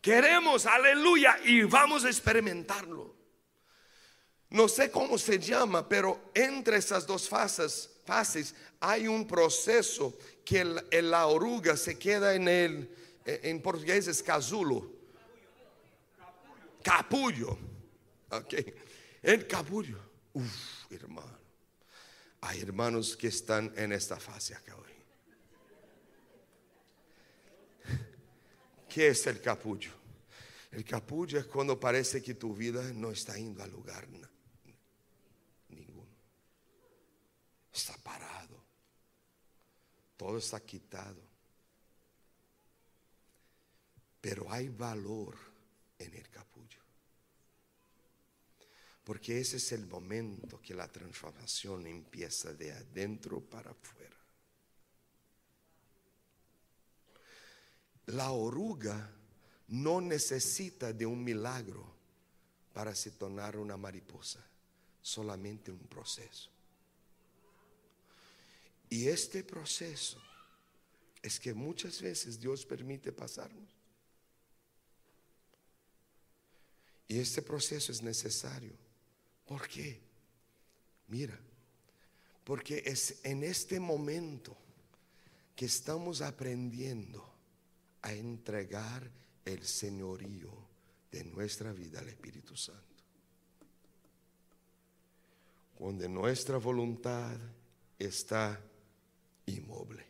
Queremos, 0.00 0.64
aleluya, 0.66 1.38
y 1.44 1.62
vamos 1.62 2.04
a 2.04 2.08
experimentarlo. 2.08 3.14
No 4.50 4.66
sé 4.68 4.90
cómo 4.90 5.18
se 5.18 5.38
llama, 5.38 5.88
pero 5.88 6.32
entre 6.34 6.78
esas 6.78 7.06
dos 7.06 7.28
fases, 7.28 8.54
hay 8.80 9.06
un 9.06 9.26
proceso 9.26 10.16
que 10.44 10.64
la 10.64 11.26
oruga 11.26 11.76
se 11.76 11.98
queda 11.98 12.34
en 12.34 12.48
el, 12.48 12.96
en 13.24 13.62
portugués 13.62 14.08
es 14.08 14.22
casulo. 14.22 14.90
Capullo. 16.82 17.58
Ok. 18.30 18.54
El 19.22 19.46
capullo. 19.46 19.98
Uf, 20.32 20.90
hermano. 20.90 21.38
Hay 22.40 22.60
hermanos 22.62 23.16
que 23.16 23.28
están 23.28 23.72
en 23.76 23.92
esta 23.92 24.18
fase 24.18 24.54
acá 24.54 24.74
hoy. 24.74 24.90
¿Qué 28.90 29.08
es 29.08 29.24
el 29.28 29.40
capullo? 29.40 29.92
El 30.72 30.84
capullo 30.84 31.38
es 31.38 31.46
cuando 31.46 31.78
parece 31.78 32.20
que 32.20 32.34
tu 32.34 32.54
vida 32.54 32.92
no 32.92 33.12
está 33.12 33.36
yendo 33.36 33.62
a 33.62 33.66
lugar 33.68 34.08
ninguno. 35.68 36.08
Está 37.72 37.96
parado. 37.98 38.60
Todo 40.16 40.38
está 40.38 40.60
quitado. 40.60 41.22
Pero 44.20 44.52
hay 44.52 44.68
valor 44.68 45.36
en 45.98 46.14
el 46.14 46.28
capullo. 46.28 46.80
Porque 49.04 49.40
ese 49.40 49.58
es 49.58 49.72
el 49.72 49.86
momento 49.86 50.60
que 50.60 50.74
la 50.74 50.88
transformación 50.88 51.86
empieza 51.86 52.52
de 52.52 52.72
adentro 52.72 53.40
para 53.40 53.70
afuera. 53.70 54.19
La 58.10 58.32
oruga 58.32 59.10
no 59.68 60.00
necesita 60.00 60.92
de 60.92 61.06
un 61.06 61.22
milagro 61.22 61.94
para 62.72 62.94
se 62.94 63.12
tornar 63.12 63.56
una 63.56 63.76
mariposa, 63.76 64.44
solamente 65.00 65.70
un 65.70 65.78
proceso. 65.78 66.50
Y 68.88 69.06
este 69.06 69.44
proceso 69.44 70.20
es 71.22 71.38
que 71.38 71.54
muchas 71.54 72.00
veces 72.00 72.40
Dios 72.40 72.66
permite 72.66 73.12
pasarnos. 73.12 73.68
Y 77.06 77.18
este 77.18 77.42
proceso 77.42 77.92
es 77.92 78.02
necesario. 78.02 78.72
¿Por 79.46 79.68
qué? 79.68 80.00
Mira, 81.06 81.38
porque 82.44 82.82
es 82.84 83.20
en 83.24 83.44
este 83.44 83.78
momento 83.78 84.56
que 85.54 85.66
estamos 85.66 86.22
aprendiendo 86.22 87.29
a 88.02 88.12
entregar 88.12 89.10
el 89.44 89.64
señorío 89.64 90.50
de 91.10 91.24
nuestra 91.24 91.72
vida 91.72 92.00
al 92.00 92.08
Espíritu 92.08 92.56
Santo. 92.56 92.84
Cuando 95.74 96.08
nuestra 96.08 96.58
voluntad 96.58 97.36
está 97.98 98.60
inmoble. 99.46 100.06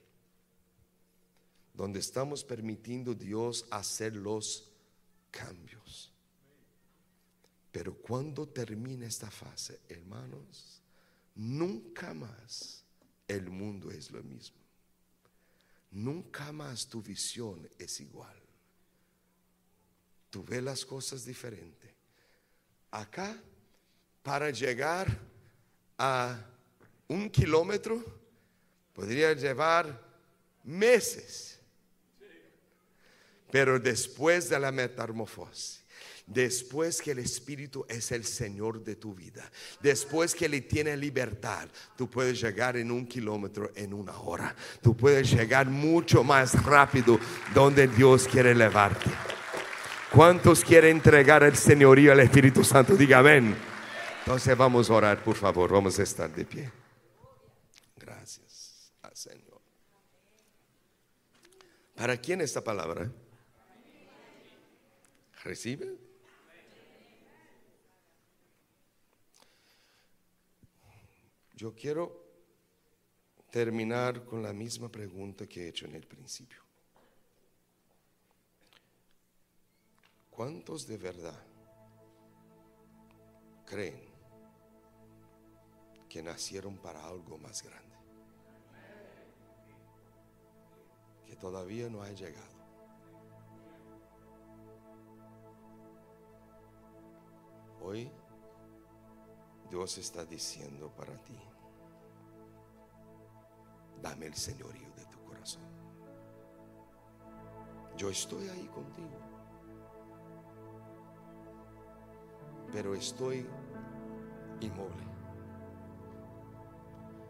Donde 1.73 2.01
estamos 2.01 2.45
permitiendo 2.45 3.15
Dios 3.15 3.67
hacer 3.71 4.17
los 4.17 4.71
cambios. 5.31 6.13
Pero 7.73 7.95
cuando 7.95 8.49
termina 8.49 9.07
esta 9.07 9.31
fase, 9.31 9.81
hermanos, 9.89 10.83
nunca 11.37 12.13
más 12.13 12.85
el 13.29 13.49
mundo 13.49 13.91
es 13.91 14.11
lo 14.11 14.23
mismo. 14.23 14.60
Nunca 15.91 16.53
más 16.53 16.87
tu 16.87 17.03
visión 17.03 17.69
es 17.79 18.01
igual. 18.01 18.37
Tú 20.31 20.45
ves 20.45 20.63
las 20.63 20.85
cosas 20.85 21.25
diferentes. 21.25 21.91
Acá, 22.91 23.37
para 24.23 24.51
llegar 24.51 25.19
a 25.99 26.39
un 27.09 27.29
kilómetro, 27.29 28.03
podría 28.93 29.33
llevar 29.33 30.01
meses. 30.63 31.59
Pero 33.51 33.81
después 33.81 34.49
de 34.49 34.61
la 34.61 34.71
metamorfosis, 34.71 35.80
después 36.31 37.03
que 37.03 37.11
el 37.11 37.19
Espíritu 37.19 37.85
es 37.89 38.13
el 38.13 38.25
Señor 38.25 38.83
de 38.83 38.97
tu 38.97 39.15
vida, 39.15 39.51
después 39.81 40.35
que 40.35 40.49
le 40.49 40.63
tiene 40.63 40.97
libertad, 40.97 41.69
tú 41.97 42.09
puedes 42.09 42.41
llegar 42.41 42.77
en 42.77 42.91
un 42.91 43.07
kilómetro 43.07 43.71
en 43.75 43.93
una 43.93 44.17
hora. 44.19 44.55
Tú 44.81 44.97
puedes 44.97 45.31
llegar 45.31 45.67
mucho 45.67 46.25
más 46.25 46.63
rápido 46.65 47.19
donde 47.53 47.89
Dios 47.89 48.27
quiere 48.29 48.53
elevarte. 48.53 49.11
¿Cuántos 50.13 50.65
quieren 50.65 50.97
entregar 50.97 51.43
el 51.43 51.57
señorío 51.57 52.13
al 52.13 52.21
Espíritu 52.21 52.65
Santo? 52.65 52.97
Diga 52.97 53.19
amén. 53.19 53.57
Entonces 54.21 54.57
vamos 54.57 54.91
a 54.91 54.95
orar, 54.95 55.23
por 55.23 55.37
favor. 55.37 55.71
Vamos 55.71 55.99
a 55.99 56.03
estar 56.03 56.33
de 56.35 56.45
pie. 56.45 56.71
Gracias 57.97 58.93
al 59.03 59.17
Señor. 59.17 59.61
¿Para 61.95 62.17
quién 62.17 62.41
esta 62.41 62.63
palabra? 62.63 63.11
¿Recibe? 65.45 66.10
Yo 71.61 71.75
quiero 71.75 72.25
terminar 73.51 74.25
con 74.25 74.43
la 74.43 74.51
misma 74.51 74.89
pregunta 74.89 75.47
que 75.47 75.67
he 75.67 75.69
hecho 75.69 75.85
en 75.85 75.95
el 75.95 76.07
principio. 76.07 76.63
¿Cuántos 80.31 80.87
de 80.87 80.97
verdad 80.97 81.39
creen 83.67 84.09
que 86.09 86.23
nacieron 86.23 86.79
para 86.79 87.07
algo 87.07 87.37
más 87.37 87.63
grande? 87.63 87.97
Que 91.27 91.37
todavía 91.37 91.91
no 91.91 92.03
ha 92.03 92.11
llegado. 92.11 92.59
Hoy 97.83 98.11
Dios 99.69 99.99
está 99.99 100.25
diciendo 100.25 100.91
para 100.97 101.23
ti, 101.23 101.39
dame 104.03 104.27
el 104.27 104.35
señorío 104.35 104.89
de 104.97 105.05
tu 105.07 105.23
corazón. 105.25 105.63
Yo 107.97 108.11
estoy 108.11 108.49
ahí 108.49 108.67
contigo, 108.69 109.19
pero 112.73 112.95
estoy 112.95 113.47
inmóvil, 114.61 115.09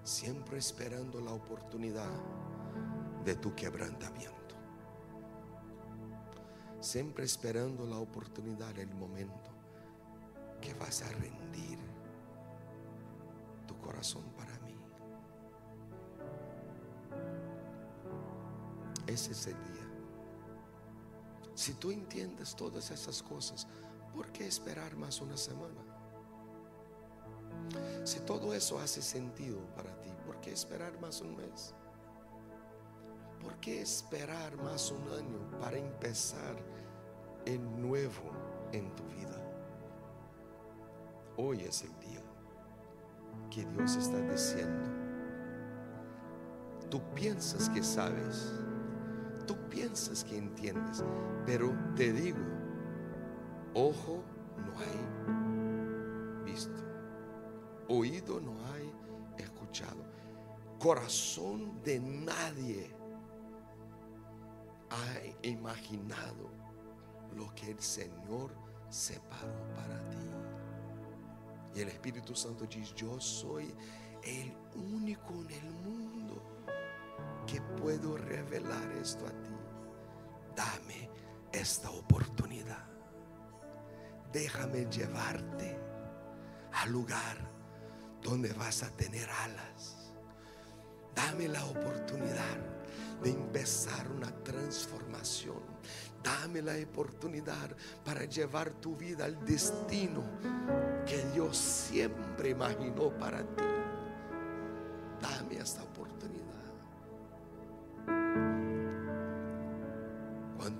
siempre 0.04 0.58
esperando 0.58 1.20
la 1.20 1.32
oportunidad 1.32 2.10
de 3.24 3.34
tu 3.34 3.54
quebrantamiento, 3.54 4.54
siempre 6.80 7.24
esperando 7.24 7.86
la 7.86 7.98
oportunidad, 7.98 8.78
el 8.78 8.94
momento 8.94 9.50
que 10.60 10.74
vas 10.74 11.02
a 11.02 11.08
rendir 11.08 11.78
tu 13.66 13.76
corazón 13.78 14.24
para 14.36 14.59
Ese 19.10 19.32
es 19.32 19.46
el 19.48 19.54
día. 19.64 19.90
Si 21.56 21.74
tú 21.74 21.90
entiendes 21.90 22.54
todas 22.54 22.92
esas 22.92 23.20
cosas, 23.24 23.66
¿por 24.14 24.30
qué 24.30 24.46
esperar 24.46 24.94
más 24.94 25.20
una 25.20 25.36
semana? 25.36 25.80
Si 28.04 28.20
todo 28.20 28.54
eso 28.54 28.78
hace 28.78 29.02
sentido 29.02 29.58
para 29.74 30.00
ti, 30.00 30.10
¿por 30.24 30.40
qué 30.40 30.52
esperar 30.52 30.96
más 31.00 31.20
un 31.22 31.36
mes? 31.36 31.74
¿Por 33.42 33.56
qué 33.56 33.82
esperar 33.82 34.56
más 34.58 34.92
un 34.92 35.02
año 35.12 35.58
para 35.60 35.76
empezar 35.76 36.56
el 37.46 37.60
nuevo 37.82 38.30
en 38.70 38.94
tu 38.94 39.02
vida? 39.06 39.42
Hoy 41.36 41.62
es 41.62 41.82
el 41.82 41.98
día 41.98 42.22
que 43.50 43.64
Dios 43.64 43.96
está 43.96 44.20
diciendo. 44.20 44.88
Tú 46.88 47.02
piensas 47.14 47.68
que 47.70 47.82
sabes, 47.82 48.52
piensas 49.70 50.24
que 50.24 50.36
entiendes, 50.36 51.04
pero 51.46 51.72
te 51.96 52.12
digo, 52.12 52.38
ojo 53.74 54.22
no 54.56 54.72
hay 54.78 56.44
visto, 56.44 56.82
oído 57.88 58.40
no 58.40 58.54
hay 58.74 58.92
escuchado, 59.38 60.04
corazón 60.78 61.80
de 61.82 62.00
nadie 62.00 62.94
ha 64.90 65.46
imaginado 65.46 66.50
lo 67.36 67.54
que 67.54 67.70
el 67.70 67.80
Señor 67.80 68.50
separó 68.88 69.54
para 69.74 69.98
ti. 70.10 70.16
Y 71.74 71.80
el 71.82 71.88
Espíritu 71.88 72.34
Santo 72.34 72.66
dice, 72.66 72.92
yo 72.96 73.20
soy 73.20 73.72
el 74.24 74.52
único 74.74 75.32
en 75.34 75.50
el 75.50 75.70
mundo 75.84 76.42
que 77.46 77.60
puedo 77.80 78.16
revelar 78.16 78.90
esto 78.92 79.26
a 79.26 79.30
ti. 79.30 79.59
Dame 80.60 81.08
esta 81.50 81.90
oportunidad. 81.90 82.84
Déjame 84.30 84.84
llevarte 84.90 85.78
al 86.74 86.92
lugar 86.92 87.38
donde 88.20 88.52
vas 88.52 88.82
a 88.82 88.90
tener 88.90 89.26
alas. 89.30 90.12
Dame 91.14 91.48
la 91.48 91.64
oportunidad 91.64 92.58
de 93.22 93.30
empezar 93.30 94.06
una 94.12 94.30
transformación. 94.44 95.62
Dame 96.22 96.60
la 96.60 96.74
oportunidad 96.74 97.74
para 98.04 98.26
llevar 98.26 98.70
tu 98.82 98.94
vida 98.96 99.24
al 99.24 99.42
destino 99.46 100.22
que 101.06 101.24
Dios 101.32 101.56
siempre 101.56 102.50
imaginó 102.50 103.08
para 103.18 103.38
ti. 103.38 103.64
Dame 105.22 105.56
esta 105.56 105.82
oportunidad. 105.82 106.19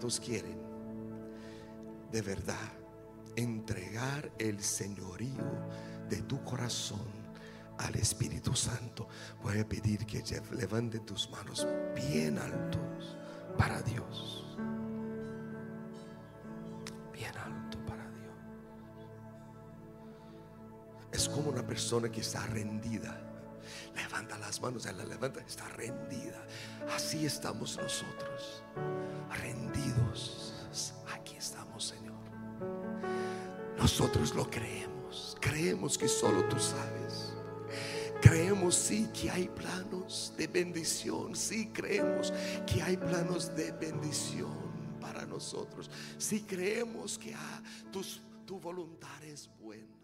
¿Cuántos 0.00 0.20
quieren 0.20 0.56
de 2.10 2.22
verdad 2.22 2.72
entregar 3.36 4.32
el 4.38 4.62
señorío 4.62 5.68
de 6.08 6.22
tu 6.22 6.42
corazón 6.42 7.06
al 7.76 7.94
Espíritu 7.96 8.54
Santo? 8.54 9.08
Voy 9.42 9.58
a 9.58 9.68
pedir 9.68 10.06
que 10.06 10.24
levante 10.52 11.00
tus 11.00 11.28
manos 11.30 11.68
bien 11.94 12.38
altos 12.38 13.18
para 13.58 13.82
Dios. 13.82 14.56
Bien 17.12 17.36
alto 17.36 17.76
para 17.84 18.08
Dios. 18.08 18.34
Es 21.12 21.28
como 21.28 21.50
una 21.50 21.66
persona 21.66 22.10
que 22.10 22.22
está 22.22 22.46
rendida. 22.46 23.29
Levanta 23.94 24.38
las 24.38 24.60
manos, 24.60 24.84
la 24.86 25.04
levanta, 25.04 25.40
está 25.40 25.68
rendida. 25.70 26.44
Así 26.94 27.26
estamos 27.26 27.76
nosotros, 27.76 28.62
rendidos. 29.42 30.54
Aquí 31.14 31.36
estamos, 31.36 31.84
Señor. 31.84 32.20
Nosotros 33.76 34.34
lo 34.34 34.48
creemos. 34.48 35.36
Creemos 35.40 35.98
que 35.98 36.08
solo 36.08 36.44
tú 36.48 36.58
sabes. 36.58 37.32
Creemos 38.20 38.74
sí 38.74 39.08
que 39.12 39.30
hay 39.30 39.48
planos 39.48 40.34
de 40.36 40.46
bendición. 40.46 41.34
Sí 41.34 41.70
creemos 41.72 42.32
que 42.66 42.82
hay 42.82 42.96
planos 42.96 43.54
de 43.56 43.72
bendición 43.72 44.98
para 45.00 45.24
nosotros. 45.24 45.90
Sí 46.18 46.42
creemos 46.42 47.18
que 47.18 47.34
ah, 47.34 47.62
tus, 47.90 48.20
tu 48.46 48.60
voluntad 48.60 49.22
es 49.24 49.48
buena. 49.58 49.99